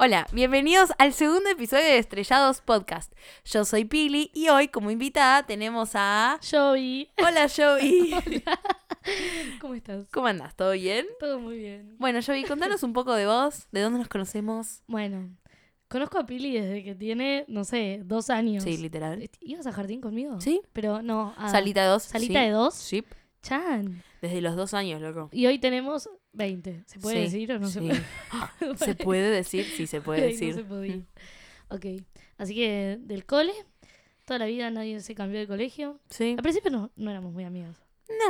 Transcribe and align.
Hola, 0.00 0.28
bienvenidos 0.32 0.90
al 0.98 1.12
segundo 1.12 1.48
episodio 1.50 1.82
de 1.84 1.98
Estrellados 1.98 2.60
Podcast. 2.60 3.12
Yo 3.44 3.64
soy 3.64 3.84
Pili 3.84 4.30
y 4.32 4.48
hoy 4.48 4.68
como 4.68 4.92
invitada 4.92 5.44
tenemos 5.44 5.90
a... 5.94 6.38
Joey. 6.48 7.10
Hola 7.18 7.48
Joey. 7.48 8.14
¿Cómo 9.60 9.74
estás? 9.74 10.06
¿Cómo 10.12 10.28
andás? 10.28 10.54
¿Todo 10.54 10.70
bien? 10.72 11.04
Todo 11.18 11.40
muy 11.40 11.58
bien. 11.58 11.96
Bueno 11.98 12.20
Joey, 12.24 12.44
contanos 12.44 12.84
un 12.84 12.92
poco 12.92 13.14
de 13.14 13.26
vos, 13.26 13.66
de 13.72 13.80
dónde 13.80 13.98
nos 13.98 14.08
conocemos. 14.08 14.82
Bueno, 14.86 15.36
conozco 15.88 16.18
a 16.18 16.26
Pili 16.26 16.52
desde 16.52 16.84
que 16.84 16.94
tiene, 16.94 17.44
no 17.48 17.64
sé, 17.64 18.00
dos 18.04 18.30
años. 18.30 18.62
Sí, 18.62 18.76
literal. 18.76 19.28
¿Ibas 19.40 19.66
a 19.66 19.72
jardín 19.72 20.00
conmigo? 20.00 20.40
¿Sí? 20.40 20.60
Pero 20.72 21.02
no. 21.02 21.34
a- 21.36 21.48
Salita 21.48 21.82
de 21.82 21.88
dos. 21.88 22.04
Salita 22.04 22.38
sí. 22.38 22.46
de 22.46 22.50
dos. 22.52 22.74
Sí, 22.74 23.04
Chan. 23.42 24.02
desde 24.22 24.40
los 24.42 24.54
dos 24.54 24.74
años, 24.74 25.00
loco. 25.00 25.28
Y 25.32 25.46
hoy 25.46 25.58
tenemos 25.58 26.08
20. 26.38 26.84
¿Se 26.86 26.98
puede 26.98 27.16
Sí, 27.16 27.22
decir 27.24 27.52
o 27.52 27.58
no 27.58 27.68
se 27.68 27.80
puede? 27.80 28.00
¿Se 28.78 28.94
puede 28.94 29.30
decir? 29.30 29.64
Sí, 29.66 29.86
se 29.86 30.00
puede 30.00 30.22
Ay, 30.24 30.32
decir. 30.32 30.54
No 30.56 30.62
se 30.62 30.64
podía. 30.64 31.00
Ok. 31.68 31.84
Así 32.38 32.54
que 32.54 32.96
del 33.00 33.26
cole, 33.26 33.52
toda 34.24 34.38
la 34.38 34.46
vida 34.46 34.70
nadie 34.70 35.00
se 35.00 35.14
cambió 35.14 35.38
de 35.38 35.46
colegio. 35.46 36.00
Sí. 36.08 36.34
Al 36.38 36.42
principio 36.42 36.70
no, 36.70 36.90
no 36.96 37.10
éramos 37.10 37.32
muy 37.34 37.44
amigas. 37.44 37.76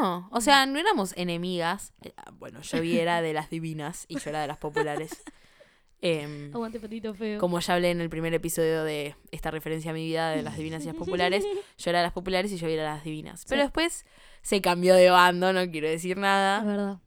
No, 0.00 0.28
o 0.32 0.40
sea, 0.40 0.66
no 0.66 0.78
éramos 0.80 1.12
enemigas. 1.16 1.92
Eh, 2.02 2.12
ah, 2.16 2.32
Bueno, 2.32 2.60
Joey 2.68 2.98
era 2.98 3.22
de 3.22 3.32
las 3.32 3.48
divinas 3.48 4.06
y 4.08 4.18
yo 4.18 4.30
era 4.30 4.40
de 4.40 4.48
las 4.48 4.56
populares. 4.58 5.22
Em, 6.00 6.54
Aguante 6.54 6.78
patito 6.78 7.12
feo. 7.12 7.40
como 7.40 7.58
ya 7.58 7.74
hablé 7.74 7.90
en 7.90 8.00
el 8.00 8.08
primer 8.08 8.32
episodio 8.32 8.84
de 8.84 9.16
esta 9.32 9.50
referencia 9.50 9.90
a 9.90 9.94
mi 9.94 10.04
vida 10.04 10.30
de 10.30 10.42
las 10.44 10.56
divinas 10.56 10.84
y 10.84 10.86
las 10.86 10.94
populares, 10.94 11.44
yo 11.76 11.90
era 11.90 11.98
de 11.98 12.04
las 12.04 12.12
populares 12.12 12.52
y 12.52 12.56
yo 12.56 12.68
era 12.68 12.82
de 12.84 12.88
las 12.90 13.04
divinas. 13.04 13.44
Pero 13.48 13.62
Sí. 13.62 13.66
después 13.66 14.06
se 14.42 14.60
cambió 14.60 14.94
de 14.94 15.10
bando, 15.10 15.52
no 15.52 15.68
quiero 15.70 15.88
decir 15.88 16.12
Es 16.12 16.18
nada. 16.18 16.62
verdad. 16.62 16.98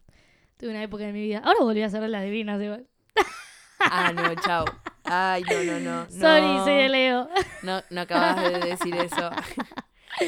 Tuve 0.61 0.69
una 0.69 0.83
época 0.83 1.05
de 1.05 1.11
mi 1.11 1.23
vida. 1.23 1.41
Ahora 1.43 1.57
volví 1.61 1.81
a 1.81 1.89
ser 1.89 2.07
la 2.07 2.21
divina, 2.21 2.63
igual. 2.63 2.85
Ah, 3.79 4.13
no, 4.13 4.35
chao. 4.35 4.63
Ay, 5.05 5.41
no, 5.41 5.63
no, 5.63 5.79
no. 5.79 6.05
Sorry, 6.11 6.41
no, 6.45 6.63
soy 6.63 6.75
de 6.75 6.89
Leo. 6.89 7.27
No, 7.63 7.81
no 7.89 8.01
acabas 8.01 8.43
de 8.43 8.59
decir 8.59 8.95
eso. 8.95 9.31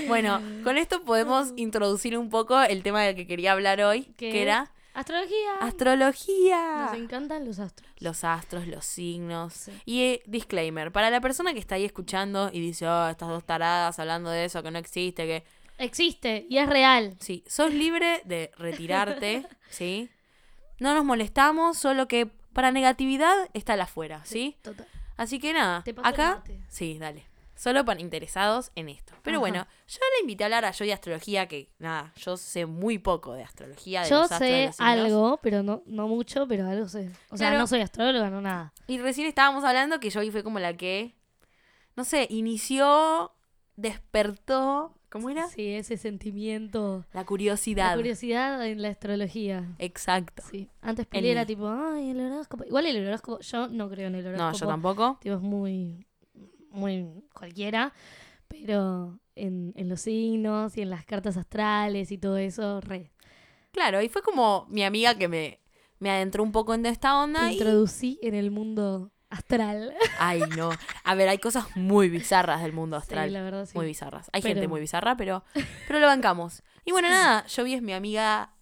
Bueno, 0.08 0.42
con 0.64 0.78
esto 0.78 1.04
podemos 1.04 1.52
introducir 1.58 2.18
un 2.18 2.30
poco 2.30 2.60
el 2.62 2.82
tema 2.84 3.04
del 3.04 3.16
que 3.16 3.28
quería 3.28 3.52
hablar 3.52 3.82
hoy, 3.82 4.06
que 4.18 4.42
era 4.42 4.72
Astrología. 4.94 5.58
astrología. 5.60 6.86
Nos 6.86 6.98
encantan 6.98 7.46
los 7.46 7.60
astros. 7.60 7.92
Los 8.00 8.24
astros, 8.24 8.66
los 8.66 8.86
signos. 8.86 9.54
Sí. 9.54 9.72
Y 9.86 10.02
eh, 10.04 10.24
disclaimer, 10.26 10.92
para 10.94 11.10
la 11.10 11.20
persona 11.20 11.54
que 11.54 11.60
está 11.60 11.76
ahí 11.76 11.84
escuchando 11.84 12.50
y 12.52 12.62
dice, 12.62 12.88
oh, 12.88 13.10
estas 13.10 13.28
dos 13.28 13.44
taradas 13.44 14.00
hablando 14.00 14.30
de 14.30 14.46
eso, 14.46 14.64
que 14.64 14.72
no 14.72 14.80
existe, 14.80 15.28
que... 15.28 15.44
Existe 15.78 16.48
y 16.50 16.58
es 16.60 16.70
real. 16.70 17.16
Sí, 17.20 17.44
sos 17.46 17.74
libre 17.74 18.22
de 18.24 18.52
retirarte, 18.58 19.46
¿sí? 19.70 20.10
No 20.80 20.94
nos 20.94 21.06
molestamos, 21.06 21.78
solo 21.78 22.08
que 22.08 22.28
para 22.54 22.72
negatividad 22.72 23.34
está 23.54 23.76
la 23.76 23.84
afuera, 23.86 24.22
¿sí? 24.26 24.58
Total. 24.62 24.88
Así 25.18 25.40
que 25.40 25.54
nada, 25.54 25.84
Te 25.84 25.94
paso 25.94 26.08
el 26.08 26.14
acá... 26.14 26.36
mate. 26.38 26.60
Sí, 26.68 26.98
dale. 27.00 27.26
Solo 27.56 27.86
para 27.86 28.02
interesados 28.02 28.72
en 28.76 28.90
esto. 28.90 29.14
Pero 29.22 29.36
Ajá. 29.38 29.40
bueno, 29.42 29.68
yo 29.88 30.00
la 30.00 30.22
invité 30.22 30.44
a 30.44 30.48
hablar 30.48 30.66
a 30.66 30.72
yo 30.72 30.86
de 30.86 30.92
astrología, 30.94 31.48
que 31.48 31.70
nada, 31.78 32.12
yo 32.18 32.36
sé 32.36 32.66
muy 32.66 32.98
poco 32.98 33.34
de 33.36 33.44
astrología. 33.44 34.02
De 34.02 34.10
Yo 34.10 34.22
los 34.24 34.32
astros, 34.32 34.40
de 34.50 34.56
sé 34.56 34.66
los 34.68 34.80
algo, 34.82 35.40
pero 35.42 35.62
no, 35.62 35.84
no 35.86 36.08
mucho, 36.08 36.48
pero 36.48 36.68
algo 36.68 36.88
sé. 36.90 37.12
O 37.30 37.38
sea, 37.38 37.50
Claro. 37.50 37.60
no 37.60 37.68
soy 37.68 37.82
astróloga, 37.82 38.30
no 38.32 38.42
nada. 38.42 38.74
Y 38.88 38.98
recién 38.98 39.28
estábamos 39.28 39.64
hablando 39.64 40.00
que 40.00 40.12
Joey 40.12 40.32
fue 40.32 40.44
como 40.44 40.58
la 40.60 40.76
que, 40.76 41.14
no 41.96 42.04
sé, 42.04 42.26
inició, 42.32 43.32
despertó, 43.76 44.96
¿cómo 45.14 45.30
era? 45.30 45.48
Sí, 45.48 45.70
ese 45.70 45.96
sentimiento. 45.96 47.06
La 47.14 47.24
curiosidad. 47.26 47.92
La 47.92 47.96
curiosidad 47.96 48.68
en 48.68 48.82
la 48.82 48.90
astrología. 48.90 49.74
Exacto. 49.80 50.44
Sí. 50.52 50.70
Antes 50.82 51.06
Pili 51.06 51.30
era 51.30 51.46
tipo, 51.46 51.70
ay, 51.70 52.10
el 52.10 52.20
horóscopo. 52.20 52.66
Igual 52.66 52.88
el 52.88 53.08
horóscopo, 53.08 53.40
yo 53.40 53.68
no 53.70 53.90
creo 53.90 54.08
en 54.08 54.16
el 54.16 54.26
horóscopo. 54.28 54.52
No, 54.52 54.58
yo 54.58 54.68
tampoco. 54.68 55.18
Tipo, 55.22 55.36
es 55.36 55.42
muy, 55.42 56.06
muy 56.72 57.08
cualquiera. 57.34 57.94
Pero 58.48 59.20
en, 59.36 59.74
en 59.76 59.90
los 59.90 60.02
signos 60.02 60.78
y 60.78 60.82
en 60.82 60.90
las 60.90 61.06
cartas 61.06 61.38
astrales 61.38 62.12
y 62.12 62.18
todo 62.18 62.38
eso, 62.38 62.82
re. 62.82 63.12
Claro, 63.72 64.02
y 64.02 64.10
fue 64.10 64.22
como 64.22 64.68
mi 64.70 64.84
amiga 64.84 65.16
que 65.16 65.28
me, 65.28 65.60
me 66.00 66.12
adentró 66.12 66.44
un 66.44 66.52
poco 66.52 66.74
en 66.74 66.86
esta 66.86 67.10
Te 67.10 67.14
onda. 67.16 67.50
y- 67.52 67.54
introducí 67.54 68.20
en 68.22 68.36
el 68.36 68.52
mundo 68.52 69.12
astral. 69.34 69.94
Ay, 70.20 70.42
no. 70.56 70.70
A 71.04 71.16
ver, 71.16 71.30
hay 71.30 71.38
cosas 71.38 71.66
muy 71.76 72.10
bizarras 72.10 72.62
del 72.62 72.74
mundo 72.74 72.98
astral. 72.98 73.30
Sí, 73.30 73.34
la 73.34 73.42
verdad 73.42 73.66
sí. 73.66 73.72
Muy 73.76 73.86
bizarras. 73.86 74.30
Hay 74.34 74.42
Pero- 74.42 74.56
gente 74.56 74.68
muy 74.68 74.80
bizarra, 74.82 75.16
pero, 75.18 75.44
pero 75.88 76.00
lo 76.00 76.08
bancamos. 76.08 76.64
Y 76.86 76.92
bueno, 76.92 77.10
nada, 77.10 77.46
Joey 77.54 77.74
es 77.76 77.82
mi 77.82 77.94
amiga, 77.94 78.54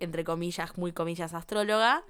entre 0.00 0.24
comillas, 0.24 0.76
muy 0.76 0.92
comillas, 0.92 1.34
astróloga. 1.34 2.04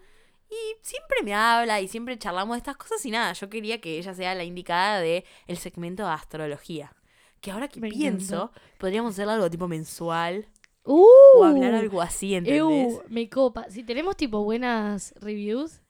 Y 0.51 0.57
siempre 0.83 1.19
me 1.25 1.35
habla 1.35 1.81
y 1.81 1.89
siempre 1.89 2.19
charlamos 2.19 2.55
de 2.57 2.59
estas 2.59 2.77
cosas 2.77 3.05
y 3.07 3.11
nada, 3.11 3.33
yo 3.33 3.49
quería 3.49 3.81
que 3.81 3.99
ella 3.99 4.15
sea 4.15 4.35
la 4.35 4.45
indicada 4.45 5.01
de 5.01 5.25
el 5.47 5.57
segmento 5.57 6.05
de 6.05 6.11
astrología. 6.11 6.93
Que 7.41 7.51
ahora 7.51 7.69
que 7.69 7.81
Me 7.81 7.89
pienso, 7.89 8.53
podríamos 8.79 9.15
hacer 9.15 9.29
algo 9.29 9.51
tipo 9.51 9.69
mensual 9.69 10.49
¡Uh! 10.85 11.07
o 11.39 11.45
hablar 11.45 11.75
algo 11.75 12.01
así, 12.03 12.35
¿entendés? 12.35 12.61
¡Eu! 12.61 13.03
Me 13.09 13.29
copa. 13.29 13.67
Si 13.71 13.83
tenemos 13.85 14.17
tipo 14.17 14.45
buenas 14.45 15.15
reviews, 15.17 15.81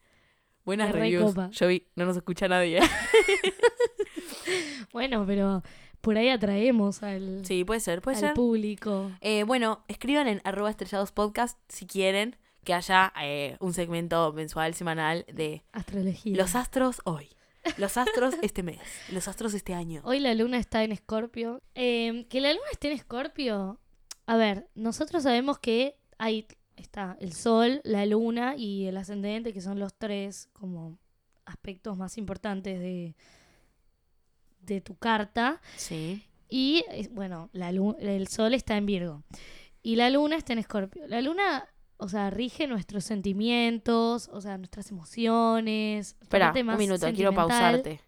Buenas 0.65 0.95
me 0.95 1.01
reviews. 1.01 1.35
recopa. 1.35 1.51
Joey, 1.59 1.87
no 1.97 2.07
nos 2.07 2.17
escucha 2.17 2.49
nadie. 2.49 2.81
bueno, 4.93 5.25
pero 5.27 5.63
por 6.01 6.17
ahí 6.17 6.29
atraemos 6.29 7.03
al, 7.03 7.45
sí, 7.45 7.65
puede 7.65 7.81
ser, 7.81 8.03
puede 8.03 8.17
al 8.17 8.21
ser. 8.21 8.35
público. 8.35 9.11
Eh, 9.21 9.43
bueno, 9.45 9.85
escriban 9.89 10.29
en 10.29 10.41
arroba 10.45 10.71
estrellados 10.71 11.13
podcast 11.13 11.59
si 11.69 11.87
quieren 11.87 12.37
que 12.65 12.75
haya 12.75 13.13
eh, 13.23 13.57
un 13.61 13.75
segmento 13.75 14.33
mensual, 14.33 14.75
semanal 14.75 15.27
de 15.33 15.65
Astrología. 15.73 16.37
los 16.37 16.55
astros 16.55 17.01
hoy. 17.05 17.29
Los 17.79 17.97
astros 17.97 18.35
este 18.43 18.63
mes. 18.63 18.81
Los 19.11 19.27
astros 19.29 19.55
este 19.55 19.73
año. 19.75 20.03
Hoy 20.05 20.21
la 20.21 20.35
luna 20.35 20.59
está 20.59 20.85
en 20.85 20.93
Escorpio. 20.93 21.63
Eh, 21.75 22.27
que 22.29 22.41
la 22.43 22.53
luna 22.53 22.65
esté 22.73 22.89
en 22.89 22.95
Escorpio. 22.95 23.81
A 24.27 24.37
ver, 24.37 24.69
nosotros 24.75 25.23
sabemos 25.23 25.59
que 25.59 25.97
ahí 26.19 26.47
está 26.77 27.17
el 27.21 27.33
sol, 27.33 27.81
la 27.85 28.05
luna 28.07 28.57
y 28.57 28.87
el 28.87 28.97
ascendente, 28.97 29.53
que 29.53 29.61
son 29.61 29.79
los 29.79 29.95
tres 29.95 30.49
como 30.53 30.99
aspectos 31.45 31.97
más 31.97 32.17
importantes 32.19 32.79
de, 32.81 33.15
de 34.61 34.81
tu 34.81 34.97
carta. 34.97 35.61
Sí. 35.77 36.23
Y 36.49 36.85
eh, 36.91 37.09
bueno, 37.13 37.51
la 37.53 37.73
lu- 37.73 37.97
el 37.99 38.29
sol 38.29 38.55
está 38.55 38.77
en 38.77 38.87
Virgo. 38.87 39.23
Y 39.83 39.97
la 39.97 40.09
luna 40.11 40.37
está 40.37 40.53
en 40.55 40.61
Escorpio. 40.61 41.07
La 41.09 41.21
luna, 41.21 41.69
o 41.99 42.09
sea, 42.09 42.31
rige 42.31 42.67
nuestros 42.67 43.05
sentimientos, 43.05 44.29
o 44.33 44.41
sea, 44.41 44.57
nuestras 44.57 44.91
emociones. 44.91 46.17
Espera, 46.21 46.53
un 46.57 46.77
minuto, 46.79 47.07
quiero 47.13 47.35
pausarte. 47.35 48.01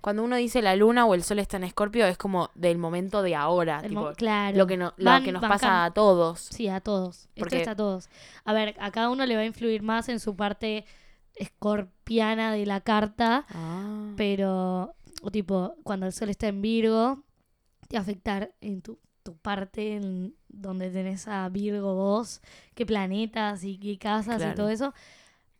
Cuando 0.00 0.22
uno 0.24 0.36
dice 0.36 0.62
la 0.62 0.76
luna 0.76 1.06
o 1.06 1.14
el 1.14 1.22
sol 1.22 1.38
está 1.38 1.56
en 1.56 1.64
escorpio, 1.64 2.06
es 2.06 2.16
como 2.18 2.50
del 2.54 2.78
momento 2.78 3.22
de 3.22 3.34
ahora. 3.34 3.80
El 3.82 3.90
tipo, 3.90 4.00
mo- 4.02 4.12
claro. 4.14 4.56
lo 4.56 4.66
que, 4.66 4.76
no- 4.76 4.92
lo 4.96 5.04
Van- 5.10 5.24
que 5.24 5.32
nos 5.32 5.40
pasa 5.42 5.84
a 5.84 5.90
todos. 5.92 6.40
Sí, 6.40 6.68
a 6.68 6.80
todos. 6.80 7.28
Porque- 7.36 7.56
Esto 7.58 7.70
es 7.70 7.74
a 7.74 7.76
todos. 7.76 8.08
A 8.44 8.52
ver, 8.52 8.74
a 8.80 8.90
cada 8.90 9.10
uno 9.10 9.24
le 9.26 9.34
va 9.36 9.42
a 9.42 9.46
influir 9.46 9.82
más 9.82 10.08
en 10.08 10.20
su 10.20 10.36
parte 10.36 10.84
escorpiana 11.34 12.52
de 12.52 12.66
la 12.66 12.80
carta, 12.80 13.46
Ah. 13.50 14.12
pero, 14.16 14.94
o 15.22 15.30
tipo, 15.30 15.74
cuando 15.82 16.06
el 16.06 16.12
sol 16.12 16.28
está 16.30 16.48
en 16.48 16.62
Virgo, 16.62 17.22
te 17.88 17.96
va 17.96 18.00
a 18.00 18.02
afectar 18.02 18.52
en 18.60 18.82
tu, 18.82 18.98
tu 19.22 19.36
parte 19.36 19.96
en 19.96 20.34
donde 20.48 20.90
tenés 20.90 21.28
a 21.28 21.48
Virgo 21.48 21.94
vos, 21.94 22.40
qué 22.74 22.86
planetas 22.86 23.64
y 23.64 23.78
qué 23.78 23.98
casas 23.98 24.36
Claro. 24.38 24.52
y 24.52 24.54
todo 24.54 24.68
eso. 24.70 24.94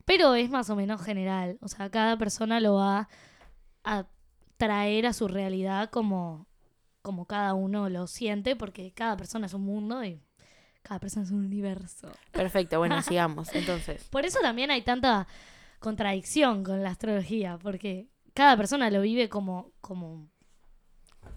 Pero 0.05 0.35
es 0.35 0.51
más 0.51 0.71
o 0.71 0.77
menos 0.77 1.03
general. 1.03 1.59
O 1.61 1.69
sea, 1.69 1.91
cada 1.91 2.17
persona 2.17 2.59
lo 2.61 2.75
va 2.75 3.01
a 3.01 3.09
traer 4.57 5.07
a 5.07 5.13
su 5.13 5.29
realidad 5.29 5.91
como, 5.91 6.47
como 7.03 7.27
cada 7.27 7.55
uno 7.55 7.89
lo 7.89 8.07
siente, 8.07 8.57
porque 8.57 8.93
cada 8.93 9.17
persona 9.17 9.47
es 9.47 9.55
un 9.55 9.63
mundo 9.63 10.05
y 10.05 10.21
cada 10.83 11.01
persona 11.01 11.25
es 11.25 11.31
un 11.31 11.45
universo. 11.45 12.11
Perfecto, 12.33 12.79
bueno, 12.79 13.01
sigamos. 13.03 13.55
Entonces, 13.55 14.05
Por 14.09 14.25
eso 14.25 14.39
también 14.41 14.71
hay 14.71 14.83
tanta 14.83 15.27
contradicción 15.79 16.63
con 16.63 16.83
la 16.83 16.91
astrología, 16.91 17.59
porque 17.59 18.09
cada 18.35 18.57
persona 18.57 18.91
lo 18.91 19.01
vive 19.01 19.29
como, 19.29 19.73
como, 19.81 20.29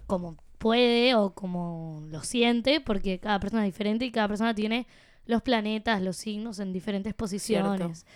como 0.06 0.36
puede 0.58 1.14
o 1.14 1.34
como 1.34 2.02
lo 2.08 2.22
siente, 2.22 2.80
porque 2.80 3.20
cada 3.20 3.40
persona 3.40 3.66
es 3.66 3.72
diferente 3.72 4.04
y 4.04 4.12
cada 4.12 4.28
persona 4.28 4.54
tiene 4.54 4.86
los 5.26 5.42
planetas, 5.42 6.02
los 6.02 6.16
signos 6.16 6.58
en 6.58 6.72
diferentes 6.72 7.14
posiciones. 7.14 8.06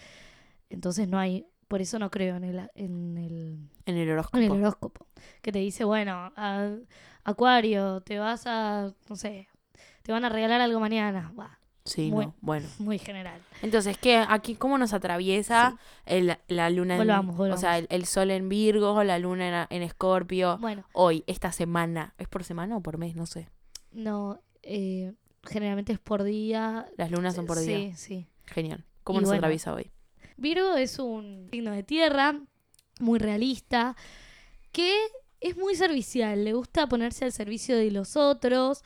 Entonces 0.70 1.08
no 1.08 1.18
hay, 1.18 1.46
por 1.68 1.80
eso 1.82 1.98
no 1.98 2.10
creo 2.10 2.36
en 2.36 2.44
el, 2.44 2.70
en 2.74 3.18
el, 3.18 3.58
en 3.86 3.96
el 3.96 4.10
horóscopo. 4.10 4.38
en 4.38 4.44
el 4.44 4.50
horóscopo, 4.52 5.06
que 5.42 5.52
te 5.52 5.58
dice, 5.60 5.84
bueno, 5.84 6.32
a- 6.36 6.74
Acuario, 7.24 8.00
te 8.00 8.18
vas 8.18 8.46
a, 8.46 8.92
no 9.08 9.16
sé, 9.16 9.48
te 10.02 10.12
van 10.12 10.24
a 10.24 10.28
regalar 10.30 10.60
algo 10.62 10.80
mañana. 10.80 11.30
Buah, 11.34 11.58
Sí, 11.84 12.10
Muy- 12.10 12.26
no, 12.26 12.34
bueno. 12.42 12.66
muy 12.78 12.98
general. 12.98 13.40
Entonces, 13.62 13.96
¿qué? 13.96 14.22
Aquí, 14.28 14.54
¿cómo 14.56 14.76
nos 14.78 14.92
atraviesa 14.92 15.76
el- 16.04 16.36
la 16.48 16.68
luna 16.70 16.94
en... 16.94 16.98
Volvamos, 17.00 17.34
O 17.34 17.38
volvamos. 17.38 17.60
sea, 17.60 17.78
el, 17.78 17.86
el 17.90 18.04
sol 18.04 18.30
en 18.30 18.48
Virgo, 18.50 19.02
la 19.04 19.18
luna 19.18 19.66
en, 19.70 19.82
Escorpio. 19.82 20.58
Bueno, 20.58 20.84
Hoy, 20.92 21.24
esta 21.26 21.50
semana. 21.52 22.14
¿Es 22.18 22.28
por 22.28 22.44
semana 22.44 22.76
o 22.76 22.82
por 22.82 22.98
mes? 22.98 23.14
No 23.16 23.24
sé. 23.26 23.48
no, 23.92 24.40
eh, 24.62 25.14
generalmente 25.44 25.92
es 25.94 25.98
por 25.98 26.24
día. 26.24 26.86
Las 26.98 27.10
lunas 27.10 27.34
son 27.34 27.46
por 27.46 27.58
día. 27.58 27.76
Sí, 27.76 27.92
sí. 27.96 28.26
Genial. 28.44 28.84
¿Cómo 29.02 29.20
Y 29.20 29.22
nos 29.22 29.30
bueno. 29.30 29.38
atraviesa 29.38 29.72
hoy? 29.72 29.90
Virgo 30.38 30.76
es 30.76 31.00
un 31.00 31.48
signo 31.50 31.72
de 31.72 31.82
tierra 31.82 32.40
muy 33.00 33.18
realista, 33.18 33.96
que 34.70 34.94
es 35.40 35.56
muy 35.56 35.74
servicial, 35.74 36.44
le 36.44 36.52
gusta 36.52 36.88
ponerse 36.88 37.24
al 37.24 37.32
servicio 37.32 37.76
de 37.76 37.90
los 37.90 38.16
otros 38.16 38.82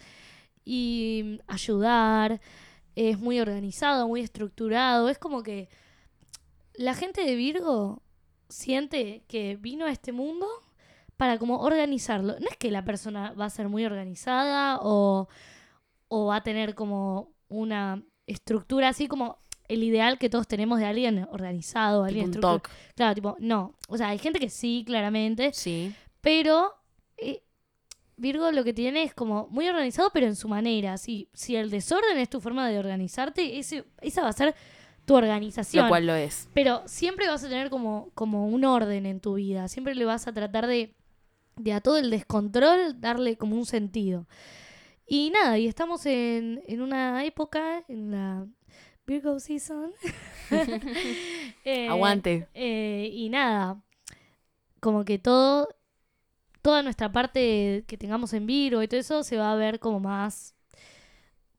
y 0.65 1.41
ayudar, 1.47 2.41
es 2.97 3.19
muy 3.19 3.39
organizado, 3.39 4.09
muy 4.09 4.23
estructurado, 4.23 5.11
es 5.11 5.19
como 5.19 5.43
que 5.43 5.69
la 6.75 6.95
gente 6.95 7.23
de 7.23 7.37
Virgo 7.37 8.03
siente 8.49 9.25
que 9.29 9.57
vino 9.57 9.85
a 9.85 9.93
este 9.93 10.13
mundo 10.13 10.47
para 11.19 11.39
como 11.39 11.61
organizarlo. 11.61 12.39
No 12.41 12.49
es 12.49 12.57
que 12.57 12.71
la 12.71 12.85
persona 12.85 13.33
va 13.33 13.47
a 13.47 13.51
ser 13.51 13.69
muy 13.69 13.85
organizada 13.85 14.79
o, 14.81 15.29
o 16.09 16.27
va 16.27 16.37
a 16.37 16.43
tener 16.43 16.75
como 16.75 17.35
una 17.49 18.03
estructura 18.27 18.89
así 18.89 19.07
como 19.07 19.42
el 19.73 19.83
ideal 19.83 20.19
que 20.19 20.29
todos 20.29 20.47
tenemos 20.47 20.79
de 20.79 20.87
alguien 20.87 21.27
organizado, 21.31 22.05
alguien 22.05 22.31
Tipo 22.31 22.55
un. 22.55 22.63
Claro, 22.95 23.15
tipo, 23.15 23.37
no. 23.39 23.75
O 23.89 23.97
sea, 23.97 24.09
hay 24.09 24.19
gente 24.19 24.39
que 24.39 24.51
sí, 24.51 24.85
claramente, 24.87 25.53
Sí. 25.53 25.95
pero 26.21 26.75
eh, 27.17 27.43
Virgo 28.17 28.53
lo 28.53 28.63
que 28.63 28.73
tiene 28.73 29.03
es 29.03 29.15
como 29.15 29.49
muy 29.51 29.69
organizado, 29.69 30.11
pero 30.13 30.27
en 30.27 30.37
su 30.37 30.47
manera. 30.49 30.97
Si, 30.99 31.29
si 31.33 31.57
el 31.57 31.71
desorden 31.71 32.19
es 32.19 32.29
tu 32.29 32.41
forma 32.41 32.69
de 32.69 32.79
organizarte, 32.79 33.59
ese, 33.59 33.85
esa 34.01 34.23
va 34.23 34.29
a 34.29 34.33
ser 34.33 34.55
tu 35.07 35.15
organización. 35.17 35.87
Lo 35.87 35.89
cual 35.89 36.07
lo 36.07 36.15
es. 36.15 36.49
Pero 36.55 36.83
siempre 36.87 37.27
vas 37.27 37.43
a 37.43 37.49
tener 37.49 37.71
como, 37.71 38.11
como 38.15 38.47
un 38.47 38.65
orden 38.65 39.07
en 39.07 39.19
tu 39.19 39.35
vida. 39.35 39.67
Siempre 39.67 39.95
le 39.97 40.05
vas 40.05 40.29
a 40.29 40.33
tratar 40.33 40.67
de, 40.69 40.95
de 41.57 41.73
a 41.73 41.81
todo 41.81 41.97
el 41.97 42.11
descontrol 42.11 43.01
darle 43.01 43.37
como 43.37 43.57
un 43.57 43.67
sentido. 43.67 44.27
Y 45.07 45.31
nada, 45.31 45.59
y 45.59 45.67
estamos 45.67 46.07
en, 46.07 46.63
en 46.69 46.81
una 46.81 47.25
época, 47.25 47.83
en 47.89 48.13
la 48.13 48.47
Virgo 49.07 49.39
Season. 49.41 49.93
Eh, 51.65 51.89
Aguante. 51.89 52.49
eh, 52.55 53.09
y 53.13 53.29
nada, 53.29 53.81
como 54.81 55.05
que 55.05 55.19
todo, 55.19 55.69
toda 56.61 56.83
nuestra 56.83 57.11
parte 57.13 57.85
que 57.87 57.97
tengamos 57.97 58.33
en 58.33 58.47
Virgo 58.47 58.83
y 58.83 58.89
todo 58.89 58.99
eso 59.01 59.23
se 59.23 59.37
va 59.37 59.53
a 59.53 59.57
ver 59.57 59.79
como 59.79 60.01
más 60.01 60.55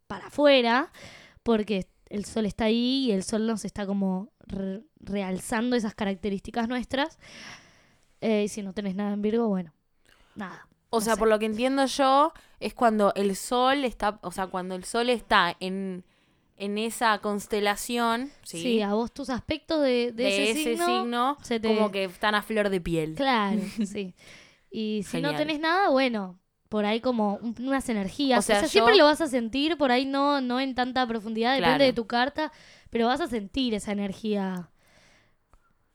para 0.07 0.27
afuera, 0.27 0.91
porque 1.41 1.87
el 2.09 2.25
sol 2.25 2.45
está 2.45 2.65
ahí 2.65 3.05
y 3.07 3.11
el 3.13 3.23
sol 3.23 3.47
nos 3.47 3.63
está 3.65 3.85
como 3.87 4.31
re- 4.41 4.83
realzando 4.99 5.75
esas 5.75 5.95
características 5.95 6.67
nuestras. 6.67 7.17
Eh, 8.21 8.43
y 8.43 8.47
si 8.49 8.61
no 8.61 8.73
tenés 8.73 8.95
nada 8.95 9.13
en 9.13 9.21
Virgo, 9.21 9.47
bueno, 9.47 9.73
nada. 10.35 10.67
O 10.89 10.97
No 10.97 11.01
sea, 11.01 11.13
sé. 11.15 11.19
por 11.19 11.29
lo 11.29 11.39
que 11.39 11.45
entiendo 11.47 11.85
yo, 11.85 12.33
es 12.59 12.73
cuando 12.73 13.13
el 13.15 13.35
sol 13.35 13.85
está, 13.85 14.19
o 14.21 14.31
sea, 14.31 14.47
cuando 14.47 14.75
el 14.75 14.83
sol 14.83 15.09
está 15.09 15.55
en, 15.59 16.03
en 16.57 16.77
esa 16.77 17.17
constelación, 17.19 18.31
Sí, 18.43 18.61
¿sí? 18.61 18.81
a 18.81 18.93
vos 18.93 19.11
tus 19.13 19.29
aspectos 19.29 19.81
de, 19.81 20.11
de 20.11 20.23
de 20.23 20.27
ese, 20.27 20.51
ese 20.51 20.63
signo, 20.71 20.85
signo, 20.85 21.37
se 21.41 21.59
te- 21.59 21.67
como 21.67 21.91
que 21.91 22.05
están 22.05 22.35
a 22.35 22.41
flor 22.43 22.69
de 22.69 22.79
piel. 22.81 23.15
Claro, 23.15 23.59
sí. 23.85 24.13
Y 24.69 25.03
si 25.07 25.21
no 25.21 25.35
tenés 25.35 25.59
nada, 25.59 25.89
bueno, 25.89 26.39
por 26.69 26.85
ahí 26.85 26.99
como 27.01 27.35
un- 27.35 27.55
unas 27.59 27.87
energías. 27.89 28.39
O 28.39 28.41
sea, 28.41 28.61
yo- 28.61 28.67
siempre 28.67 28.95
lo 28.95 29.05
vas 29.05 29.21
a 29.21 29.27
sentir, 29.27 29.77
por 29.77 29.91
ahí 29.91 30.05
no, 30.05 30.41
no 30.41 30.59
en 30.59 30.73
tanta 30.75 31.05
profundidad, 31.07 31.51
depende 31.55 31.75
Claro. 31.77 31.83
de 31.85 31.93
tu 31.93 32.07
carta, 32.07 32.51
pero 32.89 33.07
vas 33.07 33.21
a 33.21 33.27
sentir 33.27 33.73
esa 33.73 33.91
energía 33.91 34.69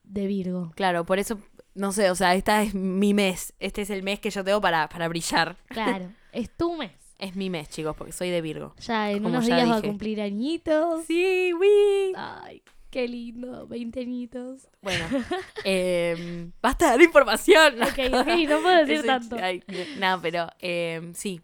de 0.03 0.27
Virgo. 0.27 0.71
Claro, 0.75 1.05
por 1.05 1.19
eso, 1.19 1.39
no 1.75 1.91
sé, 1.91 2.09
o 2.09 2.15
sea, 2.15 2.35
esta 2.35 2.61
es 2.63 2.73
mi 2.73 3.13
mes. 3.13 3.53
Este 3.59 3.81
es 3.81 3.89
el 3.89 4.03
mes 4.03 4.19
que 4.19 4.29
yo 4.29 4.43
tengo 4.43 4.59
para, 4.61 4.89
para 4.89 5.07
brillar. 5.07 5.57
Claro, 5.67 6.11
es 6.31 6.49
tu 6.55 6.75
mes. 6.75 6.91
Es 7.19 7.35
mi 7.35 7.49
mes, 7.49 7.69
chicos, 7.69 7.95
porque 7.97 8.13
soy 8.13 8.29
de 8.29 8.41
Virgo. 8.41 8.73
Ya 8.79 9.11
en 9.11 9.25
unos 9.25 9.45
ya 9.45 9.57
días 9.57 9.69
va 9.69 9.75
a 9.77 9.81
cumplir 9.81 10.21
añitos. 10.21 11.05
Sí, 11.05 11.51
oui. 11.53 12.13
Ay, 12.15 12.63
qué 12.89 13.07
lindo, 13.09 13.67
20 13.67 13.99
añitos. 13.99 14.69
Bueno, 14.81 15.05
eh, 15.65 16.49
basta 16.61 16.85
de 16.85 16.91
dar 16.91 17.01
información. 17.01 17.81
Ok, 17.83 17.99
ok, 18.13 18.27
no 18.49 18.61
puedo 18.61 18.77
decir 18.85 19.05
tanto. 19.05 19.35
ay, 19.41 19.61
no, 19.97 20.21
pero 20.21 20.47
eh, 20.59 21.11
sí. 21.13 21.41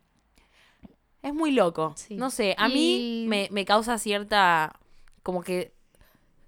Es 1.21 1.33
muy 1.33 1.51
loco. 1.51 1.93
Sí. 1.97 2.15
No 2.15 2.29
sé, 2.29 2.55
a 2.57 2.69
mí 2.69 3.25
me, 3.27 3.49
me 3.51 3.65
causa 3.65 3.97
cierta, 3.97 4.79
como 5.23 5.41
que, 5.43 5.73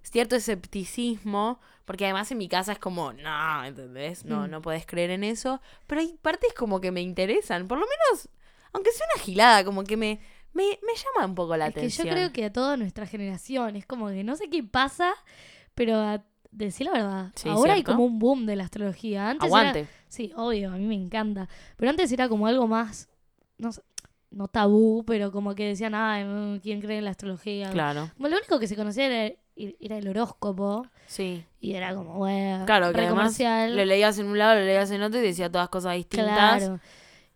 cierto 0.04 0.38
escepticismo, 0.38 1.60
porque 1.84 2.06
además 2.06 2.32
en 2.32 2.38
mi 2.38 2.48
casa 2.48 2.72
es 2.72 2.80
como, 2.80 3.12
no, 3.12 3.64
¿entendés? 3.66 4.24
No, 4.24 4.48
Mm. 4.48 4.52
no 4.52 4.62
puedes 4.62 4.86
creer 4.86 5.10
en 5.10 5.24
eso. 5.26 5.62
Pero 5.88 6.00
hay 6.02 6.16
partes 6.22 6.54
como 6.54 6.80
que 6.80 6.92
me 6.92 7.02
interesan, 7.02 7.68
por 7.68 7.78
lo 7.80 7.86
menos, 7.86 8.30
aunque 8.78 8.92
sea 8.92 9.06
una 9.16 9.24
gilada, 9.24 9.64
como 9.64 9.84
que 9.84 9.98
me, 9.98 10.20
me, 10.54 10.64
me 10.64 10.94
llama 10.96 11.26
un 11.28 11.36
poco 11.36 11.58
la 11.58 11.68
es 11.68 11.74
que 11.74 11.80
atención. 11.82 12.08
yo 12.08 12.14
creo 12.14 12.32
que 12.32 12.46
a 12.46 12.54
toda 12.54 12.78
nuestra 12.78 13.06
generación 13.06 13.76
es 13.76 13.86
como 13.86 14.08
que 14.10 14.24
no 14.24 14.36
sé 14.36 14.50
qué 14.50 14.64
pasa, 14.64 15.14
pero 15.76 15.98
a 16.00 16.24
decir 16.52 16.88
la 16.88 16.94
verdad, 16.94 17.32
Sí, 17.36 17.50
ahora 17.50 17.74
hay 17.74 17.84
como 17.84 18.06
un 18.06 18.18
boom 18.20 18.46
de 18.46 18.56
la 18.56 18.64
astrología. 18.64 19.30
Antes 19.30 19.50
era- 19.52 19.60
Aguante. 19.60 19.88
sí, 20.08 20.32
obvio, 20.36 20.72
a 20.72 20.78
mí 20.78 20.86
me 20.86 20.96
encanta. 20.96 21.48
Pero 21.76 21.90
antes 21.92 22.12
era 22.12 22.30
como 22.30 22.48
algo 22.48 22.68
más, 22.68 23.10
no 23.58 23.72
sé, 23.74 23.82
no 24.32 24.48
tabú, 24.48 25.04
pero 25.06 25.32
como 25.32 25.56
que 25.56 25.66
decían, 25.68 25.94
mm, 25.94 26.60
¿quién 26.60 26.82
cree 26.82 26.98
en 26.98 27.06
la 27.06 27.12
astrología? 27.12 27.70
Claro, 27.70 28.10
Como 28.16 28.28
lo 28.30 28.38
único 28.38 28.60
que 28.60 28.68
se 28.68 28.76
conocía 28.76 29.06
era, 29.08 29.36
era 29.56 29.98
el 29.98 30.08
horóscopo 30.08 30.86
sí. 31.08 31.44
y 31.62 31.74
era 31.74 31.94
como, 31.96 32.16
bueno, 32.16 32.66
Claro, 32.66 32.92
que 32.92 33.00
además 33.02 33.16
comercial. 33.38 33.76
lo 33.76 33.86
leías 33.86 34.18
en 34.20 34.28
un 34.28 34.38
lado, 34.38 34.56
lo 34.60 34.66
leías 34.66 34.90
en 34.92 35.02
otro 35.02 35.20
y 35.20 35.24
decía 35.24 35.52
todas 35.52 35.70
cosas 35.70 35.94
distintas. 35.96 36.60
Claro. 36.64 36.80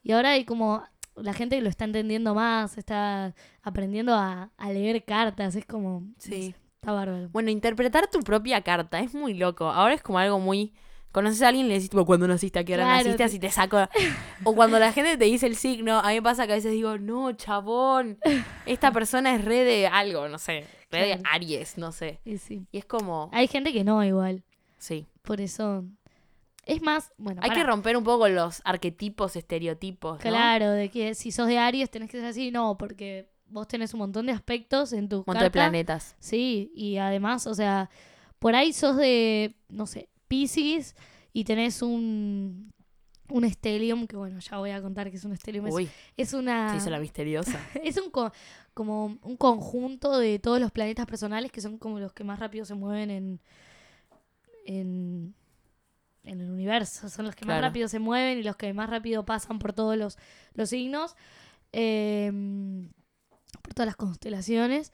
Y 0.03 0.11
ahora 0.13 0.31
hay 0.31 0.45
como 0.45 0.83
la 1.21 1.33
gente 1.33 1.59
lo 1.61 1.69
está 1.69 1.85
entendiendo 1.85 2.33
más, 2.35 2.77
está 2.77 3.33
aprendiendo 3.63 4.13
a, 4.13 4.51
a 4.57 4.71
leer 4.71 5.03
cartas, 5.05 5.55
es 5.55 5.65
como, 5.65 6.01
no 6.01 6.13
Sí. 6.17 6.29
sé, 6.51 6.55
está 6.75 6.91
bárbaro. 6.91 7.29
Bueno, 7.29 7.49
interpretar 7.51 8.07
tu 8.09 8.19
propia 8.21 8.61
carta 8.61 8.99
es 8.99 9.13
muy 9.13 9.33
loco. 9.33 9.65
Ahora 9.69 9.93
es 9.93 10.01
como 10.01 10.19
algo 10.19 10.39
muy. 10.39 10.73
Conoces 11.11 11.41
a 11.41 11.49
alguien 11.49 11.65
y 11.65 11.69
le 11.69 11.75
decís, 11.75 11.89
tipo, 11.89 12.05
cuando 12.05 12.25
naciste, 12.25 12.57
a 12.59 12.63
qué 12.63 12.73
hora 12.73 12.83
Claro, 12.85 12.97
naciste, 12.99 13.17
te- 13.17 13.23
así 13.25 13.37
te 13.39 13.51
saco. 13.51 13.77
o 14.45 14.55
cuando 14.55 14.79
la 14.79 14.93
gente 14.93 15.17
te 15.17 15.25
dice 15.25 15.45
el 15.45 15.57
signo, 15.57 15.99
a 15.99 16.07
mí 16.07 16.13
me 16.15 16.21
pasa 16.21 16.45
que 16.47 16.53
a 16.53 16.55
veces 16.55 16.71
digo, 16.71 16.97
no, 16.97 17.33
chabón, 17.33 18.17
esta 18.65 18.91
persona 18.93 19.35
es 19.35 19.43
re 19.43 19.65
de 19.65 19.87
algo, 19.87 20.29
no 20.29 20.37
sé, 20.39 20.65
re 20.89 21.07
de. 21.07 21.21
Aries, 21.29 21.77
no 21.77 21.91
sé. 21.91 22.21
Y 22.23 22.37
sí. 22.37 22.65
Y 22.71 22.77
es 22.77 22.85
como, 22.85 23.29
Hay 23.33 23.47
gente 23.47 23.73
que 23.73 23.83
no 23.83 24.01
igual, 24.05 24.43
sí. 24.77 25.05
por 25.21 25.41
eso. 25.41 25.83
Es 26.65 26.81
más, 26.81 27.11
bueno, 27.17 27.41
Hay 27.43 27.51
que 27.51 27.63
romper 27.63 27.97
un 27.97 28.03
poco 28.03 28.27
los 28.29 28.61
arquetipos, 28.65 29.35
estereotipos, 29.35 30.17
¿no? 30.17 30.21
Claro, 30.21 30.71
de 30.71 30.89
que 30.89 31.15
si 31.15 31.31
sos 31.31 31.47
de 31.47 31.57
Aries 31.57 31.89
tenés 31.89 32.09
que 32.09 32.17
ser 32.17 32.27
así, 32.27 32.51
no, 32.51 32.77
porque 32.77 33.29
vos 33.47 33.67
tenés 33.67 33.93
un 33.93 33.99
montón 33.99 34.27
de 34.27 34.31
aspectos 34.31 34.93
en 34.93 35.09
tu 35.09 35.17
Un 35.17 35.23
montón 35.27 35.43
de 35.43 35.51
planetas. 35.51 36.15
Sí, 36.19 36.71
y 36.75 36.97
además, 36.97 37.47
o 37.47 37.55
sea, 37.55 37.89
por 38.39 38.55
ahí 38.55 38.73
sos 38.73 38.95
de, 38.97 39.55
no 39.69 39.87
sé, 39.87 40.09
Pisces 40.27 40.95
y 41.33 41.43
tenés 41.43 41.81
un 41.81 42.71
un 43.29 43.49
stellium, 43.49 44.07
que 44.07 44.17
bueno, 44.17 44.39
ya 44.39 44.57
voy 44.57 44.71
a 44.71 44.81
contar 44.81 45.09
que 45.09 45.15
es 45.15 45.23
un 45.23 45.35
stellium, 45.37 45.67
es, 45.67 45.73
Uy, 45.73 45.89
es 46.17 46.33
una 46.33 46.69
se 46.71 46.77
hizo 46.77 46.89
la 46.89 46.99
misteriosa. 46.99 47.57
es 47.81 47.95
un 47.97 48.09
co- 48.11 48.31
como 48.73 49.17
un 49.21 49.37
conjunto 49.37 50.17
de 50.19 50.37
todos 50.37 50.59
los 50.59 50.69
planetas 50.71 51.05
personales 51.05 51.49
que 51.49 51.61
son 51.61 51.77
como 51.77 51.97
los 51.99 52.11
que 52.11 52.25
más 52.25 52.39
rápido 52.39 52.65
se 52.65 52.73
mueven 52.75 53.09
en 53.09 53.39
en, 54.65 55.33
en 56.23 56.41
el 56.41 56.49
universo, 56.51 57.09
son 57.09 57.25
los 57.25 57.35
que 57.35 57.45
más 57.45 57.55
Claro. 57.55 57.67
rápido 57.67 57.87
se 57.87 57.99
mueven 57.99 58.37
y 58.39 58.43
los 58.43 58.55
que 58.55 58.73
más 58.73 58.89
rápido 58.89 59.25
pasan 59.25 59.57
por 59.59 59.73
todos 59.73 59.97
los, 59.97 60.17
los 60.53 60.69
signos, 60.69 61.15
eh, 61.73 62.31
por 63.61 63.73
todas 63.73 63.87
las 63.87 63.95
constelaciones, 63.95 64.91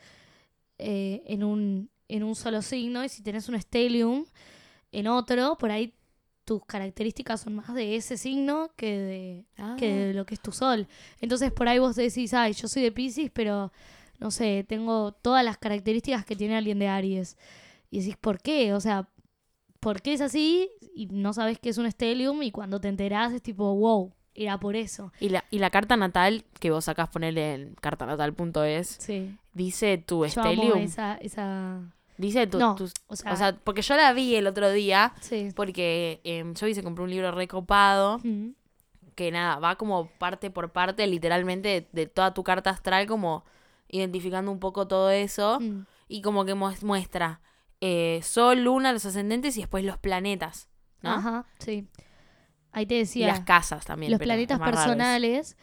eh, 0.78 1.24
en, 1.26 1.44
un, 1.44 1.90
en 2.08 2.24
un 2.24 2.36
solo 2.36 2.62
signo. 2.62 3.04
Y 3.04 3.10
si 3.10 3.22
tenés 3.24 3.50
un 3.50 3.60
stellium 3.60 4.26
en 4.92 5.08
otro, 5.08 5.58
por 5.58 5.72
ahí 5.72 5.94
tus 6.46 6.64
características 6.66 7.42
son 7.42 7.56
más 7.56 7.74
de 7.74 7.98
ese 7.98 8.16
signo 8.18 8.72
que 8.78 8.98
de, 8.98 9.46
que 9.78 9.92
Ah. 9.92 9.96
de 10.08 10.14
lo 10.14 10.26
que 10.26 10.34
es 10.36 10.40
tu 10.40 10.52
sol. 10.54 10.88
Entonces 11.20 11.52
por 11.52 11.68
ahí 11.68 11.78
vos 11.80 11.96
decís, 11.98 12.34
ay, 12.34 12.54
yo 12.54 12.68
soy 12.70 12.84
de 12.84 12.92
Pisces, 12.94 13.30
pero 13.34 13.74
no 14.20 14.32
sé, 14.32 14.66
tengo 14.68 15.12
todas 15.12 15.44
las 15.44 15.58
características 15.58 16.26
que 16.26 16.36
tiene 16.38 16.56
alguien 16.56 16.80
de 16.80 16.88
Aries. 16.88 17.38
Y 17.92 18.00
decís, 18.00 18.16
¿por 18.18 18.40
qué? 18.42 18.74
O 18.74 18.80
sea, 18.80 19.10
¿por 19.80 20.02
qué 20.02 20.14
es 20.14 20.22
así? 20.22 20.70
Y 20.96 21.08
no 21.08 21.34
sabes 21.34 21.60
qué 21.60 21.70
es 21.70 21.78
un 21.78 21.90
stellium 21.92 22.42
y 22.44 22.52
cuando 22.52 22.80
te 22.82 22.88
enterás 22.88 23.34
es 23.34 23.42
tipo, 23.42 23.74
wow, 23.76 24.14
era 24.36 24.60
por 24.60 24.76
eso. 24.76 25.12
Y 25.20 25.30
la, 25.30 25.44
y 25.52 25.60
la 25.60 25.70
carta 25.70 25.98
natal 25.98 26.44
que 26.60 26.72
vos 26.72 26.86
sacás 26.86 27.10
ponerle 27.10 27.54
en 27.54 27.76
cartanatal.es 27.76 28.88
Sí. 29.00 29.36
dice 29.54 29.98
tu 29.98 30.26
Yo 30.26 30.42
amo 30.42 30.52
stellium. 30.54 30.78
esa, 30.80 31.16
esa... 31.16 31.82
Dice 32.18 32.48
tu, 32.48 32.58
No, 32.58 32.74
tus- 32.76 32.94
o 33.08 33.16
sea, 33.16 33.32
o 33.32 33.36
sea, 33.36 33.56
porque 33.64 33.84
yo 33.84 33.96
la 33.96 34.12
vi 34.12 34.36
el 34.36 34.48
otro 34.48 34.72
día 34.72 35.14
sí. 35.22 35.50
porque 35.56 36.20
em, 36.24 36.56
yo 36.56 36.66
hice 36.66 36.82
compré 36.84 37.04
un 37.04 37.12
libro 37.12 37.32
recopado 37.32 38.20
Mm, 38.24 38.50
que 39.14 39.32
nada, 39.32 39.58
va 39.60 39.76
como 39.76 40.08
parte 40.18 40.50
por 40.50 40.72
parte 40.72 41.06
literalmente 41.08 41.68
de, 41.70 41.88
de 41.92 42.08
toda 42.08 42.34
tu 42.34 42.44
carta 42.44 42.72
astral 42.72 43.06
como 43.08 43.44
identificando 43.90 44.52
un 44.52 44.60
poco 44.60 44.88
todo 44.88 45.12
eso 45.12 45.60
mm. 45.60 45.86
y 46.08 46.22
como 46.24 46.44
que 46.46 46.56
mues- 46.56 46.82
muestra 46.84 47.40
eh, 47.82 48.20
Sol, 48.24 48.64
Luna, 48.64 48.92
los 48.92 49.06
ascendentes 49.06 49.58
y 49.58 49.62
después 49.62 49.84
los 49.86 49.98
planetas, 49.98 50.70
¿no? 51.02 51.12
Ajá, 51.12 51.46
sí. 51.60 51.88
Ahí 52.72 52.86
te 52.86 52.96
Y 52.96 53.00
decía... 53.00 53.28
las 53.28 53.42
casas 53.42 53.86
también. 53.86 54.12
los 54.12 54.20
pero 54.20 54.28
planetas 54.30 54.60
personales, 54.60 55.58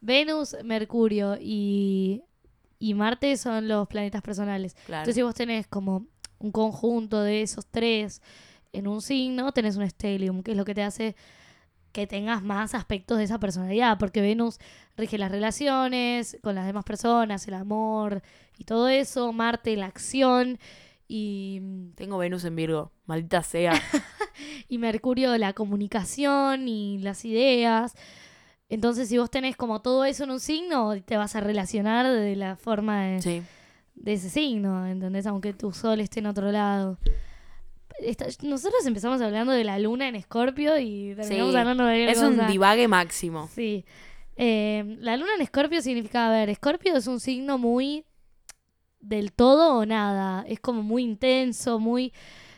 Venus, 0.00 0.56
Mercurio 0.64 1.36
y, 1.40 2.22
y 2.78 2.94
Marte 2.94 3.36
son 3.36 3.68
los 3.68 3.88
planetas 3.88 4.22
personales. 4.22 4.74
Claro. 4.86 5.02
Entonces, 5.02 5.14
si 5.16 5.22
vos 5.22 5.34
tenés 5.34 5.66
como 5.66 6.06
un 6.38 6.52
conjunto 6.52 7.22
de 7.22 7.42
esos 7.42 7.66
tres 7.66 8.22
en 8.72 8.86
un 8.86 9.00
signo 9.00 9.52
tenés 9.52 9.76
un 9.76 9.88
stellium, 9.88 10.42
que 10.42 10.52
es 10.52 10.56
lo 10.56 10.64
que 10.64 10.74
te 10.74 10.82
hace 10.82 11.16
que 11.92 12.06
tengas 12.06 12.42
más 12.42 12.74
aspectos 12.74 13.18
de 13.18 13.24
esa 13.24 13.40
personalidad, 13.40 13.98
porque 13.98 14.20
Venus 14.20 14.58
rige 14.96 15.16
las 15.18 15.30
relaciones 15.32 16.36
con 16.42 16.54
las 16.54 16.66
demás 16.66 16.84
personas, 16.84 17.48
el 17.48 17.54
amor 17.54 18.22
y 18.58 18.64
todo 18.64 18.88
eso, 18.88 19.32
Marte 19.32 19.74
la 19.76 19.86
acción 19.86 20.58
y, 21.08 21.60
Tengo 21.94 22.18
Venus 22.18 22.44
en 22.44 22.54
Virgo, 22.54 22.92
maldita 23.06 23.42
sea. 23.42 23.72
y 24.68 24.78
Mercurio 24.78 25.36
la 25.38 25.54
comunicación 25.54 26.68
y 26.68 26.98
las 26.98 27.24
ideas. 27.24 27.94
Entonces, 28.68 29.08
si 29.08 29.16
vos 29.16 29.30
tenés 29.30 29.56
como 29.56 29.80
todo 29.80 30.04
eso 30.04 30.24
en 30.24 30.30
un 30.30 30.40
signo, 30.40 30.94
te 31.02 31.16
vas 31.16 31.34
a 31.34 31.40
relacionar 31.40 32.06
de 32.06 32.36
la 32.36 32.56
forma 32.56 33.04
de, 33.04 33.22
sí. 33.22 33.42
de 33.94 34.12
ese 34.12 34.28
signo, 34.28 34.86
¿entendés? 34.86 35.26
Aunque 35.26 35.54
tu 35.54 35.72
sol 35.72 36.00
esté 36.00 36.20
en 36.20 36.26
otro 36.26 36.52
lado. 36.52 36.98
Nosotros 38.42 38.86
empezamos 38.86 39.20
hablando 39.22 39.52
de 39.52 39.64
la 39.64 39.78
luna 39.78 40.06
en 40.06 40.14
Escorpio 40.14 40.78
y 40.78 41.14
terminamos 41.16 41.52
Sí. 41.52 41.58
hablando 41.58 41.84
de 41.86 42.10
Es 42.10 42.18
un 42.18 42.46
divague 42.46 42.86
máximo. 42.86 43.48
Sí. 43.52 43.86
Eh, 44.36 44.98
la 45.00 45.16
luna 45.16 45.34
en 45.34 45.40
Escorpio 45.40 45.80
significa, 45.82 46.28
a 46.28 46.30
ver, 46.30 46.50
Escorpio 46.50 46.94
es 46.94 47.06
un 47.06 47.18
signo 47.18 47.58
muy 47.58 48.04
del 49.00 49.32
todo 49.32 49.78
o 49.78 49.86
nada. 49.86 50.44
Es 50.48 50.60
como 50.60 50.82
muy 50.82 51.02
intenso, 51.02 51.78
muy... 51.78 52.12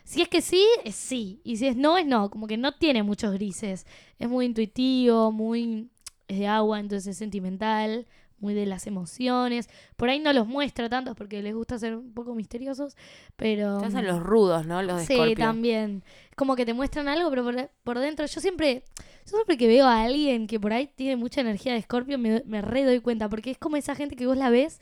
Si 0.05 0.23
es 0.23 0.29
que 0.29 0.41
sí, 0.41 0.67
es 0.85 0.97
sí. 0.97 1.41
Y 1.45 1.57
si 1.57 1.69
es 1.69 1.77
no, 1.77 1.97
es 1.97 2.07
no. 2.07 2.31
Como 2.31 2.47
que 2.47 2.57
no 2.57 2.73
tiene 2.73 3.03
muchos 3.03 3.33
grises. 3.33 3.87
Es 4.19 4.29
muy 4.29 4.47
intuitivo, 4.47 5.31
muy... 5.33 5.89
Es 6.27 6.39
de 6.39 6.47
agua, 6.47 6.79
entonces 6.81 7.09
es 7.09 7.17
sentimental, 7.17 8.07
muy 8.39 8.55
de 8.55 8.65
las 8.67 8.87
emociones. 8.87 9.69
Por 9.97 10.09
ahí 10.09 10.19
no 10.21 10.33
los 10.33 10.47
muestra 10.47 10.89
tantos 10.89 11.17
porque 11.17 11.43
les 11.43 11.55
gusta 11.55 11.79
ser 11.79 11.97
un 11.97 12.13
poco 12.13 12.35
misteriosos, 12.35 12.97
pero... 13.37 13.79
Hacen 13.79 14.07
los 14.07 14.21
rudos, 14.21 14.65
¿no? 14.67 14.83
Los 14.83 14.99
de 15.01 15.07
Sí, 15.07 15.15
Scorpio. 15.15 15.37
también. 15.37 16.03
Como 16.37 16.57
que 16.57 16.65
te 16.65 16.73
muestran 16.73 17.09
algo, 17.09 17.31
pero 17.31 17.45
por, 17.45 17.71
por 17.85 17.99
dentro. 17.99 18.27
Yo 18.27 18.41
siempre, 18.41 18.85
yo 19.27 19.37
siempre 19.37 19.57
que 19.57 19.67
veo 19.69 19.87
a 19.87 20.03
alguien 20.03 20.47
que 20.47 20.59
por 20.59 20.73
ahí 20.73 20.89
tiene 20.95 21.17
mucha 21.17 21.41
energía 21.41 21.73
de 21.75 21.83
Scorpio, 21.83 22.19
me, 22.19 22.43
me 22.47 22.63
re 22.63 22.85
doy 22.85 23.01
cuenta. 23.01 23.29
Porque 23.29 23.51
es 23.51 23.59
como 23.59 23.77
esa 23.77 23.95
gente 23.95 24.17
que 24.17 24.27
vos 24.27 24.37
la 24.37 24.51
ves 24.51 24.81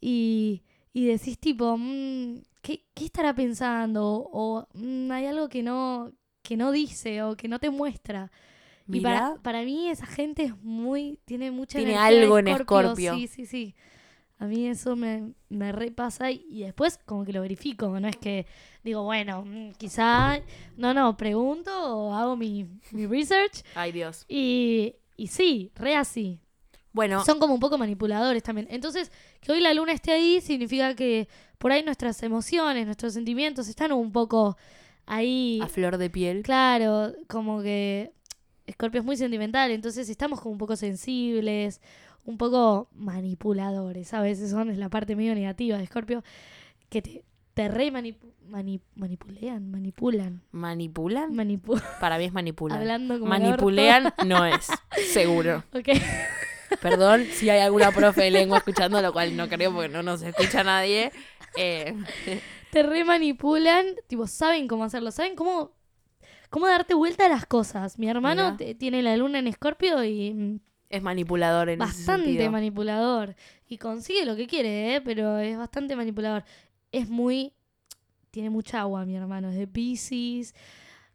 y, 0.00 0.62
y 0.92 1.06
decís, 1.06 1.38
tipo, 1.38 1.76
mm, 1.78 2.42
¿qué, 2.62 2.84
qué 2.94 3.04
estará 3.06 3.34
pensando? 3.34 4.28
O 4.32 4.66
"Mm, 4.74 5.10
hay 5.12 5.26
algo 5.26 5.48
que 5.48 5.62
no, 5.62 6.12
que 6.42 6.56
no 6.56 6.72
dice 6.72 7.22
o 7.22 7.36
que 7.36 7.48
no 7.48 7.58
te 7.58 7.70
muestra. 7.70 8.30
Y 8.88 8.98
Mirá, 8.98 9.20
para, 9.20 9.42
para 9.42 9.62
mí 9.62 9.88
esa 9.88 10.06
gente 10.06 10.44
es 10.44 10.56
muy, 10.62 11.18
tiene 11.24 11.50
mucha 11.50 11.78
Tiene 11.78 11.96
algo 11.96 12.38
en 12.38 12.48
Escorpio. 12.48 13.16
Sí, 13.16 13.28
sí, 13.28 13.46
sí. 13.46 13.74
A 14.38 14.46
mí 14.46 14.66
eso 14.66 14.96
me, 14.96 15.34
me 15.50 15.70
repasa 15.70 16.30
y, 16.30 16.44
y 16.48 16.62
después 16.62 16.98
como 17.04 17.24
que 17.24 17.32
lo 17.32 17.42
verifico. 17.42 18.00
No 18.00 18.08
es 18.08 18.16
que 18.16 18.46
digo, 18.82 19.02
bueno, 19.04 19.44
mm, 19.44 19.72
quizá, 19.72 20.40
no, 20.78 20.94
no, 20.94 21.16
pregunto 21.16 21.70
o 21.72 22.14
hago 22.14 22.36
mi, 22.36 22.66
mi 22.92 23.06
research 23.06 23.62
Ay, 23.74 23.92
Dios. 23.92 24.24
y, 24.28 24.94
y 25.16 25.26
sí, 25.28 25.70
re 25.74 25.94
así. 25.96 26.40
Bueno, 26.92 27.24
Son 27.24 27.38
como 27.38 27.54
un 27.54 27.60
poco 27.60 27.78
manipuladores 27.78 28.42
también. 28.42 28.66
Entonces, 28.70 29.12
que 29.40 29.52
hoy 29.52 29.60
la 29.60 29.72
luna 29.74 29.92
esté 29.92 30.12
ahí 30.12 30.40
significa 30.40 30.94
que 30.94 31.28
por 31.58 31.70
ahí 31.72 31.82
nuestras 31.84 32.22
emociones, 32.22 32.84
nuestros 32.86 33.12
sentimientos 33.14 33.68
están 33.68 33.92
un 33.92 34.10
poco 34.12 34.56
ahí. 35.06 35.60
a 35.62 35.66
flor 35.68 35.98
de 35.98 36.10
piel. 36.10 36.42
Claro, 36.42 37.12
como 37.28 37.62
que 37.62 38.12
Scorpio 38.70 39.00
es 39.00 39.04
muy 39.06 39.16
sentimental, 39.16 39.70
entonces 39.70 40.08
estamos 40.08 40.40
como 40.40 40.52
un 40.52 40.58
poco 40.58 40.74
sensibles, 40.76 41.80
un 42.24 42.36
poco 42.38 42.88
manipuladores. 42.94 44.12
A 44.14 44.20
veces 44.20 44.50
son 44.50 44.70
es 44.70 44.78
la 44.78 44.88
parte 44.88 45.16
medio 45.16 45.34
negativa 45.34 45.78
de 45.78 45.86
Scorpio, 45.86 46.22
que 46.88 47.02
te, 47.02 47.24
te 47.54 47.68
re 47.68 47.92
manipu- 47.92 48.32
mani- 48.48 48.80
manipulean, 48.96 49.70
manipulan. 49.70 50.42
¿Manipulan? 50.52 51.34
Manipu 51.34 51.78
Para 52.00 52.18
mí 52.18 52.24
es 52.24 52.32
manipulan. 52.32 52.78
hablando 52.80 53.14
como 53.18 53.28
Manipulean 53.30 54.12
no 54.26 54.44
es, 54.44 54.68
seguro. 55.12 55.62
Ok. 55.74 55.88
Perdón 56.80 57.26
si 57.32 57.50
hay 57.50 57.60
alguna 57.60 57.90
profe 57.92 58.22
de 58.22 58.30
lengua 58.30 58.58
escuchando, 58.58 59.00
lo 59.02 59.12
cual 59.12 59.36
no 59.36 59.48
creo 59.48 59.72
porque 59.72 59.88
no 59.88 60.02
nos 60.02 60.22
escucha 60.22 60.64
nadie. 60.64 61.12
Eh, 61.56 61.94
te 62.70 62.82
re 62.82 63.04
manipulan, 63.04 63.86
tipo, 64.06 64.26
saben 64.26 64.66
cómo 64.68 64.84
hacerlo, 64.84 65.10
saben 65.10 65.34
cómo, 65.34 65.72
cómo 66.48 66.66
darte 66.66 66.94
vuelta 66.94 67.26
a 67.26 67.28
las 67.28 67.46
cosas. 67.46 67.98
Mi 67.98 68.08
hermano 68.08 68.56
te- 68.56 68.74
tiene 68.74 69.02
la 69.02 69.16
luna 69.16 69.38
en 69.40 69.46
Escorpio 69.46 70.02
y 70.04 70.32
mm, 70.32 70.60
es 70.88 71.02
manipulador 71.02 71.68
en 71.68 71.78
bastante 71.78 72.48
manipulador. 72.48 73.36
Y 73.68 73.78
consigue 73.78 74.24
lo 74.24 74.34
que 74.36 74.46
quiere, 74.46 74.94
¿eh? 74.96 75.00
pero 75.00 75.38
es 75.38 75.56
bastante 75.58 75.94
manipulador. 75.96 76.44
Es 76.92 77.08
muy. 77.08 77.52
Tiene 78.30 78.48
mucha 78.50 78.80
agua, 78.80 79.04
mi 79.04 79.16
hermano. 79.16 79.50
Es 79.50 79.56
de 79.56 79.66
Pisces, 79.66 80.54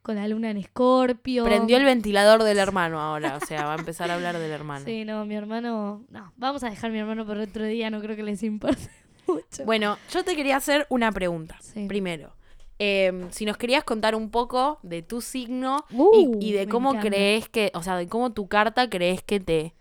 con 0.05 0.15
la 0.17 0.27
luna 0.27 0.51
en 0.51 0.57
Escorpio. 0.57 1.43
Prendió 1.43 1.77
el 1.77 1.83
ventilador 1.83 2.43
del 2.43 2.59
hermano 2.59 3.01
ahora, 3.01 3.38
o 3.41 3.45
sea, 3.45 3.65
va 3.65 3.74
a 3.74 3.77
empezar 3.77 4.12
a 4.12 4.13
hablar 4.13 4.38
del 4.38 4.51
hermano. 4.51 4.85
Sí, 4.85 5.03
no, 5.03 5.25
mi 5.25 5.33
hermano. 5.35 6.03
No, 6.09 6.31
vamos 6.38 6.63
a 6.63 6.69
dejar 6.69 6.91
a 6.91 6.93
mi 6.93 7.00
hermano 7.00 7.25
por 7.25 7.38
otro 7.39 7.63
día, 7.65 7.89
no 7.89 8.00
creo 8.01 8.15
que 8.15 8.21
les 8.24 8.43
importe 8.43 8.88
mucho. 9.27 9.65
Bueno, 9.65 9.97
yo 10.12 10.24
te 10.24 10.35
quería 10.35 10.57
hacer 10.57 10.85
una 10.89 11.12
pregunta. 11.12 11.57
Sí. 11.59 11.88
Primero, 11.88 12.35
eh, 12.77 13.25
si 13.31 13.45
nos 13.45 13.57
querías 13.57 13.83
contar 13.83 14.13
un 14.15 14.29
poco 14.29 14.77
de 14.83 15.01
tu 15.01 15.21
signo 15.21 15.85
Uh, 15.91 16.38
y, 16.39 16.50
y 16.50 16.51
de 16.53 16.67
cómo 16.67 16.91
encanta. 16.91 17.09
crees 17.09 17.50
que, 17.50 17.71
o 17.74 17.81
sea, 17.81 17.97
de 17.97 18.07
cómo 18.07 18.31
tu 18.33 18.47
carta 18.47 18.89
crees 18.89 19.24
que 19.24 19.39
te, 19.39 19.74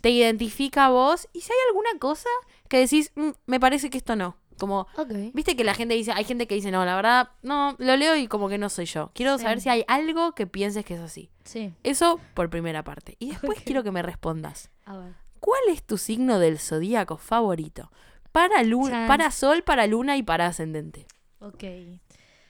te 0.00 0.10
identifica 0.10 0.86
a 0.86 0.90
vos 0.90 1.28
y 1.32 1.40
si 1.40 1.50
hay 1.50 1.58
alguna 1.68 1.98
cosa 1.98 2.28
que 2.68 2.78
decís, 2.78 3.10
"Mm, 3.16 3.30
me 3.46 3.58
parece 3.58 3.90
que 3.90 3.98
esto 3.98 4.14
no. 4.14 4.36
Como, 4.58 4.86
viste 5.32 5.56
que 5.56 5.64
la 5.64 5.74
gente 5.74 5.94
dice, 5.94 6.12
hay 6.12 6.24
gente 6.24 6.46
que 6.46 6.54
dice, 6.54 6.70
no, 6.70 6.84
la 6.84 6.94
verdad, 6.96 7.30
no, 7.42 7.74
lo 7.78 7.96
leo 7.96 8.16
y 8.16 8.28
como 8.28 8.48
que 8.48 8.56
no 8.58 8.68
soy 8.68 8.84
yo. 8.86 9.10
Quiero 9.14 9.36
Sí. 9.36 9.42
saber 9.42 9.60
si 9.60 9.68
hay 9.68 9.84
algo 9.88 10.32
que 10.34 10.46
pienses 10.46 10.84
que 10.84 10.94
es 10.94 11.00
así. 11.00 11.30
Sí, 11.44 11.74
Eso 11.82 12.20
por 12.34 12.50
primera 12.50 12.84
parte. 12.84 13.16
Y 13.18 13.30
después 13.30 13.58
quiero 13.64 13.82
que 13.82 13.90
me 13.90 14.02
respondas. 14.02 14.70
a 14.86 14.96
ver. 14.96 15.12
¿Cuál 15.40 15.60
es 15.70 15.82
tu 15.82 15.98
signo 15.98 16.38
del 16.38 16.58
zodíaco 16.58 17.16
favorito? 17.18 17.90
Para, 18.32 18.62
luna, 18.62 19.06
para 19.06 19.30
sol, 19.30 19.62
para 19.62 19.86
luna 19.86 20.16
y 20.16 20.22
para 20.22 20.46
ascendente. 20.46 21.06
Ok. 21.40 21.64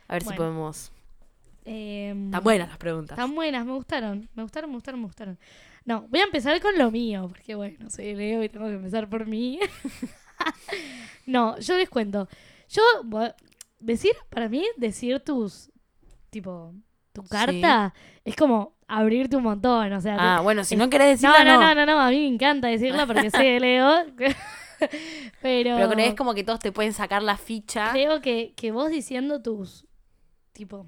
A 0.06 0.12
ver 0.14 0.22
si 0.22 0.32
podemos. 0.34 0.92
Em, 1.64 2.26
Están 2.26 2.44
buenas 2.44 2.68
las 2.68 2.78
preguntas. 2.78 3.18
Están 3.18 3.34
buenas, 3.34 3.64
me 3.66 3.72
gustaron, 3.72 4.28
me 4.34 4.42
gustaron, 4.42 4.70
me 4.70 4.76
gustaron, 4.76 5.00
me 5.00 5.06
gustaron. 5.06 5.38
No, 5.86 6.02
voy 6.08 6.20
a 6.20 6.24
empezar 6.24 6.60
con 6.60 6.78
lo 6.78 6.90
mío, 6.90 7.26
porque 7.28 7.54
bueno, 7.54 7.90
soy 7.90 8.14
Leo 8.14 8.42
y 8.44 8.48
tengo 8.48 8.66
que 8.66 8.74
empezar 8.74 9.08
por 9.08 9.26
mí. 9.26 9.58
no, 11.26 11.58
yo 11.58 11.76
les 11.76 11.88
cuento. 11.88 12.28
Yo, 12.68 12.82
decir, 13.80 14.12
para 14.30 14.48
mí, 14.48 14.64
decir 14.76 15.20
tus, 15.20 15.70
tipo, 16.30 16.74
tu 17.12 17.22
carta 17.24 17.94
es 18.24 18.36
como 18.36 18.74
abrirte 18.86 19.36
un 19.36 19.44
montón, 19.44 19.92
o 19.92 20.00
sea... 20.00 20.16
Ah, 20.18 20.40
bueno, 20.40 20.64
si 20.64 20.74
es- 20.74 20.78
no 20.78 20.90
querés 20.90 21.20
decirla, 21.20 21.44
no, 21.44 21.54
no. 21.60 21.60
no, 21.60 21.74
no, 21.74 21.86
no, 21.86 22.00
a 22.00 22.10
mí 22.10 22.18
me 22.20 22.26
encanta 22.28 22.68
decirla 22.68 23.06
porque 23.06 23.30
de 23.30 23.60
Leo. 23.60 24.04
Pero, 25.40 25.76
Pero 25.76 25.90
crees 25.90 26.14
como 26.14 26.34
que 26.34 26.44
todos 26.44 26.58
te 26.58 26.72
pueden 26.72 26.92
sacar 26.92 27.22
la 27.22 27.36
ficha. 27.36 27.90
creo 27.92 28.20
que, 28.20 28.52
que 28.56 28.72
vos 28.72 28.90
diciendo 28.90 29.40
tus, 29.40 29.86
tipo, 30.52 30.86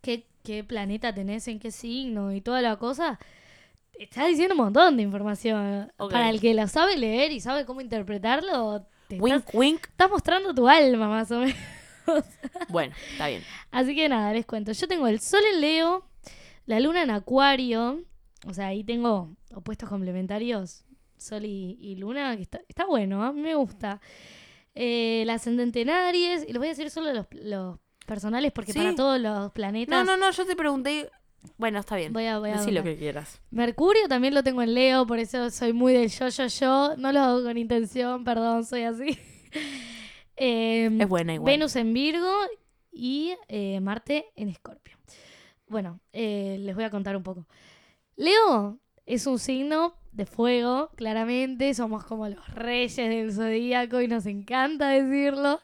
qué, 0.00 0.26
qué 0.42 0.64
planeta 0.64 1.14
tenés, 1.14 1.46
en 1.48 1.58
qué 1.60 1.70
signo 1.70 2.32
y 2.32 2.40
toda 2.40 2.62
la 2.62 2.76
cosa, 2.76 3.18
estás 3.98 4.28
diciendo 4.28 4.54
un 4.54 4.60
montón 4.62 4.96
de 4.96 5.02
información. 5.02 5.92
Para 6.10 6.30
el 6.30 6.40
que 6.40 6.54
la 6.54 6.68
sabe 6.68 6.96
leer 6.96 7.32
y 7.32 7.40
sabe 7.40 7.64
cómo 7.64 7.80
interpretarlo, 7.80 8.86
te 9.08 9.18
Wink, 9.18 9.36
estás, 9.36 9.54
wink. 9.54 9.86
estás 9.88 10.10
mostrando 10.10 10.54
tu 10.54 10.68
alma 10.68 11.08
más 11.08 11.30
o 11.30 11.40
menos. 11.40 11.56
Bueno, 12.68 12.92
está 13.12 13.28
bien. 13.28 13.44
Así 13.70 13.94
que 13.94 14.08
nada, 14.08 14.32
les 14.32 14.44
cuento. 14.44 14.72
Yo 14.72 14.88
tengo 14.88 15.06
el 15.06 15.20
sol 15.20 15.40
en 15.54 15.60
Leo, 15.60 16.04
la 16.66 16.80
luna 16.80 17.02
en 17.02 17.10
Acuario, 17.10 18.02
o 18.44 18.52
sea, 18.52 18.66
ahí 18.68 18.82
tengo 18.82 19.36
opuestos 19.54 19.88
complementarios, 19.88 20.84
sol 21.16 21.44
y, 21.44 21.78
y 21.80 21.94
luna, 21.94 22.34
que 22.36 22.42
está, 22.42 22.60
está 22.68 22.86
bueno, 22.86 23.22
a 23.22 23.32
mí 23.32 23.40
me 23.40 23.54
gusta. 23.54 24.00
Eh, 24.74 25.22
la 25.26 25.34
ascendente 25.34 25.82
en 25.82 25.90
Aries, 25.90 26.44
y 26.48 26.52
los 26.52 26.58
voy 26.58 26.66
a 26.66 26.70
decir 26.70 26.90
solo 26.90 27.12
los, 27.12 27.26
los 27.30 27.78
personales 28.04 28.50
porque 28.50 28.72
Sí. 28.72 28.78
para 28.80 28.94
todos 28.96 29.20
los 29.20 29.52
planetas... 29.52 30.04
No, 30.04 30.16
no, 30.16 30.16
no, 30.26 30.32
yo 30.32 30.44
te 30.44 30.56
pregunté. 30.56 31.08
Bueno, 31.58 31.78
está 31.78 31.96
bien. 31.96 32.12
Voy 32.12 32.26
a, 32.26 32.38
voy 32.38 32.50
a 32.50 32.58
Decí 32.58 32.70
lo 32.70 32.82
que 32.82 32.96
quieras. 32.96 33.40
Mercurio 33.50 34.08
también 34.08 34.34
lo 34.34 34.42
tengo 34.42 34.62
en 34.62 34.74
Leo, 34.74 35.06
por 35.06 35.18
eso 35.18 35.50
soy 35.50 35.72
muy 35.72 35.92
del 35.92 36.08
yo, 36.08 36.28
yo, 36.28 36.46
yo. 36.46 36.96
No 36.96 37.12
lo 37.12 37.20
hago 37.20 37.42
con 37.42 37.56
intención, 37.56 38.24
perdón, 38.24 38.64
soy 38.64 38.82
así. 38.82 39.18
Em, 40.36 41.00
Es 41.00 41.08
buena 41.08 41.34
igual. 41.34 41.52
Venus 41.52 41.76
en 41.76 41.92
Virgo 41.92 42.32
y 42.90 43.34
eh, 43.48 43.78
Marte 43.80 44.26
en 44.34 44.48
Escorpio. 44.48 44.96
Bueno, 45.68 46.00
eh, 46.12 46.56
les 46.60 46.74
voy 46.74 46.84
a 46.84 46.90
contar 46.90 47.16
un 47.16 47.22
poco. 47.22 47.46
Leo 48.16 48.78
es 49.06 49.26
un 49.26 49.38
signo 49.38 49.94
de 50.12 50.26
fuego, 50.26 50.90
claramente. 50.96 51.72
Somos 51.74 52.04
como 52.04 52.28
los 52.28 52.48
reyes 52.54 52.96
del 52.96 53.32
zodíaco 53.32 54.00
y 54.00 54.08
nos 54.08 54.26
encanta 54.26 54.88
decirlo. 54.88 55.60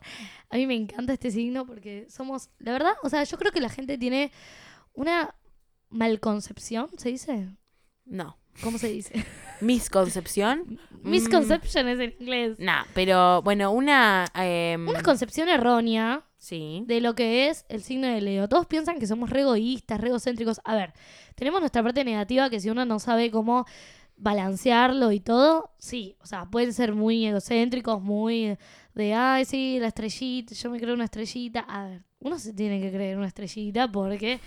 A 0.50 0.56
mí 0.56 0.66
me 0.66 0.74
encanta 0.74 1.12
este 1.12 1.30
signo 1.30 1.66
porque 1.66 2.06
somos, 2.08 2.50
la 2.58 2.72
verdad, 2.72 2.92
o 3.02 3.08
sea, 3.08 3.24
yo 3.24 3.38
creo 3.38 3.52
que 3.52 3.60
la 3.60 3.68
gente 3.68 3.98
tiene 3.98 4.32
una 4.94 5.34
malconcepción, 5.90 6.88
¿se 6.96 7.10
dice? 7.10 7.48
No. 8.04 8.36
¿Cómo 8.62 8.78
se 8.78 8.88
dice? 8.88 9.24
Misconcepción. 9.60 10.78
Misconception 11.02 11.88
es 11.88 12.00
en 12.00 12.14
inglés. 12.18 12.58
Nah, 12.58 12.84
pero 12.94 13.40
bueno, 13.42 13.70
una. 13.70 14.26
em, 14.34 14.88
Una 14.88 15.02
concepción 15.02 15.48
errónea 15.48 16.24
sí. 16.38 16.82
de 16.86 17.00
lo 17.00 17.14
que 17.14 17.48
es 17.48 17.64
el 17.68 17.82
signo 17.82 18.08
de 18.08 18.20
Leo. 18.20 18.48
Todos 18.48 18.66
piensan 18.66 18.98
que 18.98 19.06
somos 19.06 19.30
re 19.30 19.42
egoístas, 19.42 20.00
re 20.00 20.08
egocéntricos. 20.08 20.60
A 20.64 20.74
ver, 20.74 20.92
tenemos 21.36 21.60
nuestra 21.60 21.82
parte 21.82 22.04
negativa 22.04 22.50
que 22.50 22.58
si 22.60 22.68
uno 22.70 22.84
no 22.84 22.98
sabe 22.98 23.30
cómo 23.30 23.64
balancearlo 24.16 25.12
y 25.12 25.20
todo, 25.20 25.70
sí, 25.78 26.16
o 26.20 26.26
sea, 26.26 26.46
pueden 26.46 26.72
ser 26.72 26.92
muy 26.92 27.24
egocéntricos, 27.24 28.02
muy 28.02 28.56
de, 28.94 29.14
ay, 29.14 29.44
sí, 29.44 29.78
la 29.80 29.86
estrellita, 29.86 30.54
yo 30.56 30.70
me 30.70 30.80
creo 30.80 30.94
una 30.94 31.04
estrellita. 31.04 31.60
A 31.60 31.84
ver, 31.86 32.02
uno 32.18 32.36
se 32.40 32.52
tiene 32.52 32.80
que 32.80 32.90
creer 32.90 33.16
una 33.16 33.28
estrellita 33.28 33.90
porque 33.90 34.40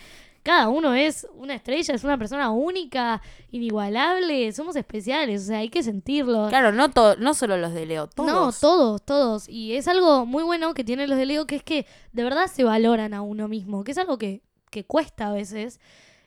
cada 0.43 0.69
uno 0.69 0.93
es 0.93 1.27
una 1.35 1.53
estrella, 1.55 1.93
es 1.95 2.03
una 2.03 2.17
persona 2.17 2.49
única, 2.51 3.21
inigualable, 3.51 4.51
somos 4.53 4.75
especiales, 4.75 5.43
o 5.43 5.45
sea, 5.47 5.59
hay 5.59 5.69
que 5.69 5.83
sentirlo. 5.83 6.47
Claro, 6.49 6.71
no, 6.71 6.89
to- 6.89 7.15
no 7.17 7.33
solo 7.33 7.57
los 7.57 7.73
de 7.73 7.85
Leo, 7.85 8.07
todos. 8.07 8.29
No, 8.29 8.51
todos, 8.51 9.01
todos. 9.03 9.49
Y 9.49 9.75
es 9.75 9.87
algo 9.87 10.25
muy 10.25 10.43
bueno 10.43 10.73
que 10.73 10.83
tienen 10.83 11.09
los 11.09 11.17
de 11.17 11.25
Leo, 11.25 11.45
que 11.47 11.55
es 11.57 11.63
que 11.63 11.85
de 12.11 12.23
verdad 12.23 12.47
se 12.47 12.63
valoran 12.63 13.13
a 13.13 13.21
uno 13.21 13.47
mismo, 13.47 13.83
que 13.83 13.91
es 13.91 13.97
algo 13.97 14.17
que, 14.17 14.41
que 14.69 14.83
cuesta 14.85 15.27
a 15.27 15.31
veces. 15.33 15.79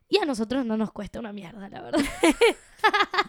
Y 0.09 0.19
a 0.19 0.27
nosotros 0.27 0.65
no 0.67 0.77
nos 0.77 0.93
cuesta 0.93 1.19
una 1.19 1.33
mierda, 1.33 1.69
la 1.69 1.81
verdad. 1.83 2.01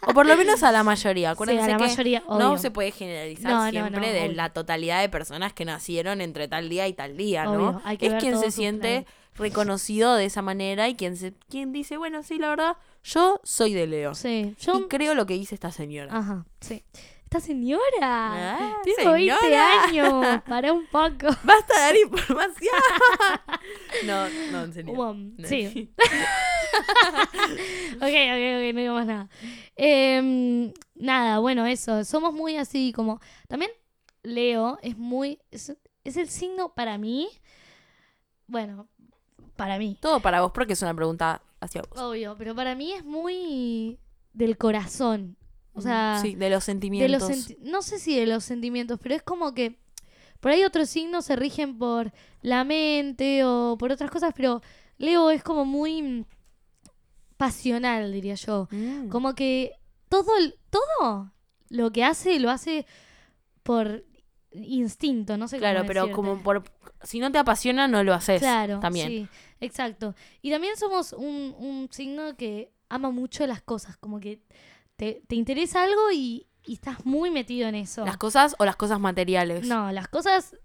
O 0.07 0.13
por 0.13 0.25
lo 0.25 0.35
menos 0.35 0.61
a 0.63 0.71
la 0.73 0.83
mayoría. 0.83 1.29
Sí, 1.29 1.33
Acuérdense 1.33 1.63
a 1.63 1.67
la 1.69 1.77
que 1.77 1.83
mayoría, 1.87 2.23
no 2.27 2.35
obvio. 2.49 2.57
se 2.57 2.71
puede 2.71 2.91
generalizar 2.91 3.51
No, 3.51 3.69
siempre 3.69 4.07
no, 4.07 4.13
de 4.13 4.23
obvio. 4.25 4.33
la 4.33 4.49
totalidad 4.49 4.99
de 5.01 5.07
personas 5.09 5.53
que 5.53 5.63
nacieron 5.63 6.19
entre 6.19 6.49
tal 6.49 6.67
día 6.67 6.87
y 6.89 6.93
tal 6.93 7.15
día, 7.15 7.45
¿no? 7.45 7.51
Obvio, 7.69 7.81
hay 7.85 7.97
que 7.97 8.07
es 8.07 8.11
ver 8.11 8.21
quien 8.21 8.37
se 8.37 8.51
siente 8.51 9.03
plan. 9.03 9.13
Reconocido 9.35 10.15
de 10.15 10.25
esa 10.25 10.41
manera 10.41 10.87
y 10.89 10.95
quien, 10.95 11.17
se, 11.17 11.33
quien 11.49 11.71
dice, 11.71 11.97
bueno, 11.97 12.23
sí, 12.23 12.37
la 12.37 12.49
verdad, 12.49 12.77
yo 13.03 13.39
soy 13.43 13.73
de 13.73 13.87
Leo. 13.87 14.15
Sí, 14.15 14.55
yo... 14.59 14.79
Y 14.79 14.83
creo 14.87 15.13
lo 15.13 15.25
que 15.25 15.33
dice 15.35 15.55
esta 15.55 15.71
señora. 15.71 16.15
Ajá, 16.15 16.45
sí. 16.61 16.83
Esta 17.25 17.39
señora. 17.39 17.81
Ah, 18.01 18.77
Tengo 18.83 19.11
20 19.13 19.35
señora. 19.39 19.83
años. 19.83 20.41
Para 20.47 20.71
un 20.71 20.85
poco. 20.85 21.27
Basta 21.43 21.73
de 21.73 21.79
dar 21.81 21.95
información. 21.97 22.73
no, 24.05 24.29
no, 24.51 24.63
en 24.63 24.73
serio. 24.73 24.93
Um, 24.93 25.35
No. 25.35 25.47
sí. 25.47 25.91
ok, 27.95 28.01
ok, 28.01 28.01
ok, 28.01 28.73
no 28.73 28.79
digo 28.81 28.93
más 28.93 29.05
nada. 29.07 29.29
Em, 29.75 30.71
nada, 30.93 31.39
bueno, 31.39 31.65
eso. 31.65 32.03
Somos 32.05 32.33
muy 32.33 32.57
así 32.57 32.93
como. 32.93 33.19
También 33.47 33.71
Leo 34.23 34.77
es 34.81 34.97
muy. 34.97 35.39
Es, 35.51 35.75
es 36.03 36.17
el 36.17 36.29
signo 36.29 36.73
para 36.75 36.97
mí. 36.97 37.27
Bueno, 38.47 38.87
para 39.55 39.77
mí. 39.77 39.97
Todo 40.01 40.19
para 40.19 40.41
vos, 40.41 40.51
porque 40.53 40.73
es 40.73 40.81
una 40.81 40.93
pregunta 40.93 41.41
hacia 41.59 41.81
vos. 41.81 41.99
Obvio, 41.99 42.35
pero 42.37 42.53
para 42.55 42.75
mí 42.75 42.91
es 42.93 43.03
muy 43.05 43.97
del 44.33 44.57
corazón. 44.57 45.37
O 45.73 45.81
sea, 45.81 46.19
sí, 46.21 46.35
de 46.35 46.49
los 46.49 46.61
de 46.61 46.65
sentimientos. 46.65 47.11
los 47.21 47.29
senti- 47.29 47.57
no 47.61 47.81
sé 47.81 47.99
si 47.99 48.17
de 48.17 48.25
los 48.25 48.43
sentimientos, 48.43 48.97
pero 49.01 49.13
es 49.15 49.23
como 49.23 49.53
que 49.53 49.77
por 50.39 50.51
ahí 50.51 50.63
otros 50.63 50.89
signos 50.89 51.25
se 51.25 51.35
rigen 51.35 51.77
por 51.77 52.13
la 52.41 52.63
mente 52.63 53.43
o 53.43 53.77
por 53.77 53.91
otras 53.91 54.09
cosas, 54.11 54.33
pero 54.35 54.61
Leo 54.97 55.29
es 55.31 55.43
como 55.43 55.65
muy 55.65 56.25
pasional, 57.37 58.11
diría 58.11 58.35
yo. 58.35 58.67
Mm. 58.71 59.09
Como 59.09 59.35
que 59.35 59.73
todo, 60.09 60.31
todo 60.69 61.31
lo 61.69 61.91
que 61.91 62.03
hace 62.03 62.39
lo 62.39 62.49
hace 62.51 62.85
por 63.63 64.05
instinto, 64.63 65.37
no 65.37 65.47
sé 65.47 65.57
Claro, 65.57 65.79
cómo 65.79 65.87
pero 65.87 66.01
decirte. 66.01 66.15
como 66.15 66.43
por 66.43 66.63
si 67.03 67.19
no 67.19 67.31
te 67.31 67.37
apasiona, 67.37 67.87
no 67.87 68.03
lo 68.03 68.13
haces. 68.13 68.39
Claro, 68.41 68.79
También. 68.79 69.07
sí, 69.07 69.27
exacto. 69.61 70.15
Y 70.41 70.51
también 70.51 70.75
somos 70.77 71.13
un, 71.13 71.55
un 71.57 71.87
signo 71.91 72.35
que 72.37 72.71
ama 72.89 73.11
mucho 73.11 73.45
las 73.47 73.61
cosas, 73.61 73.97
como 73.97 74.19
que 74.19 74.41
te, 74.95 75.21
te 75.27 75.35
interesa 75.35 75.83
algo 75.83 76.11
y, 76.13 76.47
y 76.65 76.73
estás 76.73 77.05
muy 77.05 77.31
metido 77.31 77.67
en 77.67 77.75
eso. 77.75 78.05
Las 78.05 78.17
cosas 78.17 78.55
o 78.59 78.65
las 78.65 78.75
cosas 78.75 78.99
materiales. 78.99 79.67
No, 79.67 79.91
las 79.91 80.07
cosas 80.07 80.55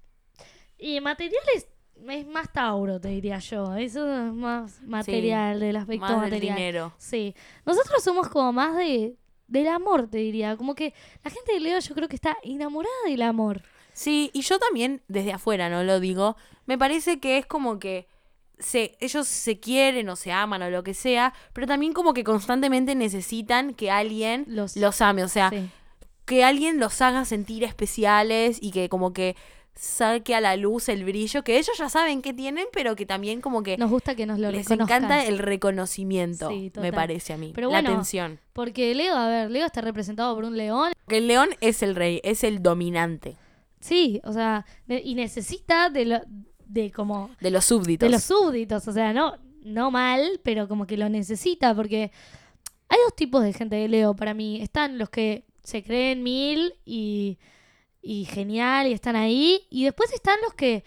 y 0.78 1.00
materiales 1.00 1.68
es 2.08 2.26
más 2.26 2.50
Tauro, 2.52 2.98
te 3.00 3.08
diría 3.08 3.38
yo. 3.40 3.74
Eso 3.76 4.10
es 4.28 4.32
más 4.32 4.80
material, 4.82 5.60
del 5.60 5.76
aspecto 5.76 6.00
Más 6.06 6.12
del 6.22 6.30
material. 6.30 6.56
dinero. 6.56 6.94
Sí. 6.98 7.34
Nosotros 7.66 8.02
somos 8.02 8.28
como 8.28 8.52
más 8.52 8.76
de 8.76 9.16
del 9.48 9.66
amor, 9.68 10.08
te 10.08 10.18
diría. 10.18 10.56
Como 10.56 10.74
que 10.74 10.94
la 11.24 11.30
gente 11.30 11.52
de 11.52 11.60
Leo 11.60 11.78
yo 11.80 11.94
creo 11.94 12.08
que 12.08 12.14
está 12.16 12.36
enamorada 12.42 12.94
del 13.06 13.20
amor. 13.22 13.62
Sí, 14.00 14.30
y 14.32 14.40
yo 14.40 14.58
también, 14.58 15.02
desde 15.08 15.34
afuera, 15.34 15.68
no 15.68 15.84
lo 15.84 16.00
digo, 16.00 16.34
me 16.64 16.78
parece 16.78 17.20
que 17.20 17.36
es 17.36 17.44
como 17.44 17.78
que 17.78 18.06
se, 18.58 18.96
ellos 18.98 19.28
se 19.28 19.60
quieren 19.60 20.08
o 20.08 20.16
se 20.16 20.32
aman 20.32 20.62
o 20.62 20.70
lo 20.70 20.82
que 20.82 20.94
sea, 20.94 21.34
pero 21.52 21.66
también 21.66 21.92
como 21.92 22.14
que 22.14 22.24
constantemente 22.24 22.94
necesitan 22.94 23.74
que 23.74 23.90
alguien 23.90 24.46
Los, 24.48 24.74
los 24.74 25.02
ame, 25.02 25.22
o 25.22 25.28
sea, 25.28 25.50
sí. 25.50 25.68
que 26.24 26.44
alguien 26.44 26.80
los 26.80 27.02
haga 27.02 27.26
sentir 27.26 27.62
especiales 27.62 28.58
y 28.62 28.70
que 28.70 28.88
como 28.88 29.12
que 29.12 29.36
saque 29.74 30.34
a 30.34 30.40
la 30.40 30.56
luz 30.56 30.88
el 30.88 31.04
brillo, 31.04 31.44
que 31.44 31.58
ellos 31.58 31.76
ya 31.76 31.90
saben 31.90 32.22
que 32.22 32.32
tienen, 32.32 32.64
pero 32.72 32.96
que 32.96 33.04
también 33.04 33.42
como 33.42 33.62
que 33.62 33.76
Nos 33.76 33.90
gusta 33.90 34.14
que 34.14 34.24
nos 34.24 34.38
lo 34.38 34.50
les 34.50 34.64
reconozcan. 34.64 35.04
encanta 35.04 35.26
el 35.26 35.38
reconocimiento, 35.38 36.48
Sí, 36.48 36.72
me 36.80 36.90
parece 36.90 37.34
a 37.34 37.36
mí, 37.36 37.52
Pero 37.54 37.70
la 37.70 37.80
atención. 37.80 38.40
Porque 38.54 38.94
Leo, 38.94 39.14
a 39.14 39.28
ver, 39.28 39.50
Leo 39.50 39.66
está 39.66 39.82
representado 39.82 40.34
por 40.34 40.44
un 40.44 40.56
león. 40.56 40.90
Que 41.06 41.18
el 41.18 41.26
león 41.28 41.50
es 41.60 41.82
el 41.82 41.94
rey, 41.94 42.22
es 42.24 42.44
el 42.44 42.62
dominante 42.62 43.36
Sí, 43.80 44.20
o 44.24 44.32
sea, 44.32 44.64
de- 44.86 45.00
y 45.04 45.14
necesita 45.14 45.88
de 45.90 46.04
lo, 46.04 46.20
de 46.66 46.90
como 46.92 47.30
de 47.40 47.50
los 47.50 47.64
súbditos. 47.64 48.06
de 48.08 48.12
los 48.12 48.22
súbditos, 48.22 48.86
o 48.86 48.92
sea, 48.92 49.12
no, 49.12 49.34
no 49.62 49.90
mal, 49.90 50.40
pero 50.44 50.68
como 50.68 50.86
que 50.86 50.96
lo 50.96 51.08
necesita, 51.08 51.74
porque 51.74 52.12
hay 52.88 52.98
dos 53.04 53.16
tipos 53.16 53.42
de 53.42 53.52
gente 53.52 53.76
de 53.76 53.88
Leo 53.88 54.14
para 54.14 54.34
mí. 54.34 54.60
Están 54.60 54.98
los 54.98 55.08
que 55.10 55.44
se 55.62 55.82
creen 55.82 56.22
mil 56.22 56.74
y, 56.84 57.38
y 58.02 58.24
genial 58.26 58.86
y 58.86 58.92
están 58.92 59.16
ahí, 59.16 59.62
y 59.70 59.84
después 59.84 60.12
están 60.12 60.36
los 60.42 60.54
que 60.54 60.84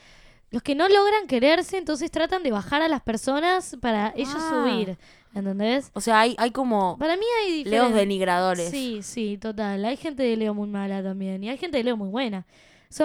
los 0.51 0.61
que 0.61 0.75
no 0.75 0.87
logran 0.87 1.25
quererse, 1.25 1.77
entonces 1.79 2.11
tratan 2.11 2.43
de 2.43 2.51
bajar 2.51 2.83
a 2.83 2.87
las 2.87 3.01
personas 3.01 3.75
para 3.81 4.13
ellos 4.15 4.35
Ah. 4.37 4.49
subir, 4.51 4.97
¿entendés? 5.33 5.89
O 5.95 5.99
sea, 6.01 6.19
hay, 6.19 6.35
hay 6.37 6.51
como 6.51 6.95
Para 6.99 7.17
mí 7.17 7.25
hay 7.41 7.63
leos 7.63 7.91
denigradores. 7.91 8.69
Sí, 8.69 8.99
sí, 9.01 9.39
total. 9.39 9.83
Hay 9.83 9.97
gente 9.97 10.21
de 10.21 10.37
Leo 10.37 10.53
muy 10.53 10.67
mala 10.69 11.01
también, 11.01 11.43
y 11.43 11.49
hay 11.49 11.57
gente 11.57 11.77
de 11.77 11.83
Leo 11.83 11.97
muy 11.97 12.09
buena. 12.09 12.45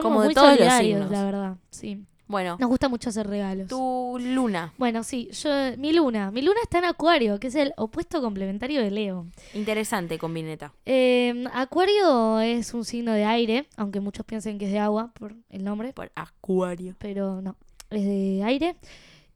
Como 0.03 0.21
de 0.21 0.27
muy 0.29 0.35
todos 0.35 0.59
los 0.59 0.73
signos. 0.75 1.11
la 1.11 1.25
verdad. 1.25 1.57
Sí. 1.71 2.05
Bueno, 2.27 2.59
Nos 2.61 2.69
gusta 2.69 2.91
mucho 2.91 3.09
hacer 3.09 3.27
regalos. 3.27 3.69
tu 3.69 4.19
luna. 4.21 4.75
Bueno, 4.77 5.03
sí, 5.03 5.31
yo, 5.33 5.49
mi 5.79 5.95
luna. 5.95 6.31
Mi 6.31 6.43
luna 6.43 6.59
está 6.63 6.79
en 6.79 6.85
Acuario, 6.85 7.41
que 7.41 7.47
es 7.47 7.55
el 7.55 7.73
opuesto 7.79 8.21
complementario 8.21 8.83
de 8.83 8.91
Leo. 8.91 9.27
Interesante 9.55 10.19
combineta. 10.19 10.75
Eh, 10.85 11.45
Acuario 11.55 12.39
es 12.41 12.75
un 12.75 12.85
signo 12.85 13.13
de 13.13 13.25
aire, 13.25 13.67
aunque 13.79 14.01
muchos 14.01 14.27
piensen 14.27 14.59
que 14.59 14.67
es 14.67 14.73
de 14.73 14.79
agua 14.79 15.11
por 15.15 15.35
el 15.49 15.65
nombre, 15.65 15.95
Por 15.95 16.13
acuario. 16.17 16.95
pero 16.99 17.41
no, 17.41 17.57
es 17.89 18.05
de 18.05 18.43
aire. 18.45 18.77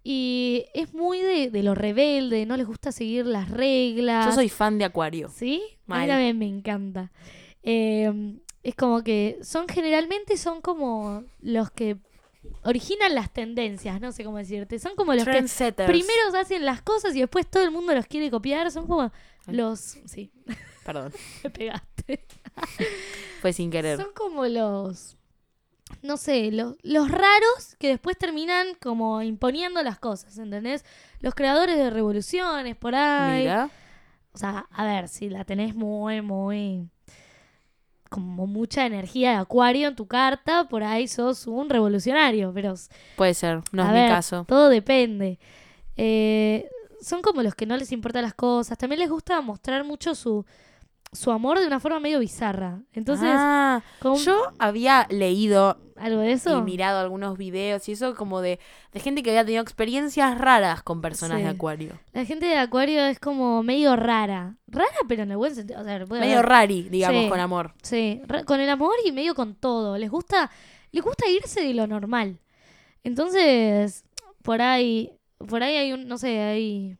Y 0.04 0.66
es 0.74 0.92
muy 0.92 1.18
de, 1.20 1.48
de 1.50 1.62
lo 1.62 1.74
rebelde, 1.74 2.44
no 2.44 2.58
les 2.58 2.66
gusta 2.66 2.92
seguir 2.92 3.24
las 3.24 3.48
reglas. 3.50 4.26
Yo 4.26 4.32
soy 4.32 4.50
fan 4.50 4.76
de 4.76 4.84
acuario. 4.84 5.30
¿Sí? 5.30 5.62
A 5.88 5.98
mí 6.00 6.06
también 6.08 6.38
me 6.38 6.46
encanta. 6.46 7.10
Eh, 7.62 8.34
es 8.62 8.74
como 8.74 9.02
que 9.02 9.38
son 9.42 9.68
generalmente 9.68 10.36
son 10.36 10.60
como 10.60 11.24
los 11.40 11.70
que 11.70 11.98
originan 12.64 13.14
las 13.14 13.32
tendencias, 13.32 14.00
no 14.00 14.12
sé 14.12 14.24
cómo 14.24 14.38
decirte. 14.38 14.78
Son 14.78 14.94
como 14.96 15.14
los 15.14 15.24
que 15.24 15.30
Trendsetters. 15.30 15.88
primero 15.88 16.36
hacen 16.38 16.64
las 16.64 16.82
cosas 16.82 17.14
y 17.14 17.20
después 17.20 17.48
todo 17.48 17.62
el 17.62 17.70
mundo 17.70 17.94
los 17.94 18.06
quiere 18.06 18.30
copiar. 18.30 18.70
Son 18.70 18.86
como 18.86 19.12
los... 19.46 19.98
Sí, 20.06 20.32
Perdón, 20.84 21.12
me 21.44 21.50
pegaste. 21.50 22.24
fue 23.40 23.52
sin 23.52 23.70
querer. 23.70 23.98
Son 23.98 24.12
como 24.14 24.46
los... 24.46 25.16
No 26.00 26.16
sé, 26.16 26.50
los, 26.50 26.76
los 26.82 27.10
raros 27.10 27.76
que 27.78 27.88
después 27.88 28.16
terminan 28.16 28.74
como 28.80 29.22
imponiendo 29.22 29.82
las 29.82 29.98
cosas, 29.98 30.38
¿entendés? 30.38 30.84
Los 31.20 31.34
creadores 31.34 31.76
de 31.76 31.90
revoluciones 31.90 32.76
por 32.76 32.94
ahí. 32.94 33.42
Mira. 33.42 33.70
O 34.32 34.38
sea, 34.38 34.66
a 34.70 34.84
ver, 34.86 35.08
si 35.08 35.28
la 35.28 35.44
tenés 35.44 35.74
muy, 35.74 36.22
muy. 36.22 36.88
Como 38.12 38.46
mucha 38.46 38.86
energía 38.86 39.30
de 39.30 39.36
acuario 39.38 39.88
en 39.88 39.96
tu 39.96 40.06
carta, 40.06 40.68
por 40.68 40.84
ahí 40.84 41.08
sos 41.08 41.46
un 41.46 41.68
revolucionario, 41.68 42.52
pero 42.54 42.74
Puede 43.16 43.34
ser, 43.34 43.60
no 43.72 43.82
es 43.84 43.92
ver, 43.92 44.08
mi 44.08 44.14
caso. 44.14 44.44
todo 44.46 44.68
depende. 44.68 45.38
Eh, 45.96 46.68
son 47.00 47.22
como 47.22 47.42
los 47.42 47.54
que 47.54 47.66
no 47.66 47.76
les 47.76 47.90
importan 47.90 48.22
las 48.22 48.34
cosas. 48.34 48.78
También 48.78 49.00
les 49.00 49.10
gusta 49.10 49.40
mostrar 49.40 49.82
mucho 49.84 50.14
su, 50.14 50.44
su 51.12 51.30
amor 51.30 51.60
de 51.60 51.66
una 51.66 51.78
forma 51.78 52.00
medio 52.00 52.18
bizarra. 52.20 52.80
Entonces, 52.92 53.28
Ah, 53.30 53.82
con 54.00 54.16
yo 54.16 54.40
había 54.58 55.06
leído 55.10 55.78
algo 55.96 56.20
de 56.22 56.32
eso. 56.32 56.58
y 56.58 56.62
mirado 56.62 57.00
algunos 57.00 57.36
videos 57.36 57.86
y 57.88 57.92
eso 57.92 58.14
como 58.14 58.40
de, 58.40 58.58
de 58.92 59.00
gente 59.00 59.22
que 59.22 59.30
había 59.30 59.44
tenido 59.44 59.62
experiencias 59.62 60.38
raras 60.38 60.82
con 60.82 61.00
personas 61.02 61.36
Sí. 61.38 61.42
de 61.44 61.50
acuario. 61.50 61.92
La 62.12 62.24
gente 62.24 62.46
de 62.46 62.56
acuario 62.56 63.04
es 63.04 63.20
como 63.20 63.62
medio 63.62 63.94
rara. 63.94 64.56
Rara, 64.66 64.88
pero 65.06 65.24
en 65.24 65.30
el 65.32 65.36
buen 65.36 65.54
sentido. 65.54 65.80
O 65.80 65.84
sea, 65.84 65.98
Medio 65.98 66.38
haber- 66.38 66.46
rari, 66.46 66.88
digamos, 66.88 67.24
Sí. 67.24 67.28
con 67.28 67.40
amor. 67.40 67.74
Sí, 67.82 68.22
con 68.46 68.60
el 68.60 68.70
amor 68.70 68.94
y 69.04 69.12
medio 69.12 69.34
con 69.34 69.54
todo. 69.54 69.98
Les 69.98 70.10
gusta, 70.10 70.50
les 70.92 71.04
gusta 71.04 71.28
irse 71.28 71.60
de 71.62 71.74
lo 71.74 71.86
normal. 71.86 72.40
Entonces, 73.04 74.04
por 74.42 74.62
ahí, 74.62 75.12
por 75.48 75.62
ahí 75.62 75.76
hay 75.76 75.92
un, 75.92 76.06
no 76.08 76.16
sé, 76.18 76.40
hay, 76.40 76.96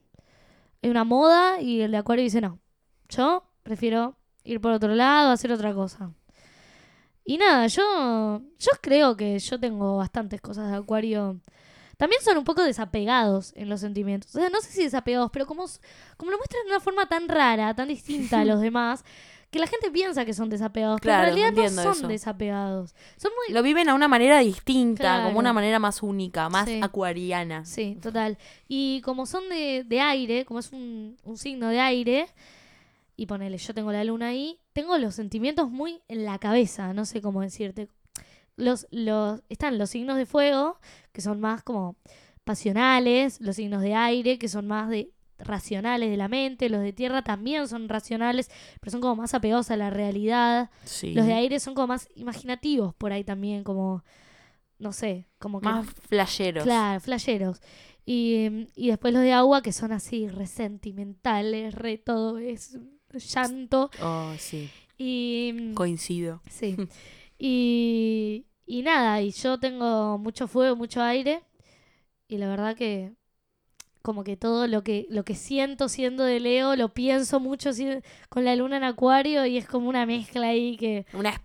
hay 0.83 0.89
una 0.89 1.03
moda 1.03 1.61
y 1.61 1.81
el 1.81 1.91
de 1.91 1.97
Acuario 1.97 2.23
dice, 2.23 2.41
no, 2.41 2.59
yo 3.09 3.43
prefiero 3.63 4.15
ir 4.43 4.59
por 4.61 4.71
otro 4.71 4.93
lado, 4.93 5.31
hacer 5.31 5.51
otra 5.51 5.73
cosa. 5.73 6.11
Y 7.25 7.37
nada, 7.37 7.67
yo, 7.67 8.41
yo 8.59 8.71
creo 8.81 9.15
que 9.15 9.39
yo 9.39 9.59
tengo 9.59 9.97
bastantes 9.97 10.41
cosas 10.41 10.69
de 10.71 10.77
Acuario. 10.77 11.39
También 11.95 12.21
son 12.21 12.37
un 12.37 12.43
poco 12.43 12.63
desapegados 12.63 13.53
en 13.55 13.69
los 13.69 13.79
sentimientos. 13.79 14.35
O 14.35 14.39
sea, 14.39 14.49
no 14.49 14.59
sé 14.59 14.69
si 14.71 14.83
desapegados, 14.83 15.31
pero 15.31 15.45
como, 15.45 15.65
como 16.17 16.31
lo 16.31 16.37
muestran 16.37 16.63
de 16.65 16.71
una 16.71 16.79
forma 16.81 17.07
tan 17.07 17.29
rara, 17.29 17.73
tan 17.75 17.87
distinta 17.87 18.41
a 18.41 18.45
los 18.45 18.59
demás, 18.61 19.05
que 19.51 19.59
la 19.59 19.67
gente 19.67 19.89
piensa 19.91 20.25
que 20.25 20.33
son 20.33 20.49
desapegados. 20.49 20.99
Claro, 20.99 21.31
pero 21.31 21.37
en 21.47 21.55
realidad 21.55 21.71
no 21.75 21.83
son 21.83 21.93
eso. 21.99 22.07
desapegados. 22.07 22.93
Son 23.15 23.31
muy... 23.37 23.53
Lo 23.53 23.61
viven 23.63 23.87
a 23.87 23.93
una 23.93 24.07
manera 24.09 24.39
distinta, 24.39 25.03
Claro. 25.03 25.25
como 25.27 25.39
una 25.39 25.53
manera 25.53 25.79
más 25.79 26.03
única, 26.03 26.49
más 26.49 26.67
Sí. 26.67 26.81
acuariana. 26.83 27.63
Sí, 27.63 27.97
total. 28.01 28.37
Y 28.67 28.99
como 29.01 29.25
son 29.27 29.47
de, 29.47 29.85
de 29.87 30.01
aire, 30.01 30.43
como 30.43 30.59
es 30.59 30.73
un, 30.73 31.15
un 31.23 31.37
signo 31.37 31.69
de 31.69 31.79
aire, 31.79 32.27
y 33.15 33.25
ponele, 33.25 33.57
yo 33.57 33.73
tengo 33.73 33.91
la 33.91 34.03
luna 34.03 34.27
ahí, 34.27 34.59
tengo 34.73 34.97
los 34.97 35.15
sentimientos 35.15 35.69
muy 35.69 36.01
en 36.07 36.25
la 36.25 36.39
cabeza, 36.39 36.93
no 36.93 37.05
sé 37.05 37.21
cómo 37.21 37.41
decirte. 37.41 37.87
Los, 38.55 38.87
los, 38.91 39.41
están 39.49 39.77
los 39.77 39.89
signos 39.89 40.17
de 40.17 40.25
fuego, 40.25 40.79
que 41.11 41.21
son 41.21 41.39
más 41.39 41.63
como 41.63 41.95
pasionales, 42.43 43.39
los 43.41 43.55
signos 43.55 43.81
de 43.81 43.95
aire, 43.95 44.37
que 44.37 44.47
son 44.47 44.67
más 44.67 44.89
de 44.89 45.11
racionales 45.39 46.09
de 46.09 46.17
la 46.17 46.27
mente, 46.27 46.69
los 46.69 46.81
de 46.81 46.93
tierra 46.93 47.23
también 47.23 47.67
son 47.67 47.89
racionales, 47.89 48.49
pero 48.79 48.91
son 48.91 49.01
como 49.01 49.15
más 49.15 49.33
apegados 49.33 49.71
a 49.71 49.77
la 49.77 49.89
realidad. 49.89 50.69
Sí. 50.83 51.13
Los 51.13 51.25
de 51.25 51.33
aire 51.33 51.59
son 51.59 51.75
como 51.75 51.87
más 51.87 52.07
imaginativos 52.15 52.93
por 52.95 53.11
ahí 53.11 53.23
también, 53.23 53.63
como, 53.63 54.03
no 54.79 54.91
sé, 54.93 55.27
como 55.39 55.59
que... 55.59 55.65
Más 55.65 55.87
flasheros. 56.07 56.63
Claro, 56.63 56.99
flasheros. 56.99 57.61
Y, 58.05 58.67
y 58.75 58.89
después 58.89 59.13
los 59.13 59.23
de 59.23 59.33
agua 59.33 59.61
que 59.61 59.71
son 59.71 59.91
así, 59.91 60.27
resentimentales, 60.27 61.73
re 61.73 61.97
todo 61.97 62.37
es 62.37 62.77
llanto. 63.17 63.89
Oh, 64.01 64.33
sí. 64.37 64.69
Y 64.97 65.53
mm, 65.53 65.73
Coincido. 65.73 66.41
sí. 66.49 66.75
Y, 67.45 68.45
y 68.65 68.83
nada, 68.83 69.21
y 69.21 69.31
yo 69.31 69.59
tengo 69.59 70.17
mucho 70.17 70.47
fuego, 70.47 70.77
mucho 70.77 71.01
aire. 71.01 71.43
Y 72.29 72.37
la 72.37 72.47
verdad 72.47 72.77
que 72.77 73.11
como 74.01 74.23
que 74.23 74.37
todo 74.37 74.67
lo 74.67 74.83
que, 74.83 75.07
lo 75.09 75.23
que 75.23 75.33
siento 75.33 75.89
siendo 75.89 76.23
de 76.25 76.39
Leo, 76.39 76.75
lo 76.75 76.89
pienso 76.93 77.39
mucho 77.39 77.71
con 78.29 78.45
la 78.45 78.55
luna 78.55 78.77
en 78.77 78.83
acuario 78.83 79.45
y 79.45 79.57
es 79.57 79.65
como 79.65 79.89
una 79.89 80.05
mezcla 80.05 80.47
ahí 80.47 80.77
que... 80.77 81.05
Una, 81.13 81.41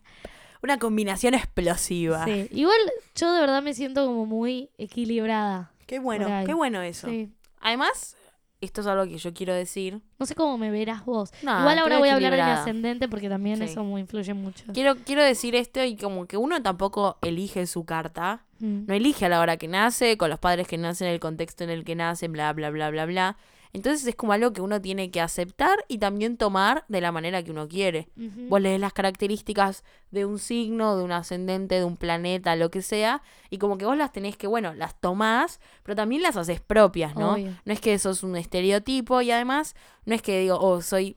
una 0.62 0.78
combinación 0.78 1.34
explosiva. 1.34 2.24
Sí. 2.24 2.48
Igual 2.50 2.78
yo 3.14 3.32
de 3.32 3.40
verdad 3.40 3.62
me 3.62 3.74
siento 3.74 4.06
como 4.06 4.26
muy 4.26 4.70
equilibrada. 4.76 5.72
Qué 5.86 6.00
bueno, 6.00 6.28
qué 6.44 6.52
bueno 6.52 6.82
eso. 6.82 7.08
Sí. 7.08 7.30
Además, 7.60 8.16
esto 8.60 8.80
es 8.80 8.86
algo 8.86 9.04
que 9.04 9.18
yo 9.18 9.32
quiero 9.32 9.54
decir. 9.54 10.00
No 10.18 10.26
sé 10.26 10.34
cómo 10.34 10.58
me 10.58 10.70
verás 10.70 11.04
vos. 11.04 11.30
No, 11.42 11.58
Igual 11.60 11.78
ahora 11.78 11.98
voy 11.98 12.08
a 12.08 12.14
hablar 12.14 12.32
de 12.32 12.42
mi 12.42 12.50
ascendente 12.50 13.08
porque 13.08 13.28
también 13.28 13.58
Sí. 13.58 13.64
eso 13.64 13.84
me 13.84 14.00
influye 14.00 14.34
mucho. 14.34 14.64
Quiero, 14.72 14.96
quiero 14.96 15.22
decir 15.22 15.54
esto 15.54 15.82
y 15.84 15.96
como 15.96 16.26
que 16.26 16.36
uno 16.36 16.60
tampoco 16.62 17.18
elige 17.22 17.66
su 17.66 17.84
carta. 17.84 18.44
Mm. 18.58 18.86
No 18.86 18.94
elige 18.94 19.26
a 19.26 19.28
la 19.28 19.40
hora 19.40 19.56
que 19.56 19.68
nace, 19.68 20.16
con 20.16 20.30
los 20.30 20.38
padres 20.40 20.66
que 20.66 20.76
nacen, 20.78 21.06
el 21.08 21.20
contexto 21.20 21.62
en 21.64 21.70
el 21.70 21.84
que 21.84 21.94
nacen, 21.94 22.32
bla, 22.32 22.52
bla, 22.52 22.70
bla, 22.70 22.90
bla, 22.90 23.06
bla. 23.06 23.36
Entonces 23.72 24.06
es 24.06 24.14
como 24.16 24.32
algo 24.32 24.52
que 24.52 24.60
uno 24.60 24.80
tiene 24.80 25.10
que 25.10 25.20
aceptar 25.20 25.84
y 25.88 25.98
también 25.98 26.36
tomar 26.36 26.84
de 26.88 27.00
la 27.00 27.12
manera 27.12 27.42
que 27.42 27.50
uno 27.50 27.68
quiere. 27.68 28.08
Vos 28.48 28.60
lees 28.60 28.80
las 28.80 28.92
características 28.92 29.84
de 30.10 30.24
un 30.24 30.38
signo, 30.38 30.96
de 30.96 31.04
un 31.04 31.12
ascendente, 31.12 31.74
de 31.76 31.84
un 31.84 31.96
planeta, 31.96 32.56
lo 32.56 32.70
que 32.70 32.82
sea, 32.82 33.22
y 33.50 33.58
como 33.58 33.76
que 33.78 33.84
vos 33.84 33.96
las 33.96 34.12
tenés 34.12 34.36
que, 34.36 34.46
bueno, 34.46 34.74
las 34.74 34.98
tomás, 35.00 35.60
pero 35.82 35.94
también 35.96 36.22
las 36.22 36.36
haces 36.36 36.60
propias, 36.60 37.14
¿no? 37.14 37.32
Obvio. 37.34 37.52
No 37.64 37.72
es 37.72 37.80
que 37.80 37.98
sos 37.98 38.22
un 38.22 38.36
estereotipo 38.36 39.20
y 39.22 39.30
además 39.30 39.74
no 40.06 40.14
es 40.14 40.22
que 40.22 40.40
digo, 40.40 40.58
oh, 40.58 40.80
soy 40.82 41.16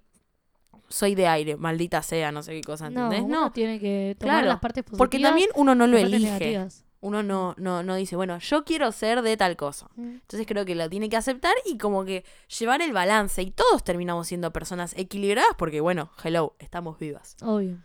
soy 0.89 1.15
de 1.15 1.25
aire, 1.25 1.55
maldita 1.55 2.01
sea, 2.03 2.33
no 2.33 2.43
sé 2.43 2.51
qué 2.51 2.61
cosa, 2.61 2.89
No, 2.89 3.05
¿entendés? 3.05 3.21
uno 3.25 3.41
No, 3.45 3.51
tiene 3.53 3.79
que 3.79 4.17
tomar 4.19 4.35
claro, 4.35 4.47
las 4.49 4.59
partes 4.59 4.83
positivas. 4.83 4.97
porque 4.97 5.19
también 5.19 5.49
uno 5.55 5.73
no 5.73 5.87
lo 5.87 5.97
elige. 5.97 6.25
negativas. 6.25 6.83
Uno 7.01 7.23
no, 7.23 7.55
no, 7.57 7.83
no 7.83 7.95
dice, 7.95 8.15
bueno, 8.15 8.37
yo 8.37 8.63
quiero 8.63 8.91
ser 8.91 9.21
de 9.21 9.35
tal 9.35 9.57
cosa. 9.57 9.89
Mm. 9.95 10.13
Entonces 10.21 10.47
creo 10.47 10.65
que 10.65 10.75
lo 10.75 10.89
tiene 10.89 11.09
que 11.09 11.17
aceptar 11.17 11.53
y 11.65 11.77
como 11.77 12.05
que 12.05 12.23
llevar 12.59 12.81
el 12.81 12.93
balance. 12.93 13.41
Y 13.41 13.51
todos 13.51 13.83
terminamos 13.83 14.27
siendo 14.27 14.53
personas 14.53 14.93
equilibradas 14.95 15.55
porque, 15.57 15.81
bueno, 15.81 16.11
hello, 16.23 16.55
estamos 16.59 16.99
vivas. 16.99 17.35
Obvio. 17.41 17.79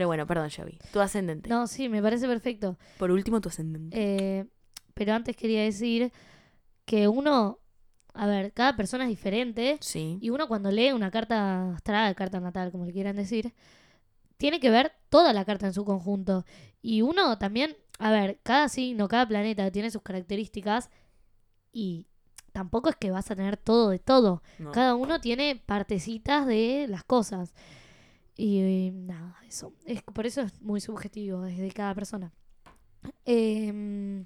Pero 0.00 0.06
bueno, 0.08 0.26
perdón, 0.26 0.48
Javi. 0.48 0.78
Tu 0.92 1.00
ascendente. 1.00 1.50
No, 1.50 1.66
sí, 1.66 1.88
me 1.88 2.00
parece 2.00 2.26
perfecto. 2.26 2.78
Por 2.98 3.10
último, 3.10 3.40
tu 3.40 3.48
ascendente. 3.48 3.96
Eh, 4.00 4.46
pero 4.94 5.14
antes 5.14 5.36
quería 5.36 5.62
decir 5.62 6.12
que 6.84 7.08
uno, 7.08 7.58
a 8.14 8.26
ver, 8.26 8.52
cada 8.52 8.76
persona 8.76 9.04
es 9.04 9.10
diferente 9.10 9.78
sí. 9.80 10.18
y 10.20 10.30
uno 10.30 10.48
cuando 10.48 10.70
lee 10.70 10.92
una 10.92 11.10
carta 11.10 11.74
astral, 11.74 12.14
carta 12.14 12.40
natal, 12.40 12.72
como 12.72 12.84
le 12.84 12.92
quieran 12.92 13.16
decir, 13.16 13.54
tiene 14.36 14.58
que 14.58 14.70
ver 14.70 14.92
toda 15.08 15.32
la 15.32 15.44
carta 15.44 15.66
en 15.66 15.74
su 15.74 15.84
conjunto. 15.84 16.44
Y 16.82 17.02
uno 17.02 17.38
también, 17.38 17.76
a 18.00 18.10
ver, 18.10 18.40
cada 18.42 18.68
signo, 18.68 19.08
cada 19.08 19.28
planeta 19.28 19.70
tiene 19.70 19.90
sus 19.90 20.02
características 20.02 20.90
y 21.72 22.06
tampoco 22.52 22.88
es 22.88 22.96
que 22.96 23.10
vas 23.10 23.30
a 23.30 23.36
tener 23.36 23.56
todo 23.56 23.90
de 23.90 23.98
todo. 23.98 24.42
No. 24.58 24.72
Cada 24.72 24.94
uno 24.94 25.20
tiene 25.20 25.62
partecitas 25.64 26.46
de 26.46 26.86
las 26.88 27.04
cosas. 27.04 27.54
Y, 28.36 28.58
eh, 28.60 28.92
nada, 28.92 29.36
eso. 29.46 29.72
Es, 29.84 30.02
por 30.02 30.26
eso 30.26 30.40
es 30.40 30.60
muy 30.62 30.80
subjetivo 30.80 31.42
desde 31.42 31.70
cada 31.72 31.94
persona. 31.94 32.32
Em, 33.24 34.24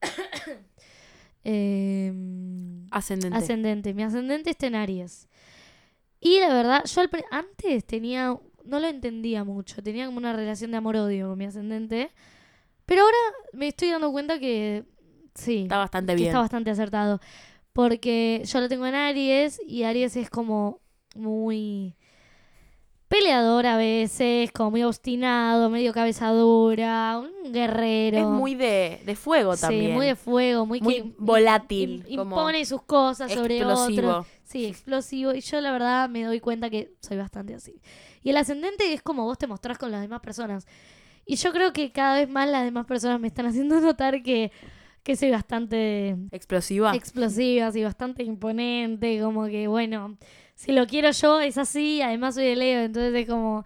em, 1.44 2.86
Ascendente. 2.90 3.38
ascendente. 3.38 3.94
Mi 3.94 4.02
ascendente 4.02 4.50
está 4.50 4.66
en 4.66 4.74
Aries. 4.74 5.28
Y 6.20 6.38
la 6.40 6.52
verdad, 6.52 6.84
yo 6.84 7.00
al 7.00 7.10
antes 7.30 7.84
tenía. 7.86 8.38
No 8.64 8.78
lo 8.78 8.86
entendía 8.86 9.42
mucho. 9.42 9.82
Tenía 9.82 10.04
como 10.06 10.18
una 10.18 10.34
relación 10.34 10.70
de 10.70 10.76
amor-odio 10.76 11.30
con 11.30 11.38
mi 11.38 11.46
ascendente. 11.46 12.10
Pero 12.90 13.02
ahora 13.02 13.16
me 13.52 13.68
estoy 13.68 13.88
dando 13.90 14.10
cuenta 14.10 14.40
que. 14.40 14.82
Sí 15.36 15.62
Está 15.62 15.78
bastante 15.78 16.16
bien. 16.16 16.26
está 16.26 16.40
bastante 16.40 16.70
acertado. 16.72 17.20
Porque 17.72 18.42
yo 18.44 18.60
lo 18.60 18.68
tengo 18.68 18.84
en 18.84 18.96
Aries 18.96 19.60
y 19.64 19.84
Aries 19.84 20.16
es 20.16 20.28
como 20.28 20.80
muy 21.14 21.94
peleador 23.06 23.66
a 23.66 23.76
veces, 23.76 24.50
como 24.50 24.72
muy 24.72 24.82
obstinado, 24.82 25.70
medio 25.70 25.92
cabeza 25.92 26.30
dura, 26.30 27.18
un 27.20 27.52
guerrero. 27.52 28.18
Es 28.18 28.26
muy 28.26 28.56
de, 28.56 29.00
de 29.04 29.14
fuego 29.14 29.54
Sí, 29.54 29.60
también. 29.62 29.92
muy 29.92 30.06
de 30.06 30.16
fuego, 30.16 30.66
muy, 30.66 30.80
Muy 30.80 30.94
que 30.94 31.14
volátil, 31.18 32.04
im- 32.08 32.16
como 32.16 32.36
impone 32.40 32.64
sus 32.64 32.82
cosas 32.82 33.32
sobre 33.32 33.58
explosivo. 33.58 34.08
otros. 34.08 34.26
Sí, 34.44 34.66
explosivo. 34.66 35.32
Y 35.32 35.40
yo 35.42 35.60
la 35.60 35.70
verdad 35.70 36.08
me 36.08 36.24
doy 36.24 36.40
cuenta 36.40 36.70
que 36.70 36.92
soy 37.00 37.16
bastante 37.18 37.54
así. 37.54 37.80
Y 38.22 38.30
el 38.30 38.36
ascendente 38.36 38.92
es 38.92 39.00
como 39.02 39.24
vos 39.24 39.38
te 39.38 39.46
mostrás 39.46 39.78
con 39.78 39.92
las 39.92 40.00
demás 40.02 40.20
personas. 40.20 40.66
Y 41.30 41.36
yo 41.36 41.52
creo 41.52 41.72
que 41.72 41.92
cada 41.92 42.16
vez 42.18 42.28
más 42.28 42.48
las 42.48 42.64
demás 42.64 42.86
personas 42.86 43.20
me 43.20 43.28
están 43.28 43.46
haciendo 43.46 43.80
notar 43.80 44.22
que, 44.22 44.50
que 45.04 45.14
soy 45.14 45.30
bastante 45.30 46.16
Explosiva. 46.32 46.94
explosiva, 46.94 47.70
y 47.72 47.84
bastante 47.84 48.22
imponente, 48.24 49.20
como 49.20 49.46
que 49.46 49.68
bueno, 49.68 50.16
si 50.56 50.72
lo 50.72 50.86
quiero 50.86 51.10
yo 51.12 51.40
es 51.40 51.56
así, 51.56 52.02
además 52.02 52.34
soy 52.34 52.46
de 52.46 52.56
Leo, 52.56 52.80
entonces 52.80 53.14
es 53.14 53.28
como 53.28 53.64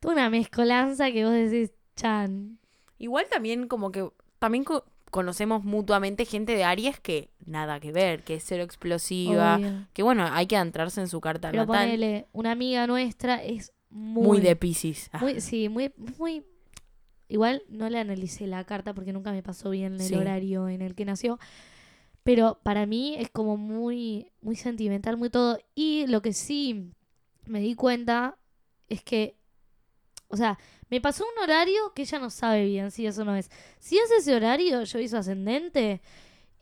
toda 0.00 0.14
una 0.14 0.28
mezcolanza 0.28 1.12
que 1.12 1.24
vos 1.24 1.32
decís, 1.32 1.70
chan. 1.96 2.58
Igual 2.98 3.26
también 3.30 3.68
como 3.68 3.92
que 3.92 4.08
también 4.40 4.64
co- 4.64 4.84
conocemos 5.12 5.62
mutuamente 5.62 6.24
gente 6.24 6.56
de 6.56 6.64
Aries 6.64 6.98
que 6.98 7.30
nada 7.46 7.78
que 7.78 7.92
ver, 7.92 8.24
que 8.24 8.34
es 8.34 8.44
cero 8.44 8.64
explosiva, 8.64 9.56
obvio. 9.56 9.86
que 9.92 10.02
bueno, 10.02 10.26
hay 10.32 10.46
que 10.46 10.56
adentrarse 10.56 11.00
en 11.00 11.06
su 11.08 11.20
carta 11.20 11.50
Pero 11.52 11.62
natal. 11.66 11.86
ponele, 11.86 12.26
una 12.32 12.50
amiga 12.50 12.86
nuestra 12.88 13.42
es 13.42 13.72
muy, 13.90 14.24
muy, 14.24 14.40
de 14.40 14.56
Pisces. 14.56 15.08
Ah, 15.12 15.18
muy- 15.20 15.40
sí, 15.40 15.68
muy, 15.68 15.92
muy 16.18 16.42
igual 17.28 17.62
no 17.68 17.88
le 17.88 17.98
analicé 17.98 18.46
la 18.46 18.64
carta 18.64 18.94
porque 18.94 19.12
nunca 19.12 19.32
me 19.32 19.42
pasó 19.42 19.70
bien 19.70 19.94
el 19.94 20.00
Sí. 20.00 20.14
horario 20.14 20.68
en 20.68 20.82
el 20.82 20.94
que 20.94 21.04
nació. 21.04 21.38
Pero 22.22 22.58
para 22.62 22.86
mí 22.86 23.16
es 23.18 23.28
como 23.30 23.56
muy, 23.56 24.30
muy 24.40 24.56
sentimental, 24.56 25.16
muy 25.16 25.28
todo. 25.30 25.58
Y 25.74 26.06
lo 26.06 26.22
que 26.22 26.32
sí 26.32 26.90
me 27.46 27.60
di 27.60 27.74
cuenta 27.74 28.38
es 28.88 29.02
que, 29.02 29.36
o 30.28 30.36
sea, 30.36 30.58
me 30.88 31.00
pasó 31.00 31.24
un 31.24 31.42
horario 31.42 31.92
que 31.94 32.02
ella 32.02 32.18
no 32.18 32.30
sabe 32.30 32.64
bien 32.64 32.90
si 32.90 33.06
eso 33.06 33.24
no 33.24 33.34
es. 33.36 33.50
Si 33.78 33.98
es 33.98 34.10
ese 34.10 34.34
horario, 34.34 34.82
yo 34.84 35.08
su 35.08 35.16
ascendente 35.16 36.00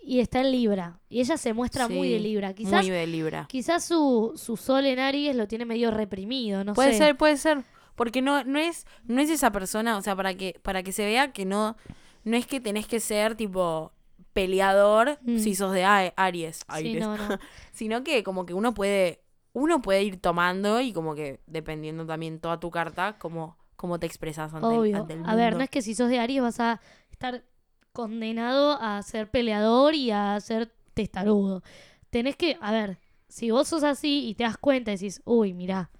y 0.05 0.19
está 0.19 0.41
en 0.41 0.51
Libra. 0.51 1.01
Y 1.09 1.21
ella 1.21 1.37
se 1.37 1.53
muestra 1.53 1.87
muy 1.89 2.09
de 2.11 2.19
Libra. 2.19 2.55
Quizás, 2.55 2.85
muy 2.85 2.91
de 2.91 3.07
Libra. 3.07 3.47
quizás 3.49 3.85
su, 3.85 4.33
su 4.35 4.57
sol 4.57 4.85
en 4.87 4.99
Aries 4.99 5.37
lo 5.37 5.47
tiene 5.47 5.65
medio 5.65 5.91
reprimido, 5.93 6.65
no 6.65 6.75
puede 6.75 6.93
sé. 6.93 6.99
ser, 6.99 7.17
puede 7.17 7.37
ser. 7.37 7.63
Porque 7.95 8.23
no, 8.23 8.43
no 8.45 8.59
es, 8.59 8.87
no 9.05 9.21
es 9.21 9.31
esa 9.31 9.53
persona, 9.53 9.97
o 9.97 10.03
sea, 10.03 10.17
para 10.17 10.35
que, 10.35 10.59
para 10.63 10.83
que 10.83 10.93
se 10.93 11.05
vea 11.05 11.33
que 11.33 11.45
no, 11.45 11.77
no 12.25 12.37
es 12.37 12.47
que 12.47 12.61
tenés 12.61 12.87
que 12.87 13.01
ser 13.01 13.35
tipo 13.35 13.93
peleador 14.33 15.19
Mm. 15.23 15.39
si 15.39 15.55
sos 15.55 15.73
de 15.73 15.85
A- 15.85 16.13
Aries, 16.17 16.59
Sí, 16.59 16.65
Aries. 16.69 17.01
no, 17.01 17.17
no. 17.17 17.39
sino 17.73 18.03
que 18.03 18.23
como 18.23 18.47
que 18.47 18.55
uno 18.55 18.73
puede, 18.75 19.23
uno 19.53 19.83
puede 19.83 20.03
ir 20.05 20.19
tomando 20.21 20.81
y 20.81 20.93
como 20.93 21.15
que 21.15 21.41
dependiendo 21.47 22.07
también 22.07 22.41
toda 22.41 22.59
tu 22.59 22.71
carta, 22.71 23.19
como, 23.19 23.59
como 23.77 23.99
te 23.99 24.07
expresas 24.07 24.55
ante, 24.55 24.69
el- 24.69 24.81
Obvio. 24.81 24.97
ante 24.97 25.13
el 25.15 25.21
A 25.27 25.35
ver, 25.35 25.45
mundo. 25.53 25.59
no 25.59 25.65
es 25.65 25.71
que 25.71 25.83
si 25.83 25.95
sos 25.95 26.09
de 26.09 26.19
Aries 26.19 26.41
vas 26.43 26.61
a 26.61 26.81
estar 27.11 27.45
condenado 27.93 28.79
a 28.81 29.03
ser 29.03 29.31
peleador 29.31 29.95
y 29.95 30.11
a 30.11 30.41
ser 30.41 30.73
testarudo. 30.95 31.63
Tenés 32.11 32.37
que, 32.37 32.57
a 32.61 32.73
ver, 32.73 32.99
si 33.29 33.51
vos 33.51 33.69
sos 33.69 33.83
así 33.85 34.27
y 34.29 34.35
te 34.35 34.45
das 34.45 34.57
cuenta 34.57 34.93
y 34.93 34.95
decís, 34.95 35.21
uy, 35.25 35.53
mirá, 35.53 35.91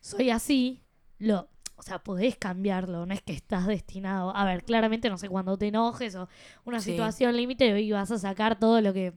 soy 0.00 0.30
así, 0.30 0.82
lo, 1.18 1.48
o 1.76 1.82
sea, 1.82 1.98
podés 1.98 2.36
cambiarlo, 2.36 3.04
no 3.06 3.12
es 3.14 3.22
que 3.22 3.32
estás 3.32 3.66
destinado. 3.66 4.34
A 4.34 4.44
ver, 4.44 4.64
claramente 4.64 5.08
no 5.10 5.18
sé 5.18 5.28
cuándo 5.28 5.56
te 5.58 5.68
enojes 5.68 6.14
o 6.14 6.28
una 6.64 6.80
Sí. 6.80 6.92
situación 6.92 7.36
límite 7.36 7.78
y 7.80 7.92
vas 7.92 8.10
a 8.10 8.18
sacar 8.18 8.58
todo 8.58 8.80
lo 8.80 8.92
que. 8.92 9.12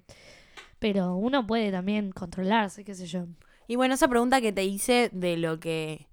Pero 0.79 1.15
uno 1.15 1.45
puede 1.45 1.71
también 1.71 2.11
controlarse, 2.11 2.83
qué 2.83 2.93
sé 2.95 3.05
yo. 3.07 3.25
Y 3.67 3.75
bueno, 3.75 3.93
esa 3.93 4.07
pregunta 4.07 4.41
que 4.41 4.51
te 4.51 4.63
hice 4.63 5.09
de 5.13 5.37
lo 5.37 5.59
que. 5.59 6.07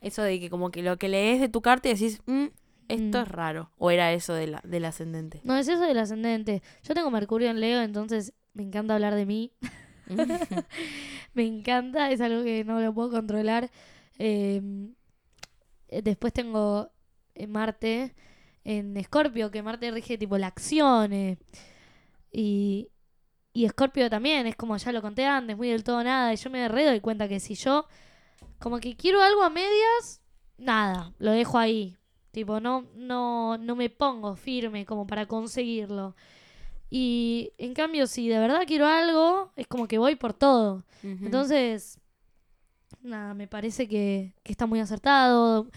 Eso 0.00 0.22
de 0.22 0.40
que 0.40 0.50
como 0.50 0.70
que 0.70 0.82
lo 0.82 0.96
que 0.98 1.08
lees 1.08 1.40
de 1.40 1.48
tu 1.48 1.62
carta 1.62 1.88
y 1.88 1.92
decís, 1.94 2.20
"Mm, 2.26 2.46
esto 2.88 3.18
Mm. 3.18 3.22
es 3.22 3.28
raro. 3.28 3.70
O 3.78 3.90
era 3.92 4.12
eso 4.12 4.34
de 4.34 4.48
la, 4.48 4.60
del 4.64 4.84
ascendente. 4.84 5.40
No, 5.44 5.56
es 5.56 5.68
eso 5.68 5.80
del 5.82 5.98
ascendente. 5.98 6.62
Yo 6.82 6.94
tengo 6.94 7.10
Mercurio 7.10 7.48
en 7.50 7.60
Leo, 7.60 7.80
entonces 7.82 8.32
me 8.54 8.62
encanta 8.64 8.94
hablar 8.94 9.14
de 9.14 9.26
mí. 9.26 9.52
me 11.34 11.46
encanta, 11.46 12.10
es 12.10 12.20
algo 12.20 12.42
que 12.42 12.64
no 12.64 12.80
lo 12.80 12.92
puedo 12.92 13.10
controlar. 13.10 13.70
Eh, 14.18 14.60
después 16.02 16.32
tengo 16.32 16.90
eh, 17.34 17.46
Marte 17.46 18.14
en 18.64 18.96
Escorpio, 18.96 19.50
que 19.50 19.62
Marte 19.62 19.90
rige 19.90 20.16
tipo 20.16 20.38
la 20.38 20.46
acción. 20.48 21.12
eh, 21.12 21.38
y, 22.30 22.88
y 23.52 23.64
Escorpio 23.66 24.08
también, 24.08 24.46
es 24.46 24.56
como 24.56 24.76
ya 24.76 24.92
lo 24.92 25.02
conté 25.02 25.26
antes, 25.26 25.56
muy 25.56 25.68
del 25.68 25.84
todo 25.84 26.02
nada. 26.02 26.32
Y 26.32 26.36
yo 26.36 26.48
me 26.50 26.68
re 26.68 26.86
doy 26.86 27.00
cuenta 27.00 27.28
que 27.28 27.40
si 27.40 27.54
yo 27.54 27.86
como 28.58 28.78
que 28.78 28.96
quiero 28.96 29.20
algo 29.20 29.42
a 29.42 29.50
medias, 29.50 30.22
nada, 30.56 31.12
lo 31.18 31.32
dejo 31.32 31.58
ahí. 31.58 31.96
Tipo, 32.30 32.60
no, 32.60 32.86
no, 32.94 33.58
no 33.58 33.76
me 33.76 33.90
pongo 33.90 34.36
firme 34.36 34.86
como 34.86 35.06
para 35.06 35.26
conseguirlo. 35.26 36.16
Y 36.88 37.52
en 37.58 37.74
cambio, 37.74 38.06
si 38.06 38.28
de 38.28 38.38
verdad 38.38 38.62
quiero 38.66 38.86
algo, 38.86 39.52
es 39.56 39.66
como 39.66 39.86
que 39.86 39.98
voy 39.98 40.14
por 40.16 40.32
todo. 40.32 40.84
Entonces, 41.02 41.98
nada, 43.02 43.34
me 43.34 43.46
parece 43.48 43.88
que, 43.88 44.34
que 44.42 44.52
está 44.52 44.66
muy 44.66 44.80
acertado. 44.80 45.68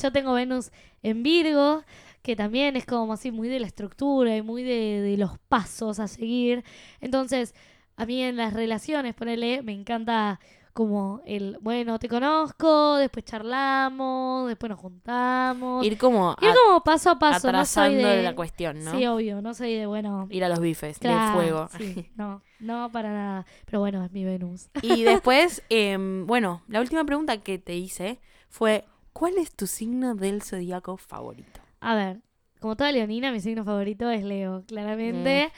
Yo 0.00 0.12
tengo 0.12 0.34
Venus 0.34 0.70
en 1.02 1.22
Virgo, 1.22 1.84
que 2.22 2.36
también 2.36 2.76
es 2.76 2.84
como 2.86 3.12
así 3.12 3.30
muy 3.30 3.48
de 3.48 3.60
la 3.60 3.66
estructura 3.66 4.36
y 4.36 4.42
muy 4.42 4.62
de, 4.62 5.00
de 5.00 5.16
los 5.16 5.38
pasos 5.48 6.00
a 6.00 6.08
seguir. 6.08 6.64
Entonces, 7.00 7.54
a 7.96 8.06
mí 8.06 8.22
en 8.22 8.36
las 8.36 8.52
relaciones, 8.54 9.14
ponele, 9.14 9.62
me 9.62 9.72
encanta 9.72 10.40
como 10.78 11.22
el, 11.26 11.58
bueno, 11.60 11.98
te 11.98 12.08
conozco, 12.08 12.98
después 12.98 13.24
charlamos, 13.24 14.46
después 14.46 14.70
nos 14.70 14.78
juntamos. 14.78 15.84
Ir, 15.84 15.94
Ir 15.94 15.98
como, 15.98 16.30
a- 16.30 16.36
como 16.36 16.84
paso 16.84 17.10
a 17.10 17.18
paso, 17.18 17.50
no 17.50 17.64
soy 17.66 17.96
atrasando 17.96 18.08
de... 18.08 18.22
la 18.22 18.34
cuestión, 18.36 18.84
¿no? 18.84 18.92
Sí, 18.92 19.04
obvio, 19.04 19.42
no 19.42 19.54
soy 19.54 19.74
de, 19.74 19.86
bueno, 19.86 20.28
Ir 20.30 20.44
a 20.44 20.48
los 20.48 20.60
bifes 20.60 21.00
claro, 21.00 21.40
de 21.40 21.46
fuego. 21.46 21.68
sí, 21.76 22.10
no, 22.16 22.42
no 22.60 22.92
para 22.92 23.12
nada. 23.12 23.46
Pero 23.66 23.80
bueno, 23.80 24.04
es 24.04 24.12
mi 24.12 24.24
Venus. 24.24 24.68
Y 24.80 25.02
después, 25.10 25.64
em, 25.68 26.24
bueno, 26.28 26.62
la 26.68 26.78
última 26.80 27.02
pregunta 27.02 27.38
que 27.38 27.58
te 27.58 27.74
hice 27.74 28.20
fue, 28.48 28.84
¿cuál 29.12 29.36
es 29.38 29.50
tu 29.50 29.66
signo 29.66 30.14
del 30.14 30.42
zodíaco 30.42 30.96
favorito? 30.96 31.60
A 31.80 31.96
ver, 31.96 32.20
como 32.60 32.76
toda 32.76 32.92
leonina, 32.92 33.32
mi 33.32 33.40
signo 33.40 33.64
favorito 33.64 34.08
es 34.10 34.22
Leo, 34.22 34.62
claramente. 34.68 35.50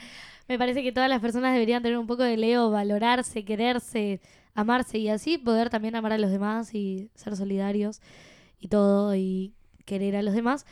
Me 0.47 0.57
parece 0.57 0.81
que 0.81 0.91
todas 0.91 1.09
las 1.09 1.21
personas 1.21 1.53
deberían 1.53 1.83
tener 1.83 1.97
un 1.99 2.07
poco 2.07 2.23
de 2.23 2.37
Leo, 2.37 2.71
valorarse, 2.71 3.45
quererse, 3.45 4.19
amarse 4.53 4.97
y 4.97 5.09
así 5.09 5.37
poder 5.37 5.69
también 5.69 5.95
amar 5.95 6.13
a 6.13 6.17
los 6.17 6.31
demás 6.31 6.73
y 6.73 7.09
ser 7.15 7.35
solidarios 7.35 8.01
y 8.59 8.67
todo 8.67 9.15
y 9.15 9.53
querer 9.85 10.15
a 10.15 10.21
los 10.21 10.33
demás. 10.33 10.65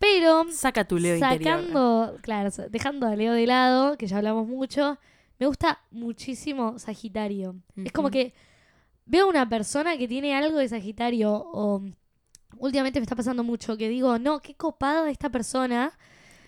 Pero 0.00 0.44
Saca 0.50 0.84
tu 0.84 0.98
Leo 0.98 1.16
interior. 1.16 1.54
sacando, 1.54 2.18
claro, 2.22 2.50
dejando 2.70 3.06
a 3.06 3.16
Leo 3.16 3.32
de 3.32 3.46
lado, 3.46 3.96
que 3.96 4.06
ya 4.06 4.18
hablamos 4.18 4.46
mucho, 4.46 4.98
me 5.38 5.46
gusta 5.46 5.80
muchísimo 5.90 6.78
Sagitario. 6.78 7.56
Es 7.76 7.92
como 7.92 8.10
que 8.10 8.34
veo 9.06 9.28
una 9.28 9.48
persona 9.48 9.96
que 9.96 10.08
tiene 10.08 10.34
algo 10.34 10.58
de 10.58 10.68
Sagitario 10.68 11.32
o 11.32 11.82
últimamente 12.58 13.00
me 13.00 13.04
está 13.04 13.16
pasando 13.16 13.44
mucho 13.44 13.76
que 13.76 13.88
digo, 13.88 14.18
no, 14.18 14.40
qué 14.40 14.54
copado 14.54 15.06
esta 15.06 15.30
persona. 15.30 15.96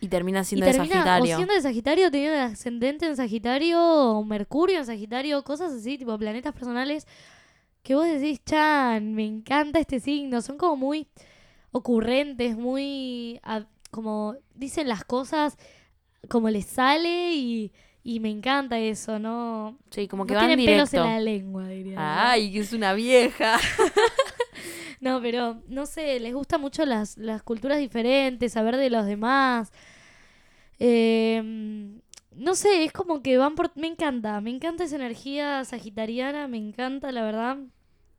Y 0.00 0.08
termina 0.08 0.40
Y 0.40 0.44
siendo 0.44 0.66
de 0.66 0.72
termina 0.72 0.94
o 0.94 0.98
Sagitario. 0.98 1.36
siendo 1.36 1.54
de 1.54 1.60
Sagitario, 1.62 2.10
teniendo 2.10 2.36
el 2.36 2.42
ascendente 2.42 3.06
en 3.06 3.16
Sagitario, 3.16 3.80
o 3.80 4.24
Mercurio 4.24 4.78
en 4.78 4.86
Sagitario, 4.86 5.42
cosas 5.42 5.72
así, 5.72 5.98
tipo 5.98 6.16
planetas 6.18 6.52
personales, 6.52 7.06
que 7.82 7.94
vos 7.94 8.04
decís, 8.06 8.40
Chan, 8.44 9.14
me 9.14 9.24
encanta 9.24 9.78
este 9.78 10.00
signo. 10.00 10.42
Son 10.42 10.58
como 10.58 10.76
muy 10.76 11.06
ocurrentes, 11.72 12.56
muy. 12.56 13.40
como 13.90 14.34
dicen 14.54 14.88
las 14.88 15.04
cosas 15.04 15.56
como 16.28 16.50
les 16.50 16.66
sale 16.66 17.34
y, 17.34 17.72
y 18.02 18.20
me 18.20 18.30
encanta 18.30 18.78
eso, 18.78 19.18
¿no? 19.18 19.78
Sí, 19.90 20.08
como 20.08 20.26
que 20.26 20.34
no 20.34 20.40
van 20.40 20.48
tienen 20.48 20.66
pelos 20.66 20.90
directo. 20.90 21.08
en 21.08 21.14
la 21.14 21.20
lengua, 21.20 21.68
diría. 21.68 22.30
Ay, 22.30 22.52
que 22.52 22.58
es 22.60 22.72
una 22.72 22.92
vieja. 22.94 23.58
No, 25.00 25.20
pero 25.20 25.62
no 25.68 25.86
sé, 25.86 26.18
les 26.20 26.34
gusta 26.34 26.58
mucho 26.58 26.86
las, 26.86 27.16
las 27.18 27.42
culturas 27.42 27.78
diferentes, 27.78 28.52
saber 28.52 28.76
de 28.76 28.90
los 28.90 29.06
demás. 29.06 29.72
Eh, 30.78 32.00
no 32.36 32.54
sé, 32.54 32.84
es 32.84 32.92
como 32.92 33.22
que 33.22 33.38
van 33.38 33.54
por... 33.54 33.72
Me 33.76 33.86
encanta, 33.86 34.40
me 34.40 34.50
encanta 34.50 34.84
esa 34.84 34.96
energía 34.96 35.64
sagitariana, 35.64 36.48
me 36.48 36.58
encanta, 36.58 37.10
la 37.12 37.22
verdad. 37.22 37.58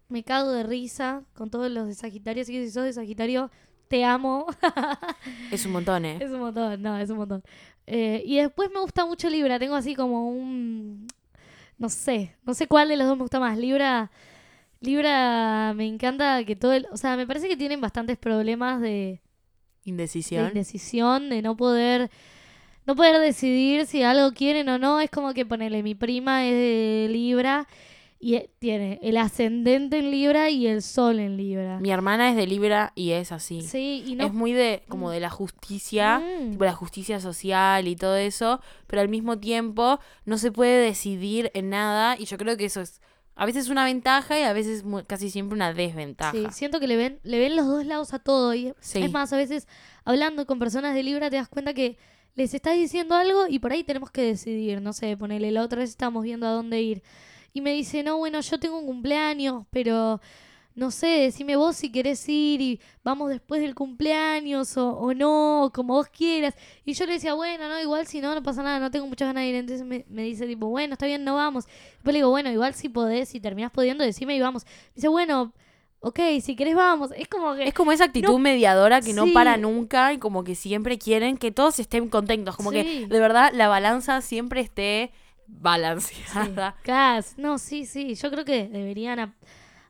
Me 0.09 0.23
cago 0.23 0.51
de 0.51 0.63
risa 0.63 1.23
con 1.33 1.49
todos 1.49 1.69
los 1.69 1.87
de 1.87 1.93
Sagitario, 1.93 2.41
así 2.41 2.53
que 2.53 2.65
si 2.65 2.71
sos 2.71 2.85
de 2.85 2.93
Sagitario, 2.93 3.51
te 3.89 4.05
amo. 4.05 4.47
Es 5.51 5.65
un 5.65 5.73
montón, 5.73 6.05
¿eh? 6.05 6.17
es 6.21 6.31
un 6.31 6.39
montón, 6.39 6.81
no, 6.81 6.97
es 6.97 7.09
un 7.09 7.17
montón. 7.17 7.43
Eh, 7.85 8.23
y 8.25 8.37
después 8.37 8.69
me 8.73 8.79
gusta 8.79 9.05
mucho 9.05 9.29
Libra, 9.29 9.59
tengo 9.59 9.75
así 9.75 9.95
como 9.95 10.29
un... 10.29 11.07
No 11.77 11.89
sé, 11.89 12.35
no 12.43 12.53
sé 12.53 12.67
cuál 12.67 12.89
de 12.89 12.97
los 12.97 13.07
dos 13.07 13.17
me 13.17 13.23
gusta 13.23 13.39
más. 13.39 13.57
Libra... 13.57 14.09
Libra 14.81 15.73
me 15.75 15.85
encanta 15.87 16.43
que 16.45 16.55
todo 16.55 16.73
el... 16.73 16.87
O 16.91 16.97
sea, 16.97 17.15
me 17.17 17.25
parece 17.27 17.47
que 17.47 17.57
tienen 17.57 17.81
bastantes 17.81 18.17
problemas 18.17 18.79
de, 18.81 18.87
de 18.87 19.21
Indecisión. 19.85 20.47
indecisión, 20.49 21.29
de 21.29 21.41
no 21.41 21.55
poder... 21.57 22.09
No 22.85 22.95
poder 22.95 23.19
decidir 23.19 23.85
si 23.85 24.03
algo 24.03 24.31
quieren 24.33 24.69
o 24.69 24.77
no. 24.77 25.01
Es 25.01 25.09
como 25.09 25.33
que 25.33 25.45
ponele, 25.45 25.83
mi 25.83 25.93
prima 25.93 26.45
es 26.45 26.53
de 26.53 27.07
Libra 27.11 27.67
y 28.19 28.35
eh, 28.35 28.49
tiene 28.59 28.97
el 29.03 29.17
ascendente 29.17 29.99
en 29.99 30.09
Libra 30.09 30.49
y 30.49 30.67
el 30.67 30.81
sol 30.81 31.19
en 31.19 31.35
Libra. 31.35 31.79
Mi 31.81 31.91
hermana 31.91 32.29
es 32.29 32.37
de 32.37 32.47
Libra 32.47 32.93
y 32.95 33.11
es 33.11 33.33
así. 33.33 33.61
Sí, 33.61 34.03
y 34.07 34.15
no... 34.15 34.25
Es 34.25 34.33
muy 34.33 34.53
de, 34.53 34.83
como 34.87 35.11
de 35.11 35.19
la 35.19 35.29
justicia, 35.29 36.19
Mm. 36.19 36.51
tipo 36.51 36.63
la 36.63 36.73
justicia 36.73 37.19
social 37.19 37.87
y 37.89 37.95
todo 37.97 38.15
eso, 38.15 38.61
pero 38.87 39.01
al 39.01 39.09
mismo 39.09 39.37
tiempo 39.37 39.99
no 40.25 40.37
se 40.37 40.51
puede 40.53 40.81
decidir 40.81 41.51
en 41.53 41.69
nada 41.69 42.15
y 42.17 42.23
yo 42.25 42.37
creo 42.37 42.55
que 42.55 42.65
eso 42.65 42.79
es 42.81 43.01
a 43.39 43.45
veces 43.45 43.69
una 43.69 43.85
ventaja 43.85 44.37
y 44.39 44.41
a 44.43 44.51
veces 44.51 44.83
casi 45.05 45.29
siempre 45.29 45.55
una 45.55 45.71
desventaja. 45.73 46.31
Sí, 46.33 46.45
siento 46.51 46.79
que 46.79 46.87
le 46.87 46.97
ven, 46.97 47.19
le 47.23 47.39
ven 47.39 47.55
los 47.55 47.67
dos 47.67 47.85
lados 47.85 48.13
a 48.13 48.19
todo. 48.19 48.53
Y 48.55 48.73
Sí. 48.79 49.01
es 49.03 49.11
más, 49.11 49.31
a 49.31 49.37
veces 49.37 49.67
hablando 50.03 50.45
con 50.47 50.57
personas 50.59 50.95
de 50.95 51.03
Libra 51.03 51.29
te 51.29 51.35
das 51.37 51.47
cuenta 51.47 51.73
que 51.73 51.97
les 52.35 52.53
estás 52.53 52.75
diciendo 52.75 53.15
algo 53.15 53.47
y 53.47 53.59
por 53.59 53.71
ahí 53.71 53.83
tenemos 53.83 54.11
que 54.11 54.21
decidir. 54.23 54.81
No 54.81 54.91
sé, 54.91 55.15
ponele, 55.17 55.51
la 55.51 55.61
otra 55.61 55.79
vez 55.79 55.91
estábamos 55.91 56.23
viendo 56.23 56.47
a 56.47 56.51
dónde 56.51 56.81
ir. 56.81 57.03
Y 57.53 57.61
me 57.61 57.73
dice, 57.73 58.03
no, 58.03 58.17
bueno, 58.17 58.41
yo 58.41 58.59
tengo 58.59 58.77
un 58.79 58.85
cumpleaños, 58.85 59.65
pero 59.71 60.19
no 60.77 60.91
sé, 60.91 61.07
decime 61.07 61.55
vos 61.55 61.75
si 61.75 61.91
querés 61.91 62.29
ir 62.29 62.61
y 62.61 62.79
vamos 63.03 63.29
después 63.31 63.59
del 63.61 63.73
cumpleaños 63.73 64.77
o, 64.77 64.91
o 64.91 65.13
no, 65.15 65.63
o 65.63 65.71
como 65.71 65.95
vos 65.95 66.07
quieras. 66.07 66.53
Y 66.85 66.93
yo 66.93 67.05
le 67.07 67.13
decía, 67.13 67.33
bueno, 67.33 67.67
no, 67.67 67.79
igual 67.81 68.05
si 68.05 68.21
no, 68.21 68.35
no 68.35 68.43
pasa 68.43 68.61
nada, 68.61 68.79
no 68.79 68.91
tengo 68.91 69.07
muchas 69.07 69.27
ganas 69.29 69.41
de 69.41 69.49
ir. 69.49 69.55
Entonces 69.55 69.85
me, 69.85 70.05
me 70.07 70.21
dice, 70.21 70.45
tipo, 70.45 70.67
bueno, 70.67 70.93
está 70.93 71.07
bien, 71.07 71.23
no 71.23 71.33
vamos. 71.35 71.65
Después 71.65 72.13
le 72.13 72.19
digo, 72.19 72.29
bueno, 72.29 72.51
igual 72.51 72.75
si 72.75 72.89
podés, 72.89 73.27
si 73.29 73.39
terminás 73.39 73.71
pudiendo, 73.71 74.03
decime 74.03 74.35
y 74.35 74.39
vamos. 74.39 74.65
Me 74.65 74.71
dice, 74.97 75.07
bueno, 75.07 75.51
ok, 76.01 76.19
si 76.43 76.55
querés 76.55 76.75
vamos. 76.75 77.09
Es 77.17 77.27
como 77.27 77.55
que... 77.55 77.67
Es 77.67 77.73
como 77.73 77.91
esa 77.91 78.03
actitud 78.03 78.37
mediadora 78.37 79.01
que 79.01 79.13
no 79.13 79.25
Sí. 79.25 79.31
para 79.31 79.57
nunca 79.57 80.13
y 80.13 80.19
como 80.19 80.43
que 80.43 80.53
siempre 80.53 80.99
quieren 80.99 81.37
que 81.37 81.51
todos 81.51 81.79
estén 81.79 82.07
contentos, 82.07 82.55
como 82.55 82.69
Sí. 82.71 82.83
que 82.83 83.07
de 83.07 83.19
verdad 83.19 83.51
la 83.51 83.67
balanza 83.67 84.21
siempre 84.21 84.61
esté 84.61 85.11
balanceada. 85.47 86.75
Claro, 86.83 87.25
no, 87.37 87.57
sí, 87.57 87.85
sí. 87.87 88.13
Yo 88.15 88.29
creo 88.29 88.45
que 88.45 88.67
deberían 88.67 89.33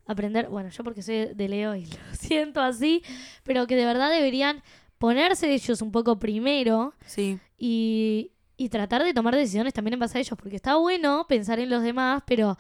aprender, 0.08 0.48
bueno, 0.50 0.70
yo 0.70 0.84
porque 0.84 1.02
soy 1.02 1.34
de 1.36 1.48
Leo 1.50 1.76
y 1.76 1.86
lo 1.86 2.16
siento 2.16 2.62
así, 2.62 3.04
pero 3.44 3.68
que 3.68 3.76
de 3.76 3.86
verdad 3.86 4.10
deberían 4.10 4.64
ponerse 4.98 5.54
ellos 5.54 5.82
un 5.82 5.92
poco 5.92 6.18
primero 6.18 6.94
Sí. 7.06 7.40
y, 7.58 8.32
y 8.58 8.70
tratar 8.70 9.04
de 9.04 9.14
tomar 9.14 9.36
decisiones 9.36 9.74
también 9.74 9.94
en 9.94 10.00
base 10.00 10.18
a 10.18 10.22
ellos, 10.22 10.38
porque 10.38 10.56
está 10.56 10.76
bueno 10.78 11.26
pensar 11.28 11.60
en 11.60 11.70
los 11.70 11.84
demás, 11.84 12.24
pero 12.26 12.58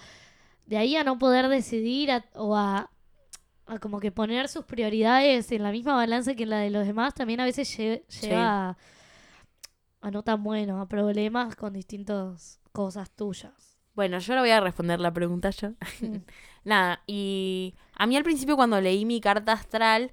de 0.68 0.78
ahí 0.78 0.96
a 0.96 1.04
no 1.04 1.18
poder 1.18 1.48
decidir 1.48 2.12
a- 2.12 2.26
o 2.36 2.56
a, 2.56 2.92
a 3.66 3.80
como 3.80 4.00
que 4.00 4.12
poner 4.12 4.48
sus 4.50 4.66
prioridades 4.66 5.52
en 5.52 5.64
la 5.64 5.72
misma 5.72 5.96
balanza 5.96 6.36
que 6.36 6.44
en 6.44 6.50
la 6.52 6.60
de 6.60 6.70
los 6.70 6.86
demás, 6.86 7.14
también 7.16 7.40
a 7.40 7.46
veces 7.46 7.68
lle- 7.80 8.04
Sí. 8.08 8.28
lleva 8.28 8.70
a, 8.70 8.78
a 10.02 10.12
no 10.12 10.22
tan 10.24 10.44
bueno, 10.44 10.80
a 10.80 10.88
problemas 10.88 11.56
con 11.56 11.74
distintas 11.74 12.60
cosas 12.72 13.10
tuyas. 13.12 13.78
Bueno, 13.96 14.20
yo 14.20 14.34
ahora 14.34 14.42
voy 14.42 14.52
a 14.52 14.60
responder 14.62 15.00
la 15.00 15.12
pregunta 15.12 15.50
yo. 15.50 15.70
Mm. 16.02 16.18
Nada, 16.67 17.01
y 17.08 17.75
a 17.95 18.06
mí 18.08 18.17
al 18.17 18.23
principio 18.23 18.58
cuando 18.58 18.82
leí 18.82 19.06
mi 19.06 19.21
carta 19.21 19.53
astral 19.53 20.12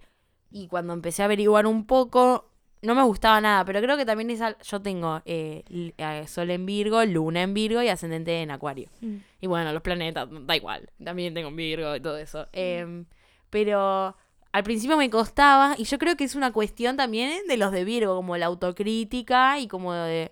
y 0.53 0.69
cuando 0.69 0.93
empecé 0.93 1.23
a 1.23 1.25
averiguar 1.25 1.67
un 1.67 1.85
poco, 1.85 2.49
no 2.81 2.95
me 2.95 3.03
gustaba 3.03 3.41
nada, 3.41 3.65
pero 3.65 3.81
creo 3.81 3.97
que 3.97 4.05
también 4.07 4.31
es 4.31 4.41
al- 4.41 4.57
yo 4.63 4.81
tengo 4.81 5.21
eh, 5.25 5.65
eh, 5.99 6.25
Sol 6.29 6.51
en 6.53 6.65
Virgo, 6.65 7.05
Luna 7.07 7.43
en 7.43 7.55
Virgo 7.55 7.83
y 7.83 7.89
Ascendente 7.89 8.41
en 8.41 8.53
Acuario. 8.53 8.89
Mm. 9.01 9.17
Y 9.41 9.47
bueno, 9.49 9.73
los 9.73 9.83
planetas, 9.83 10.29
da 10.47 10.55
igual, 10.55 10.89
también 11.03 11.35
tengo 11.35 11.51
Virgo 11.51 11.97
y 11.97 12.01
todo 12.01 12.19
eso. 12.19 12.47
Em, 12.53 13.05
Pero 13.51 14.17
al 14.53 14.63
principio 14.63 14.97
me 14.97 15.11
costaba 15.11 15.75
y 15.77 15.85
yo 15.85 15.99
creo 15.99 16.17
que 16.17 16.23
es 16.23 16.37
una 16.37 16.53
cuestión 16.53 16.97
también 16.97 17.49
de 17.49 17.57
los 17.57 17.73
de 17.73 17.83
Virgo, 17.85 18.15
como 18.15 18.37
la 18.37 18.47
autocrítica 18.47 19.59
y 19.59 19.67
como 19.67 19.93
de 19.93 20.31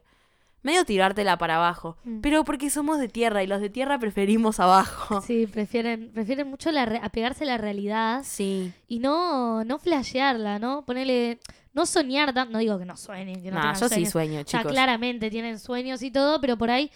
medio 0.63 0.85
tirártela 0.85 1.37
para 1.39 1.57
abajo. 1.57 1.97
Mm. 2.05 2.21
Pero 2.21 2.45
porque 2.45 2.71
somos 2.71 2.99
de 2.99 3.09
tierra 3.09 3.43
y 3.43 3.47
los 3.47 3.61
de 3.61 3.69
tierra 3.71 3.99
preferimos 3.99 4.61
abajo. 4.61 5.21
Sí, 5.23 5.47
prefieren, 5.47 6.11
prefieren 6.13 6.49
mucho 6.49 6.71
la 6.71 6.87
re- 6.87 7.01
apegarse 7.03 7.45
a 7.45 7.47
la 7.49 7.59
realidad 7.59 8.23
Sí. 8.25 8.73
y 8.89 8.99
no, 9.01 9.65
no 9.65 9.79
flashearla, 9.79 10.59
¿no? 10.59 10.85
Ponerle, 10.85 11.41
no 11.75 11.87
soñar 11.87 12.33
tanto, 12.33 12.53
no 12.53 12.59
digo 12.59 12.79
que 12.79 12.85
no 12.85 12.97
sueñen, 12.97 13.43
que 13.43 13.51
no 13.51 13.59
Nah, 13.59 13.75
yo 13.75 13.89
sí 13.89 14.07
sueño, 14.07 14.43
chicos. 14.45 14.71
claramente 14.71 15.31
tienen 15.31 15.59
sueños 15.59 16.03
y 16.03 16.11
todo, 16.11 16.41
pero 16.41 16.57
por 16.57 16.71
ahí 16.71 16.91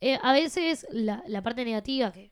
eh, 0.00 0.18
a 0.22 0.32
veces 0.32 0.86
la, 0.90 1.22
la 1.26 1.42
parte 1.42 1.64
negativa 1.64 2.12
que 2.12 2.30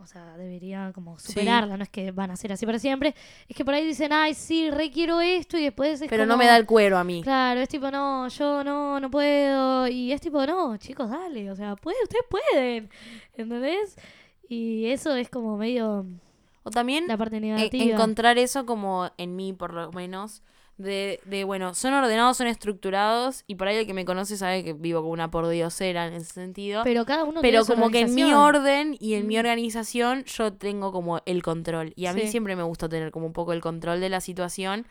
o 0.00 0.06
sea, 0.06 0.36
debería 0.36 0.92
como 0.94 1.18
superarla, 1.18 1.76
no 1.76 1.82
es 1.82 1.88
que 1.88 2.10
van 2.10 2.30
a 2.30 2.36
ser 2.36 2.52
así 2.52 2.66
para 2.66 2.78
siempre, 2.78 3.14
es 3.48 3.56
que 3.56 3.64
por 3.64 3.74
ahí 3.74 3.86
dicen, 3.86 4.12
ay, 4.12 4.34
sí, 4.34 4.70
requiero 4.70 5.20
esto 5.20 5.56
y 5.58 5.64
después 5.64 6.00
es 6.00 6.08
Pero 6.08 6.26
no 6.26 6.36
me 6.36 6.46
da 6.46 6.56
el 6.56 6.66
cuero 6.66 6.98
a 6.98 7.04
mí. 7.04 7.22
Claro, 7.22 7.60
es 7.60 7.68
tipo, 7.68 7.90
no, 7.90 8.28
yo 8.28 8.62
no, 8.62 9.00
no 9.00 9.10
puedo. 9.10 9.88
Y 9.88 10.12
es 10.12 10.20
tipo, 10.20 10.44
no, 10.46 10.76
chicos, 10.76 11.10
dale. 11.10 11.50
O 11.50 11.56
sea, 11.56 11.76
puede, 11.76 11.96
ustedes 12.02 12.24
pueden. 12.28 12.90
¿Entendés? 13.34 13.96
Y 14.48 14.86
eso 14.86 15.14
es 15.16 15.28
como 15.28 15.56
medio 15.56 16.06
O 16.62 16.70
también 16.70 17.06
la 17.08 17.16
parte 17.16 17.38
e- 17.38 17.40
negativa. 17.40 17.94
encontrar 17.94 18.38
eso 18.38 18.66
como 18.66 19.10
en 19.16 19.36
mí, 19.36 19.52
por 19.52 19.72
lo 19.74 19.90
menos. 19.92 20.42
De, 20.78 21.20
de, 21.24 21.44
bueno, 21.44 21.74
son 21.74 21.94
ordenados, 21.94 22.36
son 22.36 22.48
estructurados. 22.48 23.44
Y 23.46 23.54
por 23.54 23.68
ahí 23.68 23.76
el 23.76 23.86
que 23.86 23.94
me 23.94 24.04
conoce 24.04 24.36
sabe 24.36 24.62
que 24.62 24.74
vivo 24.74 25.00
como 25.00 25.12
una 25.12 25.30
pordiosera 25.30 26.06
en 26.06 26.14
ese 26.14 26.32
sentido. 26.34 26.82
Pero 26.84 27.06
cada 27.06 27.24
uno 27.24 27.40
Pero 27.40 27.62
tiene 27.62 27.64
su 27.64 27.74
como 27.74 27.90
que 27.90 28.00
en 28.00 28.14
mi 28.14 28.32
orden 28.34 28.96
y 29.00 29.14
en 29.14 29.26
mi 29.26 29.36
Mm. 29.36 29.40
organización 29.40 30.24
yo 30.24 30.52
tengo 30.52 30.92
como 30.92 31.20
el 31.24 31.42
control. 31.42 31.92
Y 31.96 32.06
a 32.06 32.12
mí 32.12 32.26
siempre 32.26 32.56
me 32.56 32.62
gusta 32.62 32.88
tener 32.88 33.10
como 33.10 33.26
un 33.26 33.32
poco 33.32 33.52
el 33.54 33.60
control 33.62 34.00
de 34.00 34.08
la 34.10 34.20
situación 34.20 34.86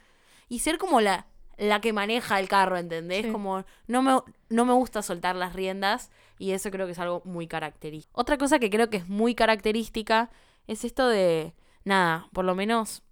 y 0.50 0.60
ser 0.60 0.78
como 0.80 1.02
la, 1.02 1.28
la 1.58 1.82
que 1.82 1.94
maneja 1.94 2.40
el 2.40 2.48
carro, 2.50 2.78
¿entendés? 2.78 3.26
Sí. 3.28 3.32
Como 3.32 3.64
no 3.88 4.02
me, 4.02 4.18
no 4.50 4.66
me 4.66 4.74
gusta 4.74 5.02
soltar 5.04 5.36
las 5.36 5.54
riendas 5.54 6.10
y 6.40 6.52
eso 6.52 6.72
creo 6.72 6.88
que 6.88 6.94
es 6.94 7.00
algo 7.00 7.22
muy 7.26 7.48
característico. 7.48 8.20
Otra 8.20 8.38
cosa 8.38 8.58
que 8.60 8.70
creo 8.72 8.90
que 8.90 8.98
es 8.98 9.08
muy 9.08 9.36
característica 9.36 10.32
es 10.68 10.84
esto 10.84 11.08
de, 11.08 11.54
nada, 11.84 12.28
por 12.34 12.44
lo 12.44 12.56
menos... 12.56 13.04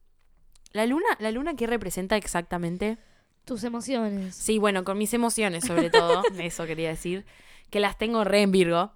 La 0.74 0.86
luna, 0.86 1.06
la 1.20 1.32
luna 1.32 1.56
qué 1.56 1.68
representa 1.68 2.18
exactamente? 2.18 2.98
Tus 3.46 3.64
emociones. 3.64 4.36
Sí, 4.36 4.58
bueno, 4.58 4.84
con 4.84 4.98
mis 4.98 5.14
emociones 5.14 5.66
sobre 5.66 5.90
todo, 5.90 6.24
eso 6.40 6.66
quería 6.66 6.90
decir, 6.90 7.26
que 7.70 7.80
las 7.80 7.98
tengo 7.98 8.24
re 8.24 8.42
en 8.42 8.52
Virgo 8.52 8.92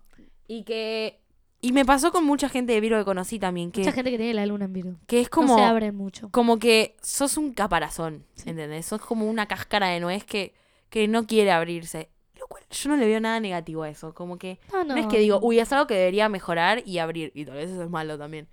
y 0.48 0.64
que 0.64 1.20
y 1.60 1.72
me 1.72 1.86
pasó 1.86 2.12
con 2.12 2.24
mucha 2.24 2.50
gente 2.50 2.72
de 2.74 2.80
Virgo 2.82 2.98
que 3.00 3.04
conocí 3.06 3.40
también, 3.40 3.72
que, 3.72 3.80
Mucha 3.82 3.92
gente 3.92 4.12
que 4.12 4.18
tiene 4.18 4.34
la 4.36 4.46
luna 4.46 4.66
en 4.66 4.74
Virgo. 4.74 4.96
que 5.08 5.20
es 5.22 5.26
No 5.28 5.32
como 5.32 5.56
se 5.58 5.64
abren 5.64 5.96
mucho. 5.96 6.30
como 6.32 6.60
que 6.60 6.96
sos 7.02 7.36
un 7.38 7.52
caparazón, 7.54 8.26
Sí. 8.36 8.50
¿entendés? 8.52 8.86
Sos 8.86 9.02
como 9.02 9.28
una 9.30 9.48
cáscara 9.48 9.88
de 9.90 10.00
nuez 10.00 10.24
que 10.24 10.54
que 10.90 11.08
no 11.10 11.26
quiere 11.28 11.52
abrirse. 11.52 12.10
Lo 12.40 12.48
cual 12.48 12.64
yo 12.72 12.90
no 12.90 12.96
le 12.96 13.06
veo 13.08 13.20
nada 13.20 13.40
negativo 13.42 13.84
a 13.84 13.90
eso, 13.90 14.14
como 14.14 14.38
que 14.38 14.60
No, 14.72 14.86
no, 14.86 14.96
no. 14.96 15.02
es 15.02 15.08
que 15.08 15.20
digo, 15.20 15.40
uy, 15.42 15.60
es 15.60 15.72
algo 15.74 15.86
que 15.88 15.96
debería 15.96 16.30
mejorar 16.30 16.82
y 16.86 17.00
abrir, 17.00 17.32
y 17.36 17.44
tal 17.44 17.56
vez 17.56 17.70
eso 17.72 17.84
es 17.84 17.90
malo 17.90 18.18
también. 18.18 18.48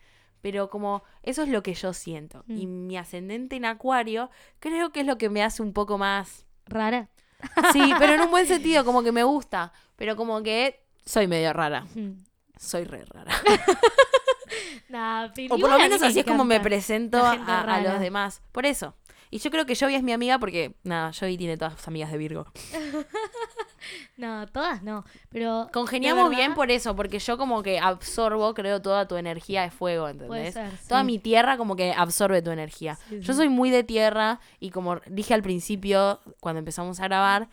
Pero 0.44 0.68
como 0.68 1.02
eso 1.22 1.42
es 1.42 1.48
lo 1.48 1.62
que 1.62 1.72
yo 1.72 1.94
siento. 1.94 2.44
Mm. 2.48 2.59
Y 2.59 2.66
mi 2.66 2.98
ascendente 2.98 3.57
en 3.57 3.64
Acuario 3.64 4.28
creo 4.61 4.92
que 4.92 5.00
es 5.00 5.07
lo 5.07 5.16
que 5.16 5.30
me 5.30 5.42
hace 5.42 5.62
un 5.62 5.72
poco 5.72 5.96
más 5.96 6.44
Rara. 6.66 7.09
Sí, 7.72 7.94
pero 7.98 8.12
en 8.12 8.20
un 8.20 8.30
buen 8.30 8.46
sentido, 8.54 8.85
como 8.85 9.02
que 9.02 9.11
me 9.11 9.22
gusta. 9.22 9.72
Pero 9.96 10.16
como 10.16 10.42
que 10.42 10.85
soy 11.07 11.28
medio 11.28 11.54
rara. 11.54 11.87
Mm. 11.94 12.18
Soy 12.59 12.85
re 12.85 13.07
rara. 13.07 13.33
Nah, 14.90 15.30
O 15.50 15.59
por 15.59 15.70
lo 15.70 15.78
menos 15.78 16.00
me 16.00 16.07
así 16.09 16.20
es 16.20 16.26
como 16.26 16.44
me 16.44 16.61
presento 16.61 17.18
a, 17.24 17.80
los 17.83 17.98
demás. 18.00 18.42
Por 18.52 18.66
eso. 18.66 18.94
Y 19.35 19.38
yo 19.40 19.51
creo 19.51 19.66
que 19.66 19.75
Jovi 19.75 19.97
es 19.97 20.03
mi 20.05 20.12
amiga 20.12 20.38
porque, 20.38 20.77
nada, 20.85 21.11
Jovi 21.12 21.37
tiene 21.37 21.57
todas 21.57 21.75
sus 21.75 21.88
amigas 21.88 22.12
de 22.12 22.18
Virgo. 22.18 22.47
No, 24.16 24.47
todas 24.47 24.83
no. 24.83 25.05
Pero. 25.29 25.68
Congeniamos 25.73 26.31
bien 26.31 26.55
por 26.55 26.70
eso, 26.70 26.94
porque 26.97 27.18
yo 27.18 27.37
como 27.37 27.62
que 27.62 27.79
absorbo, 27.81 28.55
creo, 28.55 28.81
toda 28.81 29.07
tu 29.09 29.16
energía 29.16 29.62
de 29.62 29.70
fuego, 29.70 30.09
¿entendés? 30.09 30.55
ser. 30.55 30.70
Toda 30.88 31.01
sí. 31.01 31.07
mi 31.07 31.18
tierra 31.18 31.57
como 31.57 31.77
que 31.77 31.92
absorbe 31.92 32.40
tu 32.40 32.51
energía. 32.51 32.94
Sí, 33.09 33.20
Yo 33.20 33.35
soy 33.35 33.49
muy 33.49 33.70
de 33.70 33.83
tierra 33.85 34.40
y 34.61 34.70
como 34.70 34.97
dije 35.07 35.35
al 35.35 35.42
principio, 35.42 36.20
cuando 36.40 36.61
empezamos 36.61 37.01
a 37.01 37.05
grabar, 37.05 37.49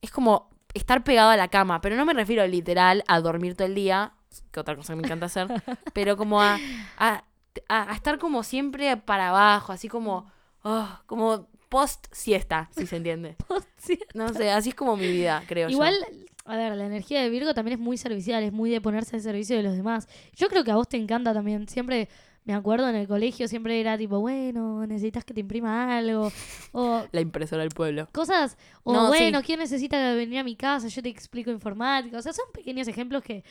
es 0.00 0.10
como 0.10 0.48
estar 0.72 1.02
pegado 1.04 1.30
a 1.30 1.36
la 1.36 1.48
cama, 1.48 1.80
pero 1.80 1.96
no 1.96 2.04
me 2.06 2.14
refiero 2.14 2.46
literal 2.46 3.02
a 3.08 3.20
dormir 3.20 3.54
todo 3.56 3.66
el 3.66 3.74
día, 3.74 4.12
que 4.52 4.60
otra 4.60 4.76
cosa 4.76 4.92
que 4.94 5.00
me 5.00 5.06
encanta 5.06 5.26
hacer, 5.26 5.48
pero 5.92 6.16
como 6.16 6.40
a, 6.40 6.58
a, 6.96 7.24
a- 7.68 7.90
a 7.90 7.94
estar 7.94 8.18
como 8.18 8.42
siempre 8.44 8.96
para 8.96 9.30
abajo, 9.30 9.72
así 9.72 9.88
como, 9.88 10.30
oh, 10.62 10.88
como 11.06 11.48
post 11.68 12.06
siesta, 12.12 12.70
si 12.76 12.86
se 12.86 12.96
entiende. 12.96 13.36
Sí. 13.78 13.98
No 14.12 14.28
sé, 14.34 14.50
así 14.50 14.70
es 14.70 14.74
como 14.74 14.96
mi 14.96 15.06
vida, 15.10 15.44
creo 15.46 15.70
Igual, 15.70 15.94
yo. 16.10 16.26
a 16.52 16.56
ver, 16.56 16.76
la 16.76 16.84
energía 16.86 17.22
de 17.22 17.30
Virgo 17.30 17.54
también 17.54 17.78
es 17.78 17.84
muy 17.84 17.96
servicial, 17.96 18.42
es 18.42 18.52
muy 18.52 18.70
de 18.70 18.80
ponerse 18.80 19.16
al 19.16 19.22
servicio 19.22 19.56
de 19.56 19.62
los 19.62 19.74
demás. 19.76 20.08
Yo 20.34 20.48
creo 20.48 20.64
que 20.64 20.72
a 20.72 20.74
vos 20.74 20.88
te 20.88 20.96
encanta 20.96 21.32
también. 21.32 21.68
Siempre, 21.68 22.08
me 22.44 22.54
acuerdo 22.54 22.88
en 22.88 22.96
el 22.96 23.06
colegio, 23.06 23.46
siempre 23.46 23.80
era 23.80 23.96
tipo, 23.96 24.18
bueno, 24.20 24.84
necesitas 24.86 25.24
que 25.24 25.32
te 25.32 25.40
imprima 25.40 25.96
algo. 25.96 26.30
O 26.72 27.06
La 27.12 27.20
impresora 27.20 27.62
del 27.62 27.70
pueblo. 27.70 28.08
cosas, 28.12 28.58
o 28.82 28.92
No, 28.92 29.02
sí. 29.12 29.18
bueno, 29.18 29.42
¿quién 29.42 29.60
necesita 29.60 30.12
venir 30.14 30.40
a 30.40 30.44
mi 30.44 30.56
casa? 30.56 30.88
Yo 30.88 31.00
te 31.02 31.08
explico 31.08 31.50
informática. 31.52 32.18
O 32.18 32.22
sea, 32.22 32.32
son 32.32 32.46
pequeños 32.52 32.88
ejemplos 32.88 33.22
que 33.22 33.44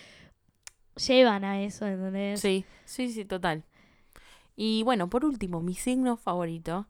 llevan 1.08 1.46
a 1.46 1.62
eso, 1.64 1.86
¿entendés? 1.88 2.42
Sí, 2.42 2.66
sí, 2.86 3.10
sí, 3.10 3.24
total. 3.26 3.64
Y 4.56 4.84
bueno, 4.84 5.10
por 5.10 5.24
último, 5.24 5.62
mi 5.62 5.74
signo 5.76 6.18
favorito, 6.18 6.86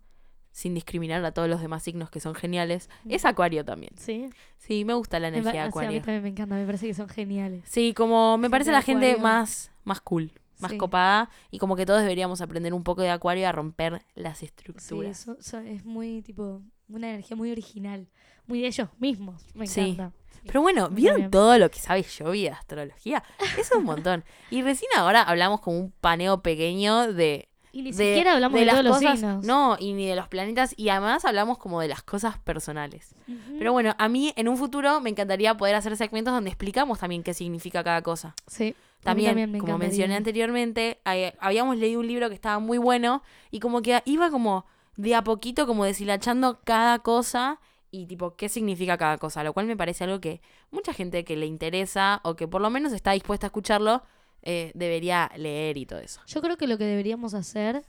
sin 0.58 0.74
discriminar 0.74 1.24
a 1.24 1.32
todos 1.32 1.48
los 1.48 1.62
demás 1.62 1.84
signos 1.84 2.10
que 2.10 2.20
son 2.20 2.34
geniales, 2.34 2.90
Mm. 3.04 3.12
es 3.12 3.26
Acuario 3.26 3.64
también. 3.64 3.92
Sí. 3.96 4.28
Sí, 4.58 4.86
me 4.86 4.96
gusta 4.96 5.20
la 5.20 5.28
energía 5.28 5.52
de 5.52 5.52
o 5.52 5.52
sea, 5.52 5.62
a 5.62 5.66
mí 5.66 5.70
Acuario. 5.70 6.02
también 6.02 6.24
me 6.24 6.30
encanta, 6.30 6.56
me 6.56 6.66
parece 6.66 6.88
que 6.88 6.96
son 6.96 7.08
geniales. 7.10 7.64
Sí, 7.68 7.94
como 7.94 8.40
me 8.40 8.50
parece 8.50 8.72
la 8.72 8.82
gente 8.82 9.12
Acuario. 9.12 9.24
más, 9.24 9.72
más 9.84 10.02
cool, 10.02 10.32
más 10.58 10.72
Sí. 10.72 10.78
copada 10.80 11.30
y 11.52 11.60
como 11.60 11.76
que 11.76 11.86
todos 11.86 12.02
deberíamos 12.02 12.42
aprender 12.42 12.74
un 12.74 12.84
poco 12.84 13.04
de 13.04 13.12
Acuario 13.12 13.48
a 13.48 13.52
romper 13.52 14.02
las 14.16 14.40
Sí, 14.40 14.46
estructuras. 14.48 15.20
so- 15.20 15.38
so- 15.40 15.60
es 15.60 15.86
muy 15.86 16.24
tipo 16.24 16.64
una 16.90 17.10
energía 17.10 17.38
muy 17.38 17.52
original, 17.52 18.08
muy 18.48 18.62
de 18.62 18.68
ellos 18.70 18.90
mismos. 18.98 19.46
Me 19.54 19.68
Sí. 19.68 19.82
encanta. 19.92 20.18
Sí. 20.32 20.40
Pero 20.48 20.62
bueno, 20.62 20.90
¿vieron 20.90 21.30
todo 21.30 21.60
lo 21.60 21.70
que 21.70 21.78
sabe 21.78 22.04
Jovi 22.04 22.44
de 22.44 22.50
astrología? 22.50 23.24
Eso 23.40 23.62
es 23.62 23.72
un 23.74 23.84
montón. 23.84 24.24
y 24.50 24.64
recién 24.64 24.90
ahora 24.98 25.22
hablamos 25.22 25.62
como 25.62 25.78
un 25.80 25.92
paneo 25.92 26.42
pequeño 26.42 27.14
de 27.14 27.48
Y 27.78 27.82
ni 27.84 27.92
de- 27.92 27.98
siquiera 27.98 28.34
hablamos 28.34 28.60
de, 28.60 28.66
las 28.66 28.74
todos 28.76 28.86
los 28.86 28.98
cosas, 28.98 29.20
signos. 29.20 29.46
No, 29.46 29.78
y 29.80 29.94
ni 29.94 30.08
de 30.08 30.16
los 30.16 30.28
planetas, 30.28 30.74
y 30.78 30.90
además 30.90 31.26
hablamos 31.26 31.58
como 31.60 31.80
de 31.80 31.88
las 31.88 32.02
cosas 32.02 32.40
personales. 32.40 33.14
Pero 33.60 33.72
bueno, 33.72 33.94
a 34.00 34.08
mí 34.10 34.34
en 34.36 34.48
un 34.48 34.58
futuro 34.58 35.00
me 35.00 35.12
encantaría 35.12 35.56
poder 35.56 35.76
hacer 35.76 35.96
segmentos 35.96 36.34
donde 36.34 36.50
explicamos 36.50 36.98
también 37.00 37.22
qué 37.22 37.34
significa 37.36 37.84
cada 37.84 38.02
cosa. 38.02 38.34
Sí. 38.48 38.74
También, 39.04 39.36
me 39.36 39.44
como 39.44 39.56
encantaría. 39.58 39.78
mencioné 39.78 40.16
anteriormente, 40.16 41.00
habíamos 41.40 41.78
leído 41.78 42.00
un 42.00 42.08
libro 42.08 42.30
que 42.30 42.36
estaba 42.36 42.58
muy 42.60 42.80
bueno 42.80 43.22
y 43.52 43.60
como 43.60 43.82
que 43.84 44.02
iba 44.06 44.32
como 44.32 44.66
de 44.96 45.14
a 45.14 45.24
poquito 45.24 45.68
como 45.68 45.86
deshilachando 45.86 46.60
cada 46.64 46.98
cosa 47.00 47.60
y 47.92 48.08
tipo 48.08 48.36
qué 48.36 48.50
significa 48.50 48.98
cada 48.98 49.20
cosa, 49.20 49.44
lo 49.44 49.54
cual 49.54 49.68
me 49.68 49.78
parece 49.78 50.04
algo 50.04 50.20
que 50.20 50.42
mucha 50.72 50.94
gente 50.94 51.24
que 51.24 51.38
le 51.38 51.46
interesa 51.46 52.22
o 52.24 52.36
que 52.36 52.48
por 52.48 52.60
lo 52.60 52.70
menos 52.72 52.92
está 52.92 53.12
dispuesta 53.12 53.46
a 53.46 53.50
escucharlo 53.50 54.02
eh, 54.50 54.72
debería 54.76 55.30
leer 55.36 55.76
y 55.78 55.86
todo 55.86 56.00
eso. 56.00 56.22
Yo 56.26 56.42
creo 56.42 56.56
que 56.58 56.68
lo 56.68 56.78
que 56.78 56.86
deberíamos 56.86 57.34
hacer, 57.34 57.84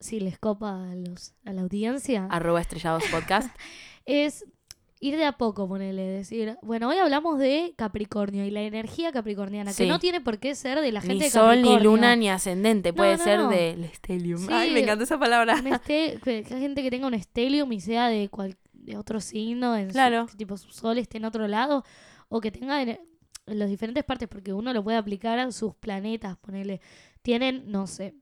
si 0.00 0.18
les 0.18 0.38
copa 0.40 0.90
a, 0.90 0.94
los, 0.96 1.34
a 1.44 1.52
la 1.52 1.62
audiencia, 1.62 2.26
Arroba 2.30 2.60
estrellados 2.60 3.04
podcast. 3.12 3.48
es 4.04 4.44
ir 5.00 5.16
de 5.16 5.24
a 5.24 5.32
poco, 5.32 5.68
ponerle, 5.68 6.02
decir, 6.02 6.56
bueno, 6.62 6.88
hoy 6.88 6.96
hablamos 6.96 7.38
de 7.38 7.74
Capricornio 7.76 8.44
y 8.44 8.50
la 8.50 8.62
energía 8.62 9.12
capricorniana, 9.12 9.72
Sí. 9.72 9.84
que 9.84 9.88
no 9.88 9.98
tiene 10.00 10.20
por 10.20 10.38
qué 10.38 10.54
ser 10.54 10.80
de 10.80 10.90
la 10.92 11.00
gente 11.00 11.24
ni 11.26 11.30
sol, 11.30 11.56
ni 11.56 11.62
Capricornio. 11.68 11.90
luna, 11.90 12.16
ni 12.16 12.28
ascendente. 12.28 12.90
No, 12.90 12.96
Puede 12.96 13.18
no, 13.18 13.22
ser 13.24 13.38
no. 13.40 13.48
del 13.50 13.84
stellium. 13.94 14.40
Sí. 14.40 14.48
Ay, 14.50 14.70
me 14.72 14.80
encanta 14.80 15.04
esa 15.04 15.18
palabra. 15.18 15.62
Este- 15.64 16.18
que, 16.24 16.42
gente 16.44 16.82
que 16.82 16.90
tenga 16.90 17.06
un 17.06 17.14
estelium 17.14 17.70
y 17.72 17.80
sea 17.80 18.08
de, 18.08 18.28
cual, 18.30 18.56
de 18.72 18.96
otro 18.96 19.20
signo, 19.20 19.76
en 19.76 19.90
Claro. 19.90 20.26
tipo 20.36 20.56
su 20.56 20.70
sol 20.72 20.98
esté 20.98 21.18
en 21.18 21.26
otro 21.26 21.46
lado, 21.48 21.84
o 22.30 22.40
que 22.40 22.50
tenga 22.50 22.82
en, 23.46 23.58
las 23.58 23.68
diferentes 23.68 24.04
partes, 24.04 24.28
porque 24.28 24.52
uno 24.52 24.72
lo 24.72 24.82
puede 24.82 24.96
aplicar 24.96 25.38
a 25.38 25.50
sus 25.52 25.74
planetas, 25.74 26.36
ponerle, 26.38 26.80
tienen, 27.22 27.70
no 27.70 27.86
sé, 27.86 28.14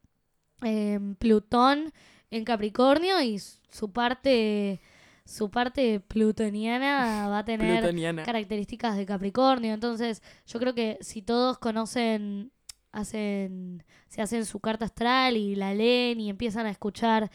em, 0.62 1.14
Plutón 1.16 1.92
en 2.30 2.44
Capricornio 2.44 3.20
y 3.20 3.38
su 3.38 3.92
parte, 3.92 4.80
su 5.24 5.50
parte 5.50 6.00
plutoniana 6.00 7.28
va 7.30 7.38
a 7.38 7.44
tener 7.44 7.80
Plutoniana. 7.80 8.22
características 8.22 8.96
de 8.96 9.06
Capricornio. 9.06 9.74
Entonces, 9.74 10.22
yo 10.46 10.58
creo 10.58 10.74
que 10.74 10.98
si 11.00 11.22
todos 11.22 11.58
conocen, 11.58 12.52
hacen, 12.92 13.84
se 14.08 14.22
hacen 14.22 14.44
su 14.44 14.60
carta 14.60 14.84
astral 14.84 15.36
y 15.36 15.54
la 15.56 15.74
leen 15.74 16.20
y 16.20 16.30
empiezan 16.30 16.66
a 16.66 16.70
escuchar 16.70 17.30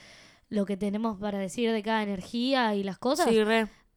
lo 0.49 0.65
que 0.65 0.77
tenemos 0.77 1.19
para 1.19 1.39
decir 1.39 1.71
de 1.71 1.83
cada 1.83 2.03
energía 2.03 2.75
y 2.75 2.83
las 2.83 2.97
cosas, 2.97 3.27
Sí. 3.29 3.35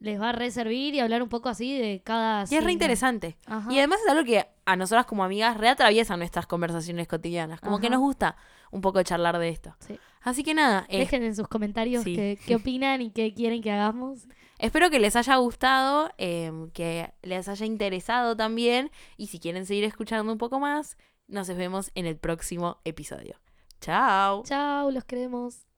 Les 0.00 0.20
va 0.20 0.30
a 0.30 0.32
reservir 0.32 0.94
y 0.94 1.00
hablar 1.00 1.22
un 1.22 1.28
poco 1.28 1.48
así 1.48 1.78
de 1.78 2.02
cada 2.02 2.44
Y 2.50 2.56
es 2.56 2.64
re 2.64 2.72
interesante. 2.72 3.36
Ajá. 3.46 3.70
Y 3.72 3.78
además 3.78 4.00
es 4.04 4.10
algo 4.10 4.24
que 4.24 4.46
a 4.64 4.76
nosotras 4.76 5.06
como 5.06 5.22
amigas 5.24 5.56
reatraviesa 5.56 6.16
nuestras 6.16 6.46
conversaciones 6.46 7.06
cotidianas. 7.06 7.60
Como 7.60 7.78
que 7.80 7.90
nos 7.90 8.00
gusta 8.00 8.36
un 8.70 8.80
poco 8.80 9.02
charlar 9.02 9.38
de 9.38 9.50
esto. 9.50 9.76
Sí. 9.80 9.98
Así 10.22 10.42
que 10.42 10.54
nada, 10.54 10.86
eh, 10.88 10.98
Dejen 10.98 11.22
en 11.22 11.34
sus 11.36 11.48
comentarios 11.48 12.04
sí. 12.04 12.14
qué, 12.14 12.38
qué 12.44 12.56
opinan 12.56 13.00
y 13.02 13.10
qué 13.10 13.32
quieren 13.34 13.62
que 13.62 13.70
hagamos. 13.70 14.26
espero 14.58 14.90
que 14.90 14.98
les 15.00 15.16
haya 15.16 15.36
gustado, 15.36 16.10
em, 16.18 16.70
que 16.70 17.12
les 17.22 17.48
haya 17.48 17.66
interesado 17.66 18.36
también. 18.36 18.90
Y 19.16 19.28
si 19.28 19.38
quieren 19.38 19.64
seguir 19.66 19.84
escuchando 19.84 20.30
un 20.32 20.38
poco 20.38 20.60
más, 20.60 20.96
nos 21.28 21.48
vemos 21.48 21.90
en 21.94 22.06
el 22.06 22.16
próximo 22.16 22.78
episodio. 22.84 23.36
Chao. 23.80 24.42
Chao, 24.44 24.90
los 24.90 25.04
queremos. 25.04 25.69